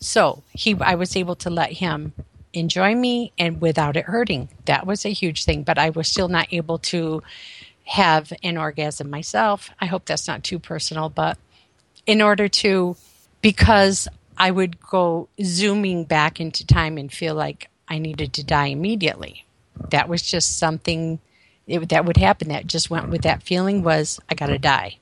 So 0.00 0.42
he 0.52 0.76
I 0.80 0.94
was 0.94 1.16
able 1.16 1.36
to 1.36 1.50
let 1.50 1.72
him 1.72 2.12
enjoy 2.52 2.94
me 2.94 3.32
and 3.38 3.60
without 3.60 3.96
it 3.96 4.06
hurting. 4.06 4.48
That 4.66 4.86
was 4.86 5.04
a 5.04 5.10
huge 5.10 5.44
thing, 5.44 5.62
but 5.62 5.78
I 5.78 5.90
was 5.90 6.08
still 6.08 6.28
not 6.28 6.52
able 6.52 6.78
to 6.78 7.22
have 7.84 8.32
an 8.42 8.56
orgasm 8.56 9.10
myself. 9.10 9.70
I 9.80 9.86
hope 9.86 10.04
that's 10.04 10.28
not 10.28 10.44
too 10.44 10.58
personal, 10.58 11.08
but 11.08 11.38
in 12.06 12.20
order 12.22 12.48
to, 12.48 12.96
because 13.40 14.08
I 14.36 14.50
would 14.50 14.80
go 14.80 15.28
zooming 15.42 16.04
back 16.04 16.40
into 16.40 16.66
time 16.66 16.98
and 16.98 17.12
feel 17.12 17.34
like 17.34 17.68
I 17.88 17.98
needed 17.98 18.32
to 18.34 18.44
die 18.44 18.66
immediately. 18.66 19.44
That 19.90 20.08
was 20.08 20.22
just 20.22 20.58
something 20.58 21.20
it, 21.66 21.88
that 21.90 22.04
would 22.04 22.16
happen. 22.16 22.48
That 22.48 22.66
just 22.66 22.90
went 22.90 23.08
with 23.08 23.22
that 23.22 23.42
feeling 23.42 23.82
was 23.82 24.20
I 24.28 24.34
got 24.34 24.46
to 24.46 24.58
die, 24.58 24.98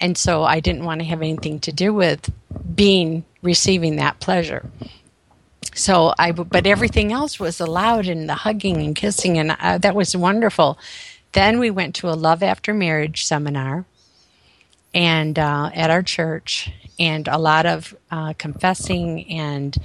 and 0.00 0.16
so 0.16 0.44
I 0.44 0.60
didn't 0.60 0.84
want 0.84 1.00
to 1.00 1.06
have 1.06 1.22
anything 1.22 1.58
to 1.60 1.72
do 1.72 1.92
with 1.92 2.30
being 2.74 3.24
receiving 3.42 3.96
that 3.96 4.20
pleasure 4.20 4.70
so 5.74 6.14
I, 6.18 6.32
but 6.32 6.66
everything 6.66 7.12
else 7.12 7.40
was 7.40 7.60
allowed 7.60 8.06
and 8.06 8.28
the 8.28 8.34
hugging 8.34 8.82
and 8.82 8.94
kissing, 8.94 9.38
and 9.38 9.56
uh, 9.58 9.78
that 9.78 9.94
was 9.94 10.16
wonderful. 10.16 10.78
Then 11.32 11.58
we 11.58 11.70
went 11.70 11.94
to 11.96 12.10
a 12.10 12.14
love 12.14 12.42
after 12.42 12.74
marriage 12.74 13.24
seminar, 13.24 13.84
and 14.94 15.38
uh, 15.38 15.70
at 15.74 15.90
our 15.90 16.02
church, 16.02 16.70
and 16.98 17.26
a 17.28 17.38
lot 17.38 17.66
of 17.66 17.96
uh, 18.10 18.34
confessing 18.34 19.28
and 19.30 19.76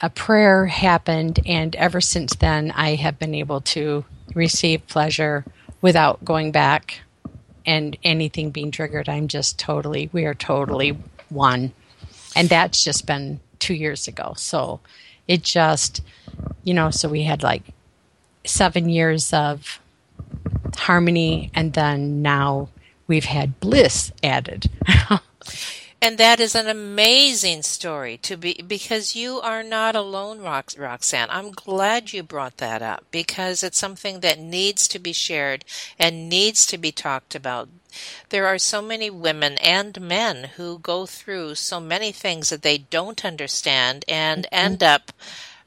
a 0.00 0.08
prayer 0.08 0.66
happened, 0.66 1.40
and 1.44 1.76
ever 1.76 2.00
since 2.00 2.34
then, 2.36 2.70
I 2.70 2.94
have 2.94 3.18
been 3.18 3.34
able 3.34 3.60
to 3.60 4.04
receive 4.34 4.86
pleasure 4.86 5.44
without 5.82 6.24
going 6.24 6.52
back 6.52 7.00
and 7.66 7.96
anything 8.02 8.50
being 8.50 8.70
triggered. 8.70 9.08
I'm 9.08 9.28
just 9.28 9.58
totally, 9.58 10.08
we 10.12 10.24
are 10.24 10.34
totally 10.34 10.96
one, 11.28 11.72
and 12.34 12.48
that's 12.48 12.82
just 12.82 13.06
been 13.06 13.40
two 13.58 13.74
years 13.74 14.08
ago. 14.08 14.32
So 14.36 14.80
it 15.30 15.44
just, 15.44 16.02
you 16.64 16.74
know, 16.74 16.90
so 16.90 17.08
we 17.08 17.22
had 17.22 17.44
like 17.44 17.62
seven 18.44 18.88
years 18.88 19.32
of 19.32 19.78
harmony, 20.76 21.52
and 21.54 21.72
then 21.74 22.20
now 22.20 22.68
we've 23.06 23.26
had 23.26 23.60
bliss 23.60 24.12
added. 24.24 24.68
And 26.02 26.16
that 26.16 26.40
is 26.40 26.54
an 26.54 26.66
amazing 26.66 27.62
story 27.62 28.16
to 28.22 28.38
be 28.38 28.62
because 28.66 29.14
you 29.14 29.38
are 29.38 29.62
not 29.62 29.94
alone, 29.94 30.38
Rox, 30.38 30.78
Roxanne. 30.78 31.28
I'm 31.30 31.50
glad 31.50 32.14
you 32.14 32.22
brought 32.22 32.56
that 32.56 32.80
up 32.80 33.04
because 33.10 33.62
it's 33.62 33.76
something 33.76 34.20
that 34.20 34.38
needs 34.38 34.88
to 34.88 34.98
be 34.98 35.12
shared 35.12 35.62
and 35.98 36.30
needs 36.30 36.64
to 36.68 36.78
be 36.78 36.90
talked 36.90 37.34
about. 37.34 37.68
There 38.30 38.46
are 38.46 38.58
so 38.58 38.80
many 38.82 39.10
women 39.10 39.58
and 39.58 40.00
men 40.00 40.50
who 40.56 40.78
go 40.78 41.06
through 41.06 41.56
so 41.56 41.80
many 41.80 42.12
things 42.12 42.50
that 42.50 42.62
they 42.62 42.78
don't 42.78 43.24
understand 43.24 44.04
and 44.08 44.44
mm-hmm. 44.44 44.54
end 44.54 44.82
up 44.82 45.12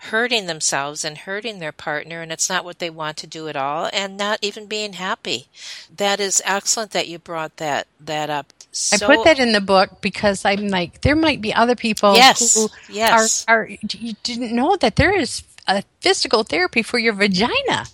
hurting 0.10 0.48
themselves 0.48 1.06
and 1.06 1.20
hurting 1.20 1.60
their 1.60 1.72
partner 1.72 2.22
and 2.22 2.32
it's 2.32 2.50
not 2.50 2.66
what 2.66 2.80
they 2.80 2.90
want 2.90 3.16
to 3.16 3.28
do 3.28 3.48
at 3.48 3.56
all 3.56 3.90
and 3.94 4.18
not 4.18 4.38
even 4.42 4.66
being 4.66 4.94
happy. 4.94 5.48
That 5.96 6.20
is 6.20 6.42
excellent 6.44 6.92
that 6.92 7.08
you 7.08 7.20
brought 7.20 7.58
that 7.58 7.88
that 8.02 8.30
up. 8.30 8.52
So, 8.72 9.06
I 9.06 9.16
put 9.16 9.24
that 9.24 9.40
in 9.40 9.54
the 9.54 9.62
book 9.62 10.02
because 10.02 10.44
I'm 10.44 10.68
like 10.68 11.02
there 11.02 11.16
might 11.16 11.42
be 11.42 11.54
other 11.54 11.76
people 11.76 12.16
yes, 12.16 12.56
who 12.56 12.70
yes. 12.90 13.46
are, 13.48 13.60
are 13.60 13.70
you 13.70 14.14
didn't 14.24 14.54
know 14.54 14.76
that 14.78 14.98
there 14.98 15.16
is 15.16 15.44
a 15.68 15.84
physical 16.02 16.44
therapy 16.44 16.82
for 16.84 17.00
your 17.00 17.14
vagina. 17.14 17.86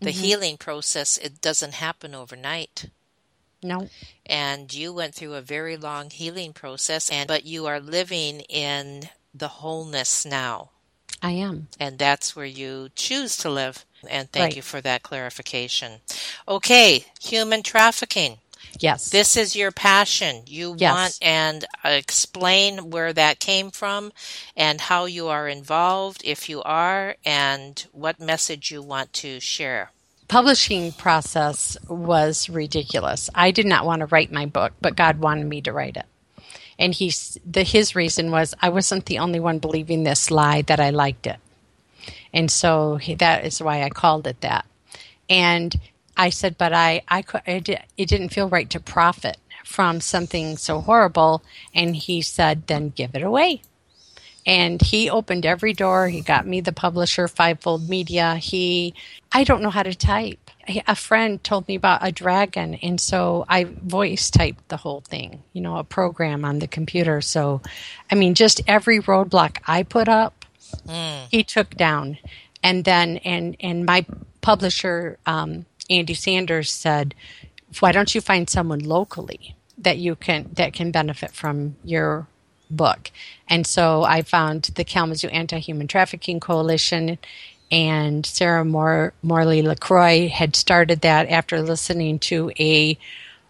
The 0.00 0.10
mm-hmm. 0.10 0.20
healing 0.20 0.56
process 0.56 1.18
it 1.18 1.42
doesn't 1.42 1.74
happen 1.74 2.14
overnight. 2.14 2.88
No. 3.62 3.88
And 4.26 4.72
you 4.72 4.92
went 4.92 5.14
through 5.14 5.34
a 5.34 5.40
very 5.40 5.76
long 5.76 6.10
healing 6.10 6.52
process 6.52 7.10
and 7.10 7.26
but 7.26 7.44
you 7.44 7.66
are 7.66 7.80
living 7.80 8.40
in 8.40 9.08
the 9.34 9.48
wholeness 9.48 10.24
now. 10.24 10.70
I 11.20 11.32
am. 11.32 11.68
And 11.80 11.98
that's 11.98 12.36
where 12.36 12.46
you 12.46 12.90
choose 12.94 13.36
to 13.38 13.50
live. 13.50 13.84
And 14.08 14.30
thank 14.30 14.50
right. 14.50 14.56
you 14.56 14.62
for 14.62 14.80
that 14.80 15.02
clarification. 15.02 16.00
Okay, 16.46 17.04
human 17.20 17.62
trafficking. 17.62 18.38
Yes. 18.78 19.10
This 19.10 19.36
is 19.36 19.56
your 19.56 19.72
passion. 19.72 20.42
You 20.46 20.76
yes. 20.78 20.92
want 20.92 21.18
and 21.22 21.64
explain 21.84 22.90
where 22.90 23.12
that 23.12 23.40
came 23.40 23.70
from 23.70 24.12
and 24.56 24.80
how 24.80 25.06
you 25.06 25.28
are 25.28 25.48
involved 25.48 26.22
if 26.24 26.48
you 26.48 26.62
are 26.62 27.16
and 27.24 27.84
what 27.92 28.20
message 28.20 28.70
you 28.70 28.82
want 28.82 29.12
to 29.14 29.40
share. 29.40 29.90
Publishing 30.28 30.92
process 30.92 31.76
was 31.88 32.48
ridiculous. 32.48 33.30
I 33.34 33.50
did 33.50 33.66
not 33.66 33.86
want 33.86 34.00
to 34.00 34.06
write 34.06 34.30
my 34.30 34.46
book, 34.46 34.74
but 34.80 34.96
God 34.96 35.18
wanted 35.18 35.46
me 35.46 35.62
to 35.62 35.72
write 35.72 35.96
it 35.96 36.06
and 36.78 36.94
he's 36.94 37.38
the, 37.44 37.64
his 37.64 37.96
reason 37.96 38.30
was 38.30 38.54
I 38.60 38.68
wasn't 38.68 39.06
the 39.06 39.18
only 39.18 39.40
one 39.40 39.58
believing 39.58 40.04
this 40.04 40.30
lie 40.30 40.62
that 40.62 40.78
I 40.78 40.90
liked 40.90 41.26
it, 41.26 41.38
and 42.32 42.50
so 42.50 42.96
he, 42.96 43.14
that 43.16 43.44
is 43.44 43.60
why 43.60 43.82
I 43.82 43.88
called 43.88 44.26
it 44.26 44.40
that. 44.42 44.64
And 45.28 45.74
I 46.16 46.30
said, 46.30 46.56
but 46.58 46.72
I, 46.72 47.02
I, 47.08 47.24
I 47.46 47.58
did, 47.58 47.82
it 47.96 48.08
didn't 48.08 48.30
feel 48.30 48.48
right 48.48 48.68
to 48.70 48.80
profit 48.80 49.36
from 49.64 50.00
something 50.00 50.56
so 50.56 50.80
horrible. 50.80 51.42
And 51.74 51.94
he 51.94 52.22
said, 52.22 52.66
then 52.66 52.90
give 52.90 53.14
it 53.14 53.22
away. 53.22 53.62
And 54.48 54.80
he 54.80 55.10
opened 55.10 55.44
every 55.44 55.74
door. 55.74 56.08
He 56.08 56.22
got 56.22 56.46
me 56.46 56.62
the 56.62 56.72
publisher, 56.72 57.28
Fivefold 57.28 57.86
Media. 57.86 58.36
He, 58.36 58.94
I 59.30 59.44
don't 59.44 59.60
know 59.60 59.68
how 59.68 59.82
to 59.82 59.94
type. 59.94 60.50
A 60.86 60.94
friend 60.94 61.44
told 61.44 61.68
me 61.68 61.74
about 61.74 62.00
a 62.02 62.10
dragon, 62.10 62.74
and 62.76 62.98
so 62.98 63.44
I 63.46 63.64
voice 63.64 64.30
typed 64.30 64.68
the 64.68 64.78
whole 64.78 65.02
thing, 65.02 65.42
you 65.52 65.60
know, 65.60 65.76
a 65.76 65.84
program 65.84 66.46
on 66.46 66.60
the 66.60 66.66
computer. 66.66 67.20
So, 67.20 67.60
I 68.10 68.14
mean, 68.14 68.34
just 68.34 68.62
every 68.66 69.00
roadblock 69.00 69.58
I 69.66 69.82
put 69.82 70.08
up, 70.08 70.46
mm. 70.86 71.26
he 71.30 71.44
took 71.44 71.74
down. 71.76 72.16
And 72.62 72.86
then, 72.86 73.18
and, 73.18 73.54
and 73.60 73.84
my 73.84 74.06
publisher, 74.40 75.18
um, 75.26 75.66
Andy 75.90 76.14
Sanders 76.14 76.72
said, 76.72 77.14
"Why 77.80 77.92
don't 77.92 78.14
you 78.14 78.20
find 78.20 78.48
someone 78.48 78.80
locally 78.80 79.56
that 79.76 79.98
you 79.98 80.16
can 80.16 80.50
that 80.54 80.72
can 80.72 80.90
benefit 80.90 81.32
from 81.32 81.76
your 81.84 82.26
book?" 82.70 83.10
And 83.48 83.66
so 83.66 84.02
I 84.04 84.22
found 84.22 84.64
the 84.74 84.84
Kalamazoo 84.84 85.28
Anti-Human 85.28 85.88
Trafficking 85.88 86.40
Coalition, 86.40 87.18
and 87.70 88.24
Sarah 88.24 88.64
Mor- 88.64 89.12
Morley 89.22 89.62
Lacroix 89.62 90.28
had 90.28 90.56
started 90.56 91.00
that 91.02 91.28
after 91.28 91.60
listening 91.60 92.18
to 92.20 92.50
a 92.58 92.98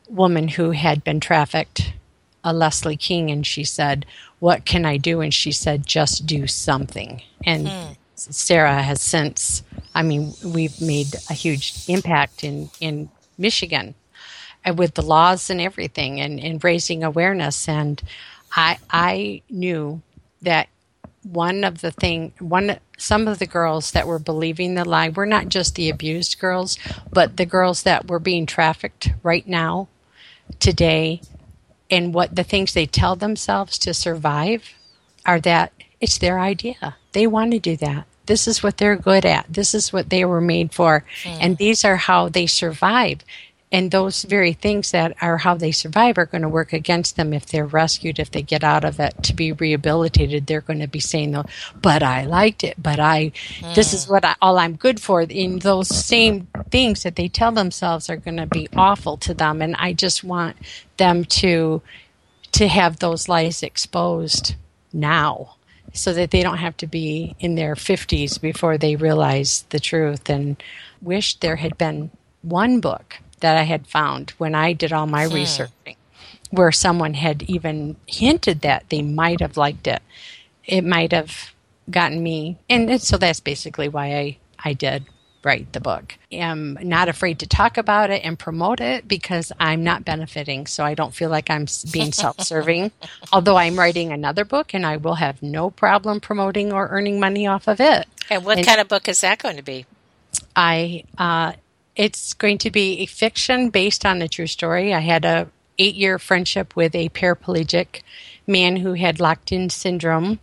woman 0.08 0.48
who 0.48 0.70
had 0.70 1.04
been 1.04 1.20
trafficked, 1.20 1.92
a 2.44 2.52
Leslie 2.52 2.96
King, 2.96 3.30
and 3.30 3.46
she 3.46 3.64
said, 3.64 4.06
"What 4.38 4.64
can 4.64 4.84
I 4.84 4.96
do?" 4.96 5.20
And 5.20 5.34
she 5.34 5.52
said, 5.52 5.86
"Just 5.86 6.26
do 6.26 6.46
something." 6.46 7.22
And 7.44 7.68
hmm. 7.68 7.92
Sarah 8.18 8.82
has 8.82 9.00
since, 9.00 9.62
I 9.94 10.02
mean, 10.02 10.34
we've 10.44 10.80
made 10.80 11.14
a 11.30 11.34
huge 11.34 11.88
impact 11.88 12.42
in, 12.42 12.70
in 12.80 13.10
Michigan 13.36 13.94
uh, 14.68 14.74
with 14.74 14.94
the 14.94 15.02
laws 15.02 15.50
and 15.50 15.60
everything 15.60 16.20
and, 16.20 16.40
and 16.40 16.62
raising 16.62 17.04
awareness. 17.04 17.68
And 17.68 18.02
I, 18.54 18.78
I 18.90 19.42
knew 19.50 20.02
that 20.42 20.68
one 21.22 21.64
of 21.64 21.80
the 21.80 21.90
thing, 21.90 22.32
one, 22.38 22.78
some 22.96 23.28
of 23.28 23.38
the 23.38 23.46
girls 23.46 23.90
that 23.92 24.06
were 24.06 24.18
believing 24.18 24.74
the 24.74 24.84
lie 24.84 25.08
were 25.10 25.26
not 25.26 25.48
just 25.48 25.74
the 25.74 25.90
abused 25.90 26.38
girls, 26.38 26.78
but 27.12 27.36
the 27.36 27.46
girls 27.46 27.82
that 27.82 28.08
were 28.08 28.18
being 28.18 28.46
trafficked 28.46 29.10
right 29.22 29.46
now, 29.46 29.88
today, 30.58 31.20
and 31.90 32.14
what 32.14 32.34
the 32.34 32.44
things 32.44 32.72
they 32.72 32.86
tell 32.86 33.16
themselves 33.16 33.78
to 33.78 33.92
survive 33.94 34.74
are 35.26 35.40
that 35.40 35.72
it's 36.00 36.18
their 36.18 36.38
idea. 36.38 36.96
They 37.12 37.26
want 37.26 37.52
to 37.52 37.58
do 37.58 37.76
that. 37.78 38.06
This 38.26 38.46
is 38.46 38.62
what 38.62 38.76
they're 38.76 38.96
good 38.96 39.24
at. 39.24 39.46
This 39.48 39.74
is 39.74 39.92
what 39.92 40.10
they 40.10 40.24
were 40.24 40.40
made 40.40 40.72
for. 40.72 41.04
Mm. 41.22 41.38
And 41.40 41.56
these 41.56 41.84
are 41.84 41.96
how 41.96 42.28
they 42.28 42.46
survive. 42.46 43.20
And 43.70 43.90
those 43.90 44.22
very 44.22 44.54
things 44.54 44.92
that 44.92 45.14
are 45.20 45.36
how 45.36 45.54
they 45.54 45.72
survive 45.72 46.16
are 46.16 46.24
going 46.24 46.42
to 46.42 46.48
work 46.48 46.72
against 46.72 47.16
them 47.16 47.34
if 47.34 47.44
they're 47.46 47.66
rescued, 47.66 48.18
if 48.18 48.30
they 48.30 48.40
get 48.40 48.64
out 48.64 48.84
of 48.84 48.98
it 48.98 49.22
to 49.24 49.34
be 49.34 49.52
rehabilitated. 49.52 50.46
They're 50.46 50.62
going 50.62 50.78
to 50.78 50.88
be 50.88 51.00
saying, 51.00 51.32
though, 51.32 51.44
but 51.80 52.02
I 52.02 52.24
liked 52.24 52.64
it, 52.64 52.82
but 52.82 52.98
I, 52.98 53.32
mm. 53.60 53.74
this 53.74 53.92
is 53.92 54.06
mm. 54.06 54.10
what 54.10 54.24
I, 54.24 54.36
all 54.40 54.58
I'm 54.58 54.76
good 54.76 55.00
for. 55.00 55.20
In 55.20 55.58
those 55.58 55.88
same 55.88 56.48
things 56.70 57.02
that 57.02 57.16
they 57.16 57.28
tell 57.28 57.52
themselves 57.52 58.08
are 58.08 58.16
going 58.16 58.38
to 58.38 58.46
be 58.46 58.68
awful 58.74 59.18
to 59.18 59.34
them. 59.34 59.60
And 59.60 59.76
I 59.76 59.92
just 59.92 60.24
want 60.24 60.56
them 60.96 61.26
to, 61.26 61.82
to 62.52 62.68
have 62.68 63.00
those 63.00 63.28
lies 63.28 63.62
exposed 63.62 64.54
now 64.94 65.56
so 65.92 66.14
that 66.14 66.30
they 66.30 66.42
don't 66.42 66.58
have 66.58 66.76
to 66.78 66.86
be 66.86 67.36
in 67.38 67.54
their 67.54 67.74
50s 67.74 68.40
before 68.40 68.78
they 68.78 68.96
realize 68.96 69.64
the 69.70 69.80
truth 69.80 70.30
and 70.30 70.62
wish 71.02 71.34
there 71.36 71.56
had 71.56 71.76
been 71.76 72.10
one 72.42 72.80
book 72.80 73.18
that 73.40 73.56
I 73.56 73.62
had 73.62 73.86
found 73.86 74.30
when 74.38 74.54
I 74.54 74.72
did 74.72 74.92
all 74.92 75.06
my 75.06 75.26
hmm. 75.26 75.34
researching 75.34 75.96
where 76.50 76.72
someone 76.72 77.14
had 77.14 77.42
even 77.42 77.96
hinted 78.06 78.62
that 78.62 78.84
they 78.88 79.02
might 79.02 79.40
have 79.40 79.56
liked 79.56 79.86
it. 79.86 80.02
It 80.64 80.84
might 80.84 81.12
have 81.12 81.52
gotten 81.90 82.22
me, 82.22 82.58
and 82.68 83.00
so 83.00 83.16
that's 83.16 83.40
basically 83.40 83.88
why 83.88 84.16
I, 84.16 84.38
I 84.62 84.72
did 84.74 85.06
write 85.44 85.72
the 85.72 85.80
book. 85.80 86.16
I'm 86.32 86.78
not 86.82 87.08
afraid 87.08 87.38
to 87.38 87.46
talk 87.46 87.78
about 87.78 88.10
it 88.10 88.22
and 88.24 88.38
promote 88.38 88.80
it 88.80 89.08
because 89.08 89.52
I'm 89.58 89.84
not 89.84 90.04
benefiting, 90.04 90.66
so 90.66 90.84
I 90.84 90.94
don't 90.94 91.14
feel 91.14 91.30
like 91.30 91.48
I'm 91.48 91.66
being 91.90 92.12
self 92.12 92.40
serving. 92.40 92.92
Although 93.32 93.56
I'm 93.56 93.78
writing 93.78 94.12
another 94.12 94.44
book 94.44 94.74
and 94.74 94.84
I 94.84 94.96
will 94.96 95.14
have 95.14 95.42
no 95.42 95.70
problem 95.70 96.20
promoting 96.20 96.72
or 96.72 96.88
earning 96.88 97.20
money 97.20 97.46
off 97.46 97.68
of 97.68 97.80
it. 97.80 98.06
And 98.28 98.44
what 98.44 98.58
and 98.58 98.66
kind 98.66 98.80
of 98.80 98.88
book 98.88 99.08
is 99.08 99.20
that 99.22 99.38
going 99.38 99.56
to 99.56 99.62
be? 99.62 99.86
I, 100.54 101.04
uh, 101.16 101.52
it's 101.98 102.32
going 102.32 102.56
to 102.58 102.70
be 102.70 103.00
a 103.00 103.06
fiction 103.06 103.68
based 103.68 104.06
on 104.06 104.22
a 104.22 104.28
true 104.28 104.46
story. 104.46 104.94
I 104.94 105.00
had 105.00 105.26
a 105.26 105.48
eight 105.78 105.96
year 105.96 106.18
friendship 106.18 106.74
with 106.74 106.94
a 106.94 107.10
paraplegic 107.10 108.02
man 108.46 108.76
who 108.76 108.94
had 108.94 109.20
locked 109.20 109.52
in 109.52 109.68
syndrome 109.68 110.38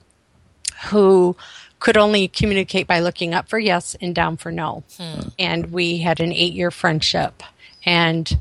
who 0.87 1.35
could 1.79 1.97
only 1.97 2.27
communicate 2.27 2.87
by 2.87 2.99
looking 2.99 3.33
up 3.33 3.47
for 3.47 3.57
yes 3.57 3.95
and 4.01 4.13
down 4.13 4.37
for 4.37 4.51
no. 4.51 4.83
Hmm. 4.97 5.29
And 5.39 5.71
we 5.71 5.99
had 5.99 6.19
an 6.19 6.31
eight 6.31 6.53
year 6.53 6.71
friendship. 6.71 7.41
And 7.85 8.37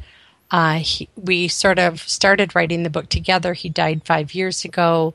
uh, 0.50 0.78
he, 0.78 1.08
we 1.16 1.48
sort 1.48 1.78
of 1.78 2.00
started 2.00 2.54
writing 2.54 2.82
the 2.82 2.90
book 2.90 3.08
together. 3.08 3.54
He 3.54 3.68
died 3.68 4.02
five 4.04 4.34
years 4.34 4.64
ago. 4.64 5.14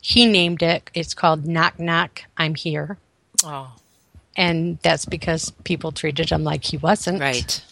He 0.00 0.26
named 0.26 0.62
it, 0.62 0.90
it's 0.94 1.14
called 1.14 1.44
Knock 1.44 1.78
Knock, 1.78 2.22
I'm 2.36 2.54
Here. 2.54 2.96
Oh. 3.44 3.72
And 4.36 4.78
that's 4.82 5.04
because 5.04 5.50
people 5.64 5.92
treated 5.92 6.30
him 6.30 6.44
like 6.44 6.64
he 6.64 6.76
wasn't. 6.76 7.20
Right. 7.20 7.62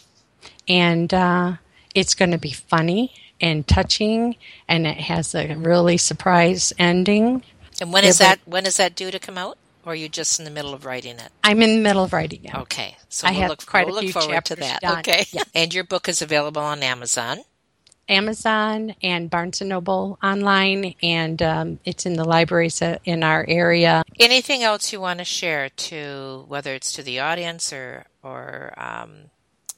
And 0.67 1.13
uh, 1.13 1.53
it's 1.95 2.13
going 2.13 2.31
to 2.31 2.37
be 2.37 2.51
funny 2.51 3.13
and 3.41 3.65
touching, 3.67 4.35
and 4.67 4.85
it 4.85 4.97
has 4.97 5.33
a 5.33 5.55
really 5.55 5.97
surprise 5.97 6.73
ending. 6.77 7.43
And 7.81 7.93
when 7.93 8.03
is 8.03 8.17
that? 8.17 8.39
When 8.45 8.65
is 8.65 8.77
that 8.77 8.95
due 8.95 9.09
to 9.11 9.19
come 9.19 9.37
out? 9.37 9.57
or 9.85 9.93
are 9.93 9.95
you 9.95 10.09
just 10.09 10.39
in 10.39 10.45
the 10.45 10.51
middle 10.51 10.73
of 10.73 10.85
writing 10.85 11.17
it? 11.17 11.29
I'm 11.43 11.61
in 11.61 11.77
the 11.77 11.81
middle 11.81 12.03
of 12.03 12.13
writing 12.13 12.45
it. 12.45 12.53
Okay, 12.53 12.95
so 13.09 13.27
I 13.27 13.31
we'll 13.31 13.39
have 13.41 13.49
look, 13.49 13.65
quite 13.65 13.87
we'll 13.87 13.97
a 13.97 14.01
few 14.01 14.11
forward 14.11 14.45
to 14.45 14.55
that. 14.57 14.81
Done. 14.81 14.99
Okay, 14.99 15.25
yeah. 15.31 15.43
and 15.55 15.73
your 15.73 15.83
book 15.83 16.07
is 16.07 16.21
available 16.21 16.61
on 16.61 16.83
Amazon. 16.83 17.39
Amazon 18.09 18.95
and 19.03 19.29
Barnes 19.29 19.61
and 19.61 19.69
Noble 19.69 20.17
online, 20.21 20.95
and 21.01 21.41
um, 21.41 21.79
it's 21.85 22.05
in 22.05 22.13
the 22.13 22.25
libraries 22.25 22.81
uh, 22.81 22.97
in 23.05 23.23
our 23.23 23.45
area. 23.47 24.03
Anything 24.19 24.63
else 24.63 24.91
you 24.91 24.99
want 24.99 25.19
to 25.19 25.25
share 25.25 25.69
to 25.69 26.45
whether 26.47 26.73
it's 26.73 26.91
to 26.93 27.03
the 27.03 27.19
audience 27.19 27.71
or 27.71 28.05
or 28.23 28.73
um, 28.77 29.29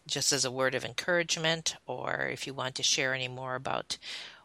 just 0.07 0.31
as 0.33 0.45
a 0.45 0.51
word 0.51 0.73
of 0.73 0.85
encouragement, 0.85 1.75
or 1.85 2.29
if 2.31 2.47
you 2.47 2.53
want 2.53 2.75
to 2.75 2.83
share 2.83 3.13
any 3.13 3.27
more 3.27 3.55
about 3.55 3.97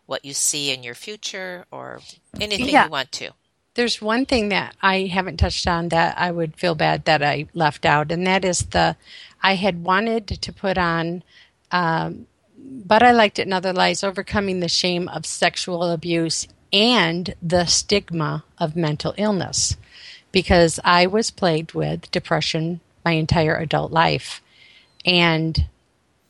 what 0.07 0.25
you 0.25 0.35
see 0.35 0.73
in 0.73 0.83
your 0.83 0.95
future, 0.95 1.65
or 1.71 2.01
anything 2.41 2.69
yeah. 2.69 2.85
you 2.85 2.91
want 2.91 3.13
to. 3.13 3.31
There's 3.75 4.01
one 4.01 4.25
thing 4.25 4.49
that 4.51 4.75
I 4.81 5.03
haven't 5.03 5.37
touched 5.37 5.67
on 5.69 5.91
that 5.91 6.19
I 6.19 6.31
would 6.31 6.57
feel 6.57 6.75
bad 6.75 7.05
that 7.05 7.23
I 7.23 7.47
left 7.55 7.85
out, 7.85 8.11
and 8.11 8.27
that 8.27 8.45
is 8.45 8.61
the 8.61 8.97
I 9.43 9.55
had 9.55 9.85
wanted 9.85 10.29
to 10.29 10.53
put 10.53 10.79
on, 10.79 11.23
um, 11.71 12.27
but 12.67 13.03
I 13.03 13.13
liked 13.13 13.39
it 13.39 13.43
and 13.43 13.55
other 13.55 13.73
lies, 13.73 14.03
overcoming 14.03 14.61
the 14.61 14.69
shame 14.69 15.09
of 15.09 15.27
sexual 15.27 15.83
abuse 15.85 16.49
and 16.73 17.35
the 17.43 17.67
stigma 17.67 18.45
of 18.59 18.77
mental 18.77 19.15
illness, 19.17 19.77
because 20.33 20.81
I 20.85 21.07
was 21.07 21.31
plagued 21.31 21.73
with 21.73 22.11
depression 22.11 22.81
my 23.05 23.13
entire 23.13 23.57
adult 23.57 23.93
life, 23.93 24.43
and 25.05 25.67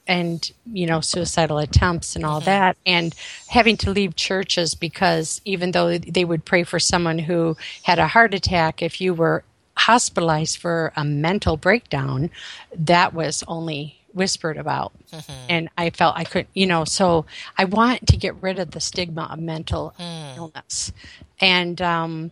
and 0.06 0.52
you 0.72 0.86
know 0.86 1.00
suicidal 1.00 1.58
attempts 1.58 2.14
and 2.14 2.24
all 2.24 2.38
mm-hmm. 2.40 2.46
that 2.46 2.76
and 2.86 3.14
having 3.48 3.76
to 3.76 3.90
leave 3.90 4.14
churches 4.14 4.74
because 4.74 5.40
even 5.44 5.72
though 5.72 5.98
they 5.98 6.24
would 6.24 6.44
pray 6.44 6.62
for 6.62 6.78
someone 6.78 7.18
who 7.18 7.56
had 7.82 7.98
a 7.98 8.06
heart 8.06 8.34
attack 8.34 8.82
if 8.82 9.00
you 9.00 9.12
were 9.12 9.42
hospitalized 9.76 10.58
for 10.58 10.92
a 10.96 11.04
mental 11.04 11.56
breakdown 11.56 12.30
that 12.72 13.12
was 13.12 13.42
only 13.48 13.98
whispered 14.16 14.56
about 14.56 14.92
mm-hmm. 15.12 15.46
and 15.48 15.68
i 15.78 15.90
felt 15.90 16.16
i 16.16 16.24
couldn't, 16.24 16.48
you 16.54 16.66
know 16.66 16.84
so 16.84 17.24
i 17.58 17.64
want 17.64 18.06
to 18.06 18.16
get 18.16 18.34
rid 18.42 18.58
of 18.58 18.72
the 18.72 18.80
stigma 18.80 19.28
of 19.30 19.38
mental 19.38 19.94
mm. 19.98 20.36
illness 20.36 20.92
and 21.40 21.80
um, 21.80 22.30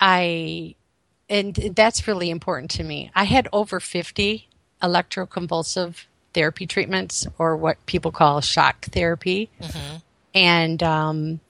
i 0.00 0.74
and 1.28 1.54
that's 1.74 2.08
really 2.08 2.30
important 2.30 2.70
to 2.70 2.82
me 2.82 3.10
i 3.14 3.24
had 3.24 3.48
over 3.52 3.80
50 3.80 4.48
electroconvulsive 4.82 6.06
therapy 6.34 6.66
treatments 6.66 7.26
or 7.38 7.56
what 7.56 7.84
people 7.86 8.12
call 8.12 8.40
shock 8.40 8.84
therapy. 8.86 9.50
Mm-hmm. 9.60 9.96
And 10.34 10.82
um, 10.82 11.40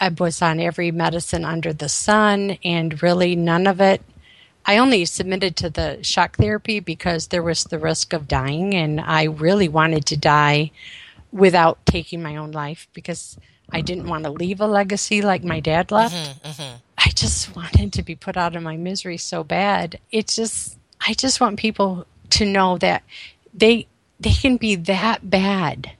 I 0.00 0.08
was 0.10 0.42
on 0.42 0.60
every 0.60 0.90
medicine 0.90 1.44
under 1.44 1.72
the 1.72 1.88
sun, 1.88 2.58
and 2.64 3.02
really 3.02 3.34
none 3.34 3.66
of 3.66 3.80
it. 3.80 4.02
I 4.66 4.78
only 4.78 5.04
submitted 5.04 5.54
to 5.56 5.70
the 5.70 6.02
shock 6.02 6.36
therapy 6.36 6.80
because 6.80 7.28
there 7.28 7.42
was 7.42 7.64
the 7.64 7.78
risk 7.78 8.12
of 8.12 8.26
dying, 8.26 8.74
and 8.74 9.00
I 9.00 9.24
really 9.24 9.68
wanted 9.68 10.04
to 10.06 10.16
die 10.16 10.72
without 11.30 11.84
taking 11.86 12.22
my 12.22 12.36
own 12.36 12.50
life 12.50 12.88
because 12.92 13.38
I 13.70 13.80
didn't 13.80 14.08
want 14.08 14.24
to 14.24 14.30
leave 14.30 14.60
a 14.60 14.66
legacy 14.66 15.22
like 15.22 15.44
my 15.44 15.60
dad 15.60 15.92
left. 15.92 16.14
Mm-hmm, 16.14 16.48
mm-hmm. 16.48 16.76
I 16.98 17.10
just 17.10 17.54
wanted 17.56 17.92
to 17.92 18.02
be 18.02 18.16
put 18.16 18.36
out 18.36 18.56
of 18.56 18.62
my 18.62 18.76
misery 18.76 19.18
so 19.18 19.44
bad. 19.44 20.00
It's 20.10 20.34
just, 20.34 20.76
I 21.00 21.14
just 21.14 21.40
want 21.40 21.58
people 21.58 22.06
to 22.30 22.44
know 22.44 22.76
that 22.78 23.04
they 23.54 23.86
they 24.18 24.32
can 24.32 24.56
be 24.56 24.74
that 24.74 25.28
bad 25.28 25.92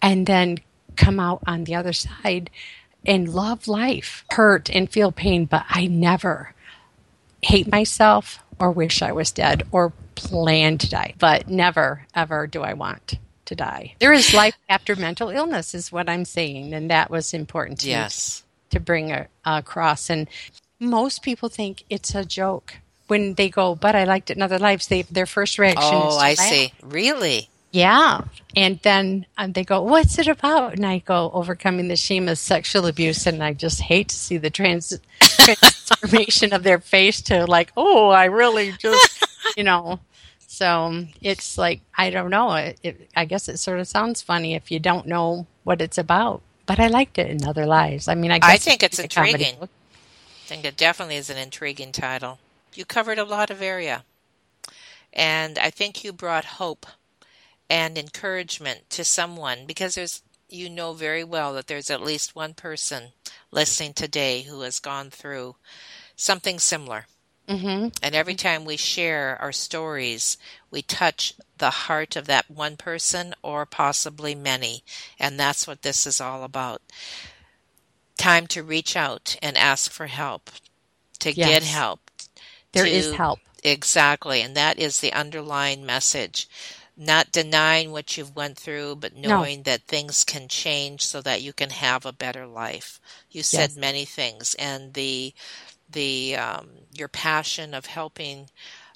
and 0.00 0.26
then 0.26 0.58
come 0.96 1.18
out 1.18 1.42
on 1.46 1.64
the 1.64 1.74
other 1.74 1.92
side 1.92 2.48
and 3.04 3.28
love 3.28 3.66
life, 3.66 4.24
hurt 4.30 4.70
and 4.70 4.88
feel 4.88 5.12
pain, 5.12 5.44
but 5.44 5.64
I 5.68 5.86
never 5.86 6.53
hate 7.44 7.70
myself 7.70 8.38
or 8.58 8.70
wish 8.70 9.02
I 9.02 9.12
was 9.12 9.30
dead 9.32 9.62
or 9.72 9.92
plan 10.14 10.78
to 10.78 10.88
die. 10.88 11.14
But 11.18 11.48
never, 11.48 12.06
ever 12.14 12.46
do 12.46 12.62
I 12.62 12.72
want 12.74 13.18
to 13.46 13.54
die. 13.54 13.94
There 14.00 14.12
is 14.12 14.32
life 14.32 14.56
after 14.68 14.96
mental 14.96 15.28
illness, 15.28 15.74
is 15.74 15.92
what 15.92 16.08
I'm 16.08 16.24
saying. 16.24 16.72
And 16.72 16.90
that 16.90 17.10
was 17.10 17.34
important 17.34 17.80
to 17.80 17.88
Yes. 17.88 18.42
to 18.70 18.80
bring 18.80 19.12
a, 19.12 19.26
across. 19.44 20.08
And 20.10 20.28
most 20.80 21.22
people 21.22 21.48
think 21.48 21.84
it's 21.90 22.14
a 22.14 22.24
joke 22.24 22.76
when 23.08 23.34
they 23.34 23.48
go, 23.50 23.74
but 23.74 23.94
I 23.94 24.04
liked 24.04 24.30
it 24.30 24.36
in 24.36 24.42
other 24.42 24.58
lives. 24.58 24.86
They 24.86 25.02
their 25.02 25.26
first 25.26 25.58
reaction 25.58 25.94
is 25.98 26.14
Oh, 26.14 26.18
I 26.18 26.30
laugh. 26.30 26.38
see. 26.38 26.72
Really? 26.82 27.48
Yeah. 27.70 28.22
And 28.56 28.78
then 28.82 29.26
um, 29.36 29.52
they 29.52 29.64
go, 29.64 29.82
What's 29.82 30.18
it 30.18 30.28
about? 30.28 30.74
And 30.74 30.86
I 30.86 30.98
go, 30.98 31.30
Overcoming 31.34 31.88
the 31.88 31.96
shame 31.96 32.28
of 32.28 32.38
sexual 32.38 32.86
abuse. 32.86 33.26
And 33.26 33.42
I 33.42 33.52
just 33.52 33.80
hate 33.82 34.08
to 34.08 34.16
see 34.16 34.36
the 34.38 34.48
trans- 34.50 34.98
transformation 35.86 36.52
of 36.52 36.62
their 36.62 36.80
face 36.80 37.20
to 37.22 37.46
like, 37.46 37.72
Oh, 37.76 38.08
I 38.10 38.26
really 38.26 38.72
just, 38.72 39.24
you 39.56 39.64
know. 39.64 40.00
So 40.46 41.06
it's 41.20 41.58
like, 41.58 41.80
I 41.96 42.10
don't 42.10 42.30
know. 42.30 42.52
It, 42.54 42.78
it, 42.82 43.10
I 43.16 43.24
guess 43.24 43.48
it 43.48 43.58
sort 43.58 43.80
of 43.80 43.88
sounds 43.88 44.22
funny 44.22 44.54
if 44.54 44.70
you 44.70 44.78
don't 44.78 45.06
know 45.06 45.46
what 45.64 45.82
it's 45.82 45.98
about. 45.98 46.42
But 46.66 46.80
I 46.80 46.86
liked 46.86 47.18
it 47.18 47.28
in 47.28 47.44
other 47.44 47.66
lives. 47.66 48.08
I 48.08 48.14
mean, 48.14 48.30
I, 48.30 48.38
guess 48.38 48.50
I 48.50 48.56
think 48.56 48.82
it's 48.82 48.96
comedy 49.14 49.32
intriguing. 49.32 49.56
I 49.62 50.46
think 50.46 50.64
it 50.64 50.76
definitely 50.76 51.16
is 51.16 51.28
an 51.28 51.36
intriguing 51.38 51.92
title. 51.92 52.38
You 52.74 52.84
covered 52.84 53.18
a 53.18 53.24
lot 53.24 53.50
of 53.50 53.60
area. 53.60 54.04
And 55.12 55.58
I 55.58 55.70
think 55.70 56.04
you 56.04 56.12
brought 56.12 56.44
hope 56.44 56.86
and 57.70 57.96
encouragement 57.96 58.88
to 58.90 59.04
someone 59.04 59.66
because 59.66 59.94
there's 59.94 60.22
you 60.48 60.68
know 60.68 60.92
very 60.92 61.24
well 61.24 61.54
that 61.54 61.66
there's 61.66 61.90
at 61.90 62.02
least 62.02 62.36
one 62.36 62.54
person 62.54 63.12
listening 63.50 63.92
today 63.92 64.42
who 64.42 64.60
has 64.62 64.78
gone 64.80 65.10
through 65.10 65.56
something 66.16 66.58
similar. 66.58 67.06
Mm-hmm. 67.48 67.88
And 68.02 68.14
every 68.14 68.34
time 68.34 68.64
we 68.64 68.76
share 68.76 69.36
our 69.40 69.52
stories, 69.52 70.38
we 70.70 70.80
touch 70.80 71.34
the 71.58 71.70
heart 71.70 72.16
of 72.16 72.26
that 72.26 72.50
one 72.50 72.76
person 72.76 73.34
or 73.42 73.66
possibly 73.66 74.34
many. 74.34 74.82
And 75.18 75.38
that's 75.38 75.66
what 75.66 75.82
this 75.82 76.06
is 76.06 76.20
all 76.20 76.42
about. 76.42 76.80
Time 78.16 78.46
to 78.48 78.62
reach 78.62 78.96
out 78.96 79.36
and 79.42 79.58
ask 79.58 79.90
for 79.90 80.06
help, 80.06 80.50
to 81.18 81.32
get 81.32 81.62
help. 81.62 82.00
There 82.72 82.84
to- 82.84 82.90
is 82.90 83.14
help. 83.14 83.40
Exactly. 83.62 84.42
And 84.42 84.54
that 84.56 84.78
is 84.78 85.00
the 85.00 85.12
underlying 85.12 85.86
message. 85.86 86.48
Not 86.96 87.32
denying 87.32 87.92
what 87.92 88.16
you've 88.16 88.36
went 88.36 88.58
through, 88.58 88.96
but 88.96 89.14
No. 89.24 89.48
knowing 89.48 89.64
that 89.64 89.82
things 89.88 90.24
can 90.24 90.48
change 90.48 91.04
so 91.06 91.20
that 91.22 91.42
you 91.42 91.52
can 91.52 91.70
have 91.70 92.06
a 92.06 92.12
better 92.12 92.46
life. 92.46 93.00
You 93.30 93.42
said 93.42 93.74
Yes. 93.74 93.78
many 93.78 94.04
things, 94.04 94.54
and 94.58 94.94
the 94.94 95.34
the 95.88 96.36
um, 96.36 96.70
your 96.92 97.08
passion 97.08 97.74
of 97.74 97.86
helping 97.86 98.50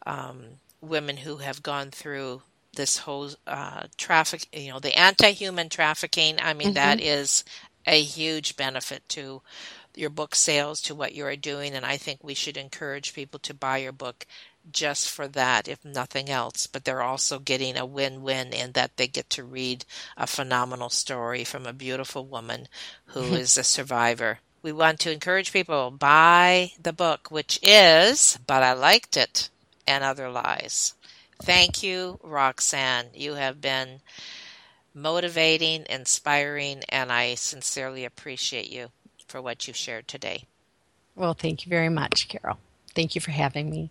um, 0.06 0.60
women 0.80 1.18
who 1.18 1.38
have 1.38 1.62
gone 1.62 1.90
through 1.90 2.42
this 2.76 2.98
whole 2.98 3.30
uh, 3.46 3.84
traffic, 3.96 4.46
you 4.52 4.70
know, 4.70 4.80
the 4.80 4.98
anti-human 4.98 5.68
trafficking. 5.68 6.38
I 6.42 6.54
mean, 6.54 6.72
that 6.74 7.00
is 7.00 7.44
a 7.86 8.02
huge 8.02 8.56
benefit 8.56 9.08
to 9.10 9.42
your 9.96 10.10
book 10.10 10.34
sales, 10.34 10.80
to 10.82 10.94
what 10.94 11.14
you 11.14 11.24
are 11.26 11.36
doing, 11.36 11.74
and 11.74 11.84
I 11.86 11.96
think 11.96 12.22
we 12.22 12.34
should 12.34 12.56
encourage 12.56 13.14
people 13.14 13.40
to 13.40 13.54
buy 13.54 13.78
your 13.78 13.92
book 13.92 14.26
just 14.72 15.10
for 15.10 15.28
that, 15.28 15.68
if 15.68 15.84
nothing 15.84 16.28
else. 16.28 16.66
But 16.66 16.84
they're 16.84 17.02
also 17.02 17.38
getting 17.38 17.76
a 17.76 17.86
win-win 17.86 18.52
in 18.52 18.72
that 18.72 18.96
they 18.96 19.06
get 19.06 19.30
to 19.30 19.44
read 19.44 19.84
a 20.16 20.26
phenomenal 20.26 20.90
story 20.90 21.44
from 21.44 21.66
a 21.66 21.72
beautiful 21.72 22.24
woman 22.24 22.68
who 23.06 23.20
mm-hmm. 23.20 23.34
is 23.34 23.56
a 23.56 23.64
survivor. 23.64 24.40
We 24.62 24.72
want 24.72 25.00
to 25.00 25.12
encourage 25.12 25.52
people 25.52 25.90
buy 25.90 26.72
the 26.82 26.92
book, 26.92 27.30
which 27.30 27.58
is 27.62 28.38
But 28.46 28.62
I 28.62 28.72
Liked 28.72 29.16
It 29.16 29.50
and 29.86 30.02
Other 30.02 30.28
Lies. 30.28 30.94
Thank 31.40 31.82
you, 31.82 32.18
Roxanne. 32.22 33.06
You 33.14 33.34
have 33.34 33.60
been 33.60 34.00
motivating, 34.92 35.84
inspiring, 35.88 36.82
and 36.88 37.12
I 37.12 37.34
sincerely 37.34 38.04
appreciate 38.04 38.70
you 38.70 38.88
for 39.26 39.40
what 39.40 39.66
you've 39.66 39.76
shared 39.76 40.08
today. 40.08 40.44
Well, 41.14 41.34
thank 41.34 41.64
you 41.64 41.70
very 41.70 41.88
much, 41.88 42.28
Carol. 42.28 42.58
Thank 42.94 43.14
you 43.14 43.20
for 43.20 43.30
having 43.30 43.70
me. 43.70 43.90